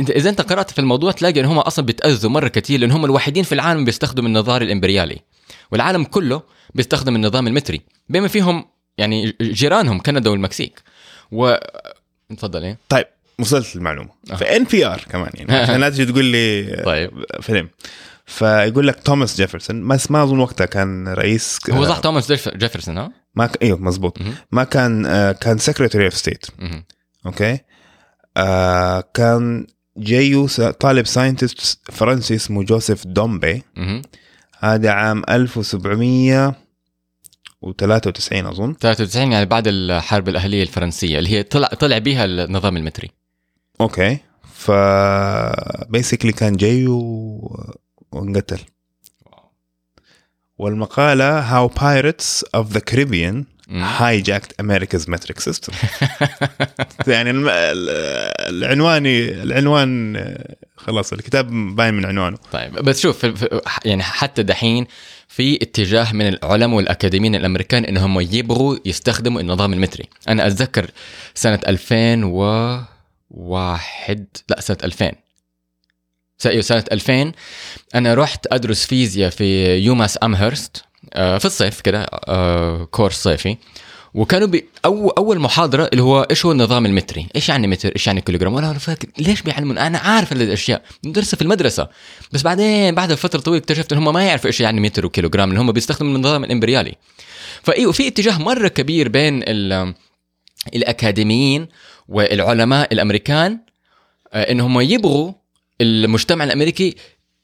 إذا 0.00 0.30
أنت 0.30 0.40
قرأت 0.40 0.70
في 0.70 0.78
الموضوع 0.78 1.12
تلاقي 1.12 1.40
إن 1.40 1.44
هم 1.44 1.58
أصلا 1.58 1.84
بيتأذوا 1.86 2.30
مرة 2.30 2.48
كثير 2.48 2.80
لأن 2.80 2.90
هم 2.90 3.04
الوحيدين 3.04 3.44
في 3.44 3.52
العالم 3.54 3.84
بيستخدموا 3.84 4.28
النظام 4.28 4.62
الإمبريالي 4.62 5.18
والعالم 5.72 6.04
كله 6.04 6.42
بيستخدم 6.74 7.16
النظام 7.16 7.46
المتري 7.46 7.80
بما 8.08 8.28
فيهم 8.28 8.64
يعني 9.00 9.36
جيرانهم 9.40 10.00
كندا 10.00 10.30
والمكسيك. 10.30 10.82
و 11.32 11.54
تفضل 12.36 12.64
إيه. 12.64 12.78
طيب 12.88 13.06
وصلت 13.38 13.76
المعلومة. 13.76 14.10
آه. 14.30 14.36
في 14.36 14.56
NPR 14.56 15.04
كمان 15.10 15.30
يعني. 15.34 15.52
عشان 15.52 15.80
لا 15.80 15.88
تجي 15.88 16.06
تقول 16.06 16.24
لي 16.24 16.82
طيب. 16.84 17.24
فيلم. 17.40 17.68
فيقول 18.26 18.88
لك 18.88 19.02
توماس 19.02 19.36
جيفرسون 19.36 19.88
بس 19.88 20.10
ما 20.10 20.22
أظن 20.22 20.38
وقتها 20.38 20.64
كان 20.64 21.08
رئيس 21.08 21.58
هو 21.70 21.84
صح 21.84 21.98
توماس 21.98 22.32
جيفرسون 22.32 22.98
ها؟ 22.98 23.12
ما 23.34 23.46
ك... 23.46 23.62
أيوه 23.62 23.78
مزبوط 23.78 24.18
ما 24.52 24.64
كان 24.64 25.06
آه 25.06 25.32
كان 25.32 25.58
secretary 25.58 26.04
of 26.04 26.14
state 26.14 26.46
okay؟ 27.26 27.58
آه 28.36 29.04
كان 29.14 29.66
جايو 29.96 30.46
طالب 30.80 31.06
scientist 31.06 31.78
فرنسي 31.92 32.34
اسمه 32.34 32.62
جوزيف 32.62 33.06
دومبي. 33.06 33.62
هذا 34.58 34.90
عام 34.90 35.22
1793 37.64 38.46
أظن. 38.46 38.74
93 38.74 39.32
يعني 39.32 39.46
بعد 39.46 39.68
الحرب 39.68 40.28
الأهلية 40.28 40.62
الفرنسية 40.62 41.18
اللي 41.18 41.30
هي 41.30 41.42
طلع 41.42 41.68
طلع 41.68 41.98
بها 41.98 42.24
النظام 42.24 42.76
المتري. 42.76 43.10
okay. 43.80 44.18
ف 44.54 44.70
basically 45.90 46.32
كان 46.32 46.56
جاي 46.56 46.86
و... 46.86 47.74
وانقتل. 48.12 48.58
والمقالة 50.58 51.40
How 51.50 51.68
Pirates 51.68 52.44
of 52.56 52.74
the 52.74 52.80
Caribbean 52.80 53.46
hijacked 53.70 54.52
America's 54.58 55.06
metric 55.08 55.40
system. 55.40 55.74
يعني 57.06 57.30
العنوان 58.48 59.06
العنوان 59.06 60.16
خلاص 60.76 61.12
الكتاب 61.12 61.76
باين 61.76 61.94
من 61.94 62.06
عنوانه. 62.06 62.38
طيب 62.52 62.72
بس 62.72 63.00
شوف 63.00 63.26
يعني 63.84 64.02
حتى 64.02 64.42
دحين 64.42 64.86
في 65.30 65.58
اتجاه 65.62 66.12
من 66.12 66.28
العلماء 66.28 66.76
والأكاديميين 66.76 67.34
الأمريكان 67.34 67.84
إنهم 67.84 68.20
يبغوا 68.20 68.76
يستخدموا 68.84 69.40
النظام 69.40 69.72
المتري. 69.72 70.08
أنا 70.28 70.46
أتذكر 70.46 70.90
سنة 71.34 71.60
2001 71.68 74.26
لا 74.48 74.60
سنة 74.60 74.76
2000 74.84 75.12
سنة 76.38 76.84
2000 76.92 77.32
أنا 77.94 78.14
رحت 78.14 78.46
أدرس 78.52 78.86
فيزياء 78.86 79.30
في 79.30 79.76
يوماس 79.76 80.18
أمهرست 80.22 80.84
آه، 81.14 81.38
في 81.38 81.44
الصيف 81.44 81.80
كده 81.80 82.06
آه، 82.28 82.84
كورس 82.84 83.22
صيفي. 83.22 83.56
وكانوا 84.14 84.48
بي 84.48 84.64
أو 84.84 85.08
أول 85.08 85.38
محاضرة 85.38 85.88
اللي 85.92 86.02
هو 86.02 86.22
إيش 86.22 86.46
هو 86.46 86.52
النظام 86.52 86.86
المتري؟ 86.86 87.26
إيش 87.36 87.48
يعني 87.48 87.66
متر؟ 87.66 87.92
إيش 87.96 88.06
يعني 88.06 88.20
كيلوغرام؟ 88.20 88.54
وأنا 88.54 88.72
فاكر 88.72 89.08
ليش 89.18 89.42
بيعلمون؟ 89.42 89.78
أنا 89.78 89.98
عارف 89.98 90.32
الأشياء 90.32 90.82
ندرسها 91.04 91.36
في 91.36 91.42
المدرسة 91.42 91.88
بس 92.32 92.42
بعدين 92.42 92.94
بعد 92.94 93.14
فترة 93.14 93.40
طويلة 93.40 93.62
اكتشفت 93.62 93.92
إن 93.92 93.98
هم 93.98 94.14
ما 94.14 94.22
يعرفوا 94.22 94.46
إيش 94.46 94.60
يعني 94.60 94.80
متر 94.80 95.06
وكيلوغرام 95.06 95.48
لأن 95.48 95.58
هم 95.58 95.72
بيستخدموا 95.72 96.16
النظام 96.16 96.44
الإمبريالي. 96.44 96.94
فايوه 97.62 97.92
في 97.92 98.08
اتجاه 98.08 98.38
مرة 98.38 98.68
كبير 98.68 99.08
بين 99.08 99.42
الأكاديميين 100.74 101.68
والعلماء 102.08 102.92
الأمريكان 102.92 103.58
آه، 104.32 104.52
انهم 104.52 104.80
يبغوا 104.80 105.32
المجتمع 105.80 106.44
الأمريكي 106.44 106.94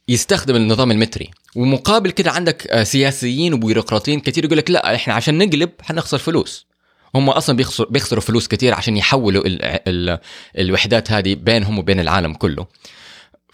يستخدم 0.09 0.57
النظام 0.57 0.91
المتري 0.91 1.31
ومقابل 1.57 2.11
كده 2.11 2.31
عندك 2.31 2.67
آه، 2.67 2.83
سياسيين 2.83 3.55
وبيروقراطيين 3.55 4.21
كثير 4.21 4.45
يقول 4.45 4.59
لك 4.59 4.71
لا 4.71 4.95
إحنا 4.95 5.15
عشان 5.15 5.39
نقلب 5.39 5.71
حنخسر 5.83 6.19
فلوس. 6.19 6.67
هم 7.15 7.31
أصلا 7.31 7.57
بيخسروا 7.57 7.91
بيخسروا 7.91 8.23
فلوس 8.23 8.49
كثير 8.49 8.75
عشان 8.75 8.97
يحولوا 8.97 9.47
ال 9.47 9.59
ال 9.63 10.19
الوحدات 10.59 11.13
هذه 11.13 11.35
بينهم 11.35 11.79
وبين 11.79 12.01
العالم 12.01 12.35
كله. 12.35 12.67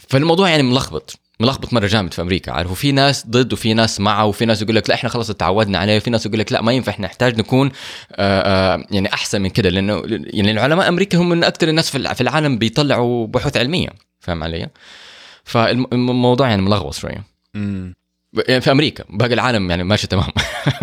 فالموضوع 0.09 0.49
يعني 0.49 0.63
ملخبط 0.63 1.19
ملخبط 1.41 1.73
مرة 1.73 1.87
جامد 1.87 2.15
في 2.15 2.23
أمريكا. 2.23 2.53
عارف 2.53 2.71
وفي 2.71 2.93
ناس 2.93 3.27
ضد 3.27 3.53
وفي 3.53 3.75
ناس 3.75 4.01
معه 4.01 4.25
وفي 4.27 4.45
ناس 4.45 4.63
يقول 4.63 4.77
لك 4.77 4.89
لا 4.89 4.95
إحنا 4.95 5.09
خلاص 5.09 5.27
تعودنا 5.27 5.79
عليه. 5.79 5.97
وفي 5.97 6.11
ناس 6.11 6.27
يقول 6.27 6.39
لك 6.39 6.53
لا 6.53 6.63
ما 6.63 6.73
ينفع 6.73 6.93
إحنا 6.93 7.07
نحتاج 7.07 7.39
نكون 7.39 7.67
آآ 7.67 7.73
آه، 8.13 8.41
آآ 8.41 8.75
آه، 8.75 8.85
يعني 8.91 9.13
أحسن 9.15 9.43
من 9.43 9.51
كده. 9.51 9.69
لأنه 9.69 10.03
يعني 10.09 10.51
العلماء 10.51 10.89
أمريكا 10.89 11.19
هم 11.19 11.29
من 11.29 11.45
أكثر 11.45 11.69
الناس 11.69 11.91
في 11.91 12.21
العالم 12.21 12.59
بيطلعوا 12.59 13.27
بحوث 13.27 13.57
علمية. 13.57 13.89
فاهم 14.21 14.43
علي؟ 14.43 14.69
فالموضوع 15.45 16.49
يعني 16.49 16.63
ملخبط 16.63 16.95
شوية. 16.95 17.32
يعني 17.55 18.61
في 18.61 18.71
أمريكا 18.71 19.05
باقي 19.11 19.35
العالم 19.35 19.71
يعني 19.71 19.85
ماشي 19.85 20.07
تمام. 20.07 20.29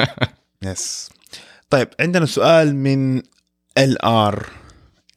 yes 0.66 1.10
طيب 1.70 1.88
عندنا 2.00 2.26
سؤال 2.26 2.76
من 2.76 3.22
LR 3.78 4.46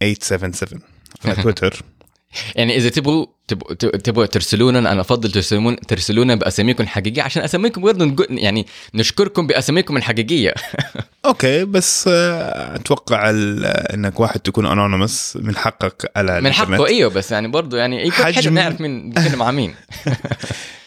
877 0.02 0.80
على 1.24 1.34
تويتر. 1.42 1.82
يعني 2.54 2.76
إذا 2.76 2.88
تبغوا 2.88 3.26
تبغوا 3.78 4.26
ترسلونا 4.26 4.78
أنا 4.78 5.00
أفضل 5.00 5.32
ترسلون 5.32 5.76
ترسلونا 5.76 6.34
بأساميكم 6.34 6.82
الحقيقية 6.82 7.22
عشان 7.22 7.42
أساميكم 7.42 7.82
برضه 7.82 8.26
يعني 8.30 8.66
نشكركم 8.94 9.46
بأساميكم 9.46 9.96
الحقيقية. 9.96 10.54
okay 11.24 11.64
بس 11.64 12.08
آه، 12.08 12.76
أتوقع 12.76 13.30
إنك 13.94 14.20
واحد 14.20 14.40
تكون 14.40 14.66
anonymous 14.66 15.38
من 15.42 15.56
حقك 15.56 16.10
على 16.16 16.40
من 16.40 16.52
حقه 16.52 16.86
إيوه 16.86 17.10
بس 17.10 17.32
يعني 17.32 17.48
برضه 17.48 17.78
يعني 17.78 18.06
يكون 18.06 18.24
حجم 18.24 18.54
نعرف 18.54 18.80
مين 18.80 19.14
مع 19.36 19.50
مين. 19.50 19.74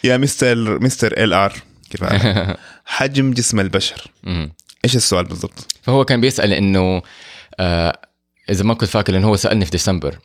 يا 0.06 0.18
mister 0.18 0.84
mister 0.84 1.24
LR. 1.24 1.54
كيف 1.90 2.04
حجم 2.96 3.34
جسم 3.34 3.60
البشر. 3.60 4.12
إيش 4.86 4.96
السؤال 4.96 5.26
بالضبط؟ 5.26 5.74
فهو 5.82 6.06
كان 6.06 6.22
بيسأل 6.22 6.54
إنه 6.54 7.02
آه 7.60 8.00
إذا 8.50 8.64
ما 8.64 8.74
كنت 8.74 8.90
فاكر 8.90 9.14
لأنه 9.14 9.28
هو 9.28 9.36
سألني 9.36 9.66
في 9.66 9.72
ديسمبر 9.72 10.20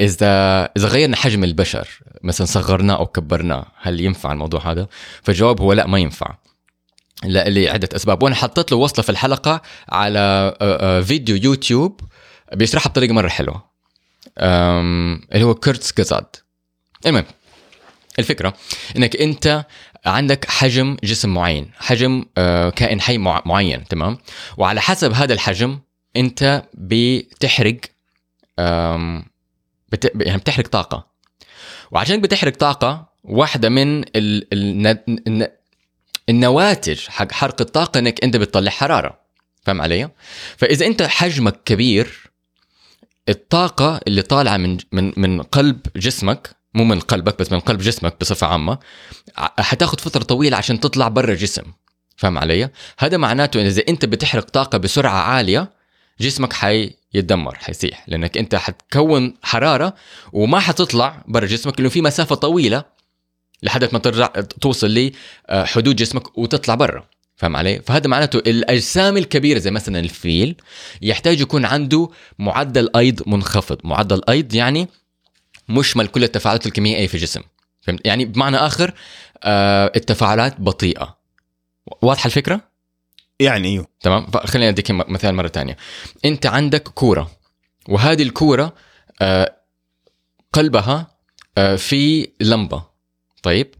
إذا 0.00 0.64
إذا 0.76 0.88
غيرنا 0.88 1.16
حجم 1.16 1.44
البشر 1.44 1.88
مثلا 2.22 2.46
صغرناه 2.46 2.96
أو 2.96 3.06
كبرناه 3.06 3.66
هل 3.80 4.00
ينفع 4.00 4.32
الموضوع 4.32 4.72
هذا؟ 4.72 4.88
فالجواب 5.22 5.60
هو 5.60 5.72
لا 5.72 5.86
ما 5.86 5.98
ينفع. 5.98 6.34
لا 7.24 7.48
لعده 7.48 7.88
أسباب. 7.96 8.22
وأنا 8.22 8.34
حطيت 8.34 8.72
له 8.72 8.78
وصلة 8.78 9.02
في 9.02 9.10
الحلقة 9.10 9.62
على 9.88 10.18
آه، 10.18 10.98
آه، 10.98 11.00
فيديو 11.00 11.36
يوتيوب 11.36 12.00
بيشرحها 12.52 12.90
بطريقة 12.90 13.12
مرة 13.12 13.28
حلوة. 13.28 13.64
اللي 14.38 15.44
هو 15.44 15.54
Kurzgesagt 15.54 16.26
المهم 17.06 17.24
الفكرة 18.18 18.54
إنك 18.96 19.16
أنت 19.16 19.64
عندك 20.06 20.50
حجم 20.50 20.96
جسم 21.04 21.34
معين 21.34 21.70
حجم 21.78 22.24
آه، 22.38 22.70
كائن 22.70 23.00
حي 23.00 23.18
معين 23.18 23.84
تمام؟ 23.84 24.18
وعلى 24.56 24.80
حسب 24.80 25.12
هذا 25.12 25.32
الحجم 25.34 25.78
أنت 26.16 26.62
بتحرق 26.74 27.80
بت... 29.92 30.12
يعني 30.20 30.38
بتحرق 30.38 30.68
طاقة. 30.68 31.06
وعشان 31.90 32.20
بتحرق 32.20 32.56
طاقة 32.56 33.12
واحدة 33.24 33.68
من 33.68 34.00
ال... 34.16 34.46
ال... 34.52 35.48
النواتج 36.28 37.08
حق 37.08 37.32
حرق 37.32 37.60
الطاقة 37.60 37.98
إنك 37.98 38.24
أنت 38.24 38.36
بتطلع 38.36 38.70
حرارة. 38.70 39.18
فاهم 39.62 39.80
علي؟ 39.80 40.10
فإذا 40.56 40.86
أنت 40.86 41.02
حجمك 41.02 41.62
كبير 41.64 42.30
الطاقة 43.28 44.00
اللي 44.06 44.22
طالعة 44.22 44.56
من 44.56 44.78
من 44.92 45.12
من 45.16 45.42
قلب 45.42 45.80
جسمك 45.96 46.56
مو 46.76 46.84
من 46.84 47.00
قلبك 47.00 47.38
بس 47.38 47.52
من 47.52 47.60
قلب 47.60 47.80
جسمك 47.80 48.16
بصفة 48.20 48.46
عامة. 48.46 48.78
حتاخذ 49.58 49.98
فترة 49.98 50.22
طويلة 50.22 50.56
عشان 50.56 50.80
تطلع 50.80 51.08
برا 51.08 51.32
الجسم 51.32 51.62
فاهم 52.16 52.38
علي؟ 52.38 52.70
هذا 52.98 53.16
معناته 53.16 53.66
إذا 53.66 53.82
أنت 53.88 54.04
بتحرق 54.04 54.50
طاقة 54.50 54.78
بسرعة 54.78 55.18
عالية 55.18 55.72
جسمك 56.20 56.52
حيتدمر 56.52 57.54
حيسيح. 57.54 58.04
لأنك 58.08 58.38
أنت 58.38 58.54
حتكون 58.54 59.34
حرارة 59.42 59.94
وما 60.32 60.58
حتطلع 60.60 61.24
برا 61.28 61.46
جسمك 61.46 61.80
لأنه 61.80 61.88
في 61.88 62.02
مسافة 62.02 62.34
طويلة 62.34 62.84
لحد 63.62 63.88
ما 63.92 63.98
ترجع 63.98 64.26
توصل 64.60 65.12
لحدود 65.48 65.94
آه، 65.94 66.04
جسمك 66.04 66.38
وتطلع 66.38 66.74
برا. 66.74 67.04
فاهم 67.36 67.56
علي؟ 67.56 67.80
فهذا 67.80 68.08
معناته 68.08 68.38
الأجسام 68.38 69.16
الكبيرة 69.16 69.58
زي 69.58 69.70
مثلا 69.70 69.98
الفيل 69.98 70.56
يحتاج 71.02 71.40
يكون 71.40 71.64
عنده 71.64 72.10
معدل 72.38 72.88
أيض 72.96 73.22
منخفض، 73.26 73.78
معدل 73.84 74.20
أيض 74.28 74.54
يعني 74.54 74.88
مشمل 75.68 76.06
كل 76.06 76.24
التفاعلات 76.24 76.66
الكيميائية 76.66 77.06
في 77.06 77.14
الجسم. 77.14 77.42
فهمت؟ 77.80 78.06
يعني 78.06 78.24
بمعنى 78.24 78.56
آخر 78.56 78.94
آه 79.42 79.92
التفاعلات 79.96 80.60
بطيئة. 80.60 81.18
واضحة 82.02 82.26
الفكرة؟ 82.26 82.60
يعني 83.40 83.68
إيوه 83.68 83.86
تمام؟ 84.00 84.26
خليني 84.30 84.68
أديك 84.68 84.90
مثال 84.90 85.34
مرة 85.34 85.48
ثانية. 85.48 85.76
أنت 86.24 86.46
عندك 86.46 86.88
كورة 86.88 87.30
وهذه 87.88 88.22
الكورة 88.22 88.74
آه 89.22 89.56
قلبها 90.52 91.06
آه 91.58 91.76
في 91.76 92.28
لمبة. 92.40 92.82
طيب؟ 93.42 93.74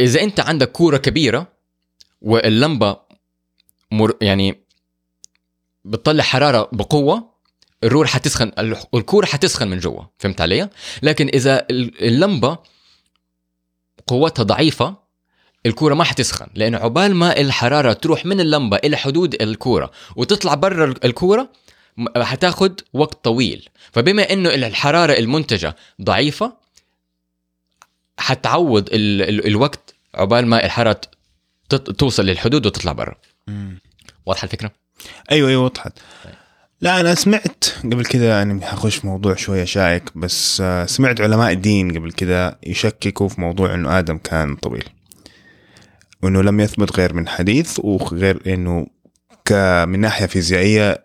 إذا 0.00 0.20
أنت 0.22 0.40
عندك 0.40 0.72
كورة 0.72 0.96
كبيرة 0.96 1.52
واللمبة 2.20 2.96
مر 3.90 4.16
يعني 4.20 4.64
بتطلع 5.84 6.24
حرارة 6.24 6.68
بقوة 6.72 7.31
الرور 7.84 8.06
حتسخن 8.06 8.52
الكوره 8.94 9.26
حتسخن 9.26 9.68
من 9.68 9.78
جوا 9.78 10.02
فهمت 10.18 10.40
علي؟ 10.40 10.68
لكن 11.02 11.28
إذا 11.28 11.66
اللمبة 11.70 12.58
قوتها 14.06 14.42
ضعيفة 14.42 15.02
الكورة 15.66 15.94
ما 15.94 16.04
حتسخن 16.04 16.46
لأنه 16.54 16.78
عقبال 16.78 17.14
ما 17.14 17.40
الحرارة 17.40 17.92
تروح 17.92 18.26
من 18.26 18.40
اللمبة 18.40 18.76
إلى 18.76 18.96
حدود 18.96 19.42
الكورة 19.42 19.90
وتطلع 20.16 20.54
برا 20.54 20.94
الكورة 21.04 21.52
حتاخد 22.16 22.80
وقت 22.92 23.24
طويل. 23.24 23.68
فبما 23.92 24.32
إنه 24.32 24.54
الحرارة 24.54 25.12
المنتجة 25.12 25.76
ضعيفة 26.02 26.56
حتعوض 28.18 28.88
ال 28.92 29.22
ال 29.22 29.46
الوقت 29.46 29.94
عقبال 30.14 30.46
ما 30.46 30.64
الحرارة 30.64 31.00
توصل 31.98 32.26
للحدود 32.26 32.66
وتطلع 32.66 32.92
برا. 32.92 33.14
واضحة 34.26 34.44
الفكرة؟ 34.44 34.70
أيوه 35.30 35.48
أيوه 35.48 35.64
وضحت 35.64 35.92
لا 36.82 37.00
أنا 37.00 37.14
سمعت 37.14 37.64
قبل 37.84 38.04
كذا 38.04 38.28
يعني 38.28 38.66
حخش 38.66 38.96
في 38.96 39.06
موضوع 39.06 39.34
شوية 39.34 39.64
شائك 39.64 40.02
بس 40.16 40.60
آه، 40.60 40.86
سمعت 40.86 41.20
علماء 41.20 41.52
الدين 41.52 41.98
قبل 41.98 42.12
كذا 42.12 42.58
يشككوا 42.66 43.28
في 43.28 43.40
موضوع 43.40 43.74
إنه 43.74 43.98
آدم 43.98 44.18
كان 44.18 44.56
طويل 44.56 44.84
وإنه 46.22 46.42
لم 46.42 46.60
يثبت 46.60 46.96
غير 46.96 47.14
من 47.14 47.28
حديث 47.28 47.78
وغير 47.78 48.42
إنه 48.46 48.86
من 49.86 50.00
ناحية 50.00 50.26
فيزيائية 50.26 51.04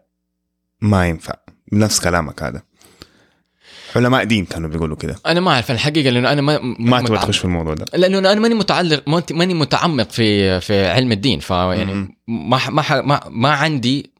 ما 0.82 1.08
ينفع 1.08 1.34
بنفس 1.72 2.00
كلامك 2.00 2.44
هذا. 2.44 2.62
علماء 3.96 4.24
دين 4.24 4.46
كانوا 4.46 4.70
بيقولوا 4.70 4.98
كده. 4.98 5.16
أنا 5.26 5.40
ما 5.40 5.52
أعرف 5.52 5.72
الحقيقة 5.72 6.10
لأنه 6.10 6.32
أنا 6.32 6.42
ما 6.42 6.60
ما 6.80 7.02
تبغى 7.02 7.18
تخش 7.18 7.38
في 7.38 7.46
الموضوع 7.46 7.74
ده. 7.74 7.86
لأنه 7.94 8.20
أنا 8.20 8.40
ماني 8.40 8.56
متعلق 8.56 9.04
ماني 9.32 9.54
متعمق 9.54 10.10
في 10.10 10.60
في 10.62 10.88
علم 10.88 11.12
الدين 11.12 11.40
فيعني 11.40 12.16
ما 12.28 12.60
ما 12.70 13.22
ما, 13.30 13.50
عندي 13.50 14.17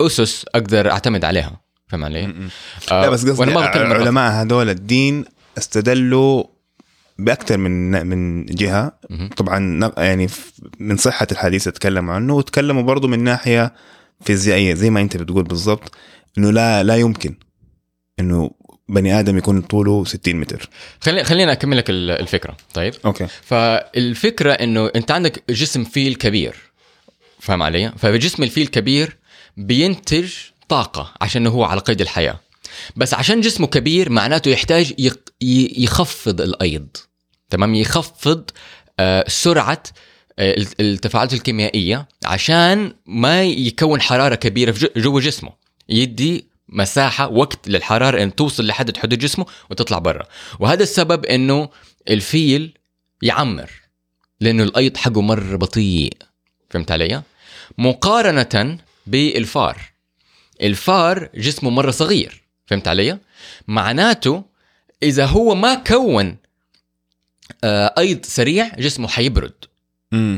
أسس 0.00 0.46
أقدر 0.54 0.90
أعتمد 0.90 1.24
عليها 1.24 1.60
فاهم 1.88 2.04
علي؟ 2.04 2.34
لا 2.90 3.10
بس 3.10 3.26
قصدي 3.26 3.52
علماء 3.54 4.32
هذول 4.32 4.70
الدين 4.70 5.24
استدلوا 5.58 6.44
بأكثر 7.18 7.56
من 7.56 8.06
من 8.06 8.46
جهة. 8.46 8.92
طبعا 9.36 9.92
يعني 9.98 10.28
من 10.78 10.96
صحة 10.96 11.26
الحديث 11.32 11.64
تكلموا 11.68 12.14
عنه 12.14 12.34
وتكلموا 12.34 12.82
برضه 12.82 13.08
من 13.08 13.24
ناحية 13.24 13.74
فيزيائية 14.20 14.74
زي 14.74 14.90
ما 14.90 15.00
أنت 15.00 15.16
بتقول 15.16 15.44
بالضبط 15.44 15.94
إنه 16.38 16.50
لا 16.50 16.82
لا 16.82 16.96
يمكن 16.96 17.34
إنه 18.20 18.50
بني 18.88 19.20
آدم 19.20 19.38
يكون 19.38 19.60
طوله 19.60 20.04
60 20.04 20.36
متر. 20.36 20.68
خلينا 21.00 21.22
خلينا 21.22 21.52
أكمل 21.52 21.76
لك 21.76 21.90
الفكرة. 21.90 22.56
طيب؟ 22.74 22.94
Okay. 23.04 23.26
فالفكرة 23.42 24.52
إنه 24.52 24.90
أنت 24.96 25.10
عندك 25.10 25.42
جسم 25.50 25.84
فيل 25.84 26.14
كبير. 26.14 26.71
فاهم 27.42 27.62
علي؟ 27.62 27.92
فجسم 27.98 28.42
الفيل 28.42 28.66
كبير 28.66 29.16
بينتج 29.56 30.32
طاقة 30.68 31.14
عشان 31.20 31.46
هو 31.46 31.64
على 31.64 31.80
قيد 31.80 32.00
الحياة. 32.00 32.40
بس 32.96 33.14
عشان 33.14 33.40
جسمه 33.40 33.66
كبير 33.66 34.10
معناته 34.10 34.48
يحتاج 34.48 34.94
يخفض 35.76 36.40
الأيض. 36.40 36.88
تمام؟ 37.50 37.74
يخفض 37.74 38.50
آه، 39.00 39.24
سرعة 39.28 39.82
آه، 40.38 40.66
التفاعلات 40.80 41.32
الكيميائية 41.32 42.08
عشان 42.24 42.94
ما 43.06 43.42
يكون 43.42 44.00
حرارة 44.00 44.34
كبيرة 44.34 44.74
جوا 44.96 45.20
جسمه. 45.20 45.52
يدي 45.88 46.46
مساحة 46.68 47.28
وقت 47.28 47.68
للحرارة 47.68 48.22
أن 48.22 48.34
توصل 48.34 48.66
لحد 48.66 48.96
حدود 48.96 49.18
جسمه 49.18 49.46
وتطلع 49.70 49.98
برا. 49.98 50.26
وهذا 50.60 50.82
السبب 50.82 51.26
أنه 51.26 51.68
الفيل 52.10 52.78
يعمر 53.22 53.70
لأنه 54.40 54.62
الأيض 54.62 54.96
حقه 54.96 55.20
مرة 55.22 55.56
بطيء. 55.56 56.12
فهمت 56.70 56.90
علي؟ 56.90 57.22
مقارنة 57.78 58.78
بالفار. 59.06 59.92
الفار 60.62 61.28
جسمه 61.34 61.70
مرة 61.70 61.90
صغير 61.90 62.42
فهمت 62.66 62.88
علي؟ 62.88 63.18
معناته 63.68 64.44
إذا 65.02 65.26
هو 65.26 65.54
ما 65.54 65.74
كون 65.74 66.36
آه، 67.64 67.94
أيض 67.98 68.24
سريع 68.24 68.74
جسمه 68.78 69.08
حيبرد. 69.08 69.52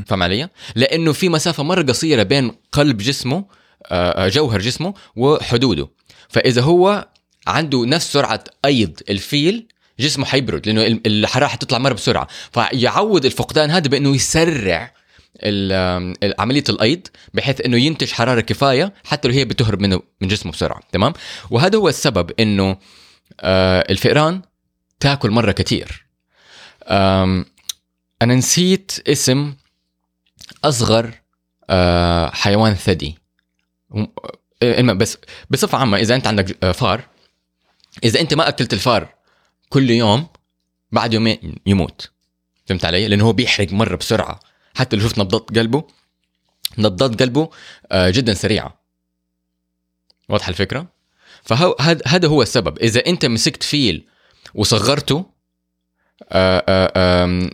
فهم 0.07 0.22
علي؟ 0.22 0.49
لأنه 0.74 1.12
في 1.12 1.28
مسافة 1.28 1.62
مرة 1.62 1.82
قصيرة 1.82 2.22
بين 2.22 2.53
قلب 2.72 2.99
جسمه 2.99 3.45
آه، 3.87 4.26
آه، 4.26 4.28
جوهر 4.28 4.61
جسمه 4.61 4.95
وحدوده. 5.16 5.89
فإذا 6.28 6.62
هو 6.62 7.09
عنده 7.47 7.87
نفس 7.87 8.12
سرعة 8.12 8.45
أيض 8.64 9.01
الفيل 9.11 9.66
جسمه 10.01 10.24
حيبرد 10.24 10.68
لأنه 10.68 11.01
الحرارة 11.07 11.47
حتطلع 11.47 11.78
مرة 11.78 11.93
بسرعة. 11.93 12.28
فيعوض 12.53 13.24
الفقدان 13.24 13.70
هذا 13.70 13.89
بأنه 13.89 14.14
يسرع 14.14 14.95
عملية 16.39 16.64
الأيض 16.68 17.07
بحيث 17.35 17.61
إنه 17.61 17.76
ينتج 17.76 18.12
حرارة 18.12 18.41
كفاية 18.41 18.95
حتى 19.05 19.28
لو 19.28 19.35
هي 19.35 19.45
بتهرب 19.45 19.80
منه 19.80 20.03
من 20.20 20.28
جسمه 20.28 20.53
بسرعة 20.53 20.80
تمام؟ 20.93 21.12
وهذا 21.51 21.78
هو 21.78 21.89
السبب 21.89 22.30
إنه 22.41 22.76
آه، 23.41 23.87
الفئران 23.91 24.43
تاكل 25.01 25.30
مرة 25.30 25.53
كثير 25.53 26.07
أنا 28.22 28.35
نسيت 28.35 28.93
اسم 29.09 29.55
أصغر 30.64 31.11
حيوان 32.32 32.74
ثدي. 32.74 33.18
إيه، 34.62 34.82
بس 34.82 35.18
بصفة 35.51 35.78
عامة 35.78 35.99
إذا 35.99 36.14
أنت 36.14 36.26
عندك 36.26 36.64
آه، 36.64 36.72
فار 36.72 37.05
إذا 38.05 38.20
أنت 38.20 38.35
ما 38.35 38.49
أكلت 38.49 38.72
الفار 38.72 39.14
كل 39.68 39.91
يوم 39.91 40.26
بعد 40.93 41.14
يومين 41.14 41.55
يموت. 41.66 42.11
فهمت 42.66 42.85
علي؟ 42.85 43.09
لأنه 43.09 43.24
هو 43.24 43.32
بيحرق 43.32 43.72
مرة 43.72 43.97
بسرعة. 43.97 44.41
حتى 44.75 44.97
لو 44.97 45.03
شفت 45.03 45.18
نبضات 45.18 45.59
قلبه 45.59 45.85
نبضات 46.79 47.22
قلبه 47.22 47.51
آه، 47.93 48.11
جدا 48.11 48.35
سريعة. 48.35 48.81
واضحة 50.29 50.49
الفكرة؟ 50.49 50.93
فهذا 51.43 52.29
هو 52.29 52.43
السبب. 52.43 52.79
إذا 52.79 53.07
أنت 53.07 53.27
مسكت 53.27 53.62
فيل 53.62 54.07
وصغرته 54.55 55.27
آه، 56.33 57.51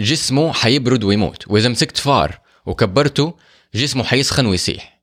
جسمه 0.00 0.52
حيبرد 0.52 1.04
ويموت. 1.04 1.48
وإذا 1.48 1.68
مسكت 1.68 1.96
فار 1.96 2.40
وكبرته 2.66 3.36
جسمه 3.74 4.04
حيسخن 4.04 4.46
ويسيح. 4.46 5.00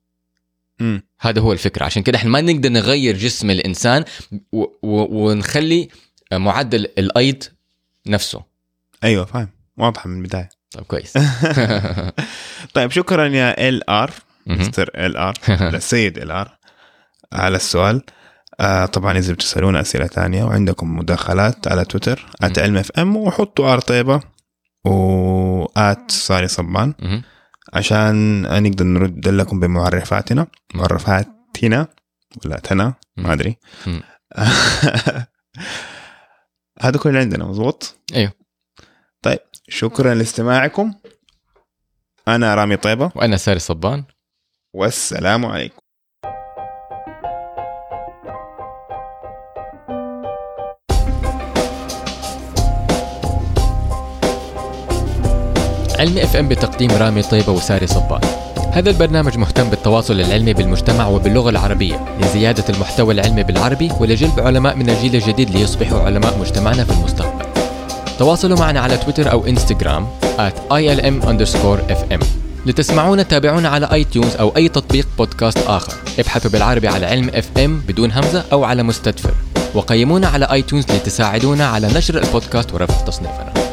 هذا 1.20 1.40
هو 1.40 1.52
الفكرة. 1.52 1.84
عشان 1.84 2.02
كده 2.02 2.18
إحنا 2.18 2.30
ما 2.30 2.40
نقدر 2.40 2.68
نغير 2.68 3.16
جسم 3.16 3.50
الإنسان 3.50 4.04
و... 4.52 4.62
و... 4.62 5.26
ونخلي 5.26 5.88
معدل 6.32 6.84
الأيض 6.98 7.42
نفسه. 8.06 8.42
أيوه 9.04 9.24
فاهم. 9.24 9.48
واضحة 9.76 10.08
من 10.08 10.18
البداية. 10.18 10.48
طيب 10.74 10.84
كويس. 10.84 11.18
طيب 12.74 12.90
شكرا 12.90 13.26
يا 13.28 13.68
LR 13.68 14.10
Mr. 14.46 14.90
LR 14.94 15.34
السيد 15.74 16.18
LR 16.18 16.58
على 17.32 17.56
السؤال. 17.56 18.02
آه 18.60 18.86
طبعا 18.86 19.18
إذا 19.18 19.32
بتسالونا 19.32 19.80
أسئلة 19.80 20.06
ثانية 20.06 20.44
وعندكم 20.44 20.96
مداخلات 20.98 21.68
على 21.68 21.84
تويتر 21.84 22.26
at 22.42 22.58
علم 22.58 22.76
FM 22.76 23.16
وحطوا 23.16 23.72
R 23.72 23.80
طيبة 23.80 24.20
و 24.84 25.26
at 25.26 26.10
ساري 26.10 26.48
صبان. 26.48 26.94
عشان 27.74 28.42
نقدر 28.62 28.84
نرد 28.84 29.28
لكم 29.28 29.60
بمعرفاتنا. 29.60 30.46
معرفاتنا 30.74 31.88
ولا 32.44 32.56
تنا 32.56 32.94
ما 33.16 33.32
أدري. 33.32 33.56
هذا 36.80 36.98
كل 36.98 37.08
اللي 37.08 37.20
عندنا 37.20 37.44
مضبوط 37.44 37.96
أيوه. 38.14 38.43
شكرا 39.68 40.14
لاستماعكم. 40.14 40.94
أنا 42.28 42.54
رامي 42.54 42.76
طيبة. 42.76 43.10
وأنا 43.14 43.36
ساري 43.36 43.58
صبان. 43.58 44.04
والسلام 44.74 45.46
عليكم. 45.46 45.78
علم 55.98 56.24
FM 56.24 56.48
بتقديم 56.48 56.90
رامي 56.90 57.22
طيبة 57.22 57.52
وساري 57.52 57.86
صبان. 57.86 58.20
هذا 58.72 58.90
البرنامج 58.90 59.38
مهتم 59.38 59.70
بالتواصل 59.70 60.20
العلمي 60.20 60.54
بالمجتمع 60.54 61.06
وباللغة 61.06 61.50
العربية 61.50 62.18
لزيادة 62.20 62.64
المحتوى 62.74 63.14
العلمي 63.14 63.42
بالعربي 63.42 63.90
ولجلب 64.00 64.40
علماء 64.40 64.76
من 64.76 64.90
الجيل 64.90 65.14
الجديد 65.14 65.50
ليصبحوا 65.50 66.00
علماء 66.00 66.38
مجتمعنا 66.38 66.84
في 66.84 66.92
المستقبل. 66.92 67.43
تواصلوا 68.18 68.58
معنا 68.58 68.80
على 68.80 68.96
تويتر 68.96 69.32
أو 69.32 69.46
إنستغرام 69.46 70.06
at 70.38 70.72
ilm 70.72 71.26
underscore 71.26 71.92
fm 71.92 72.24
لتسمعونا 72.66 73.22
تابعونا 73.22 73.68
على 73.68 73.88
iTunes 73.92 74.36
أو 74.36 74.56
أي 74.56 74.68
تطبيق 74.68 75.08
بودكاست 75.18 75.58
آخر. 75.58 75.92
ابحثوا 76.18 76.50
بالعربي 76.50 76.88
على 76.88 77.06
علم 77.06 77.30
اف 77.34 77.58
ام 77.58 77.80
بدون 77.88 78.12
همزة 78.12 78.44
أو 78.52 78.64
على 78.64 78.82
مستدفر. 78.82 79.34
وقيمونا 79.74 80.28
على 80.28 80.44
iTunes 80.44 80.84
لتساعدونا 80.84 81.66
على 81.66 81.86
نشر 81.86 82.18
البودكاست 82.18 82.74
ورفع 82.74 83.04
تصنيفنا. 83.04 83.63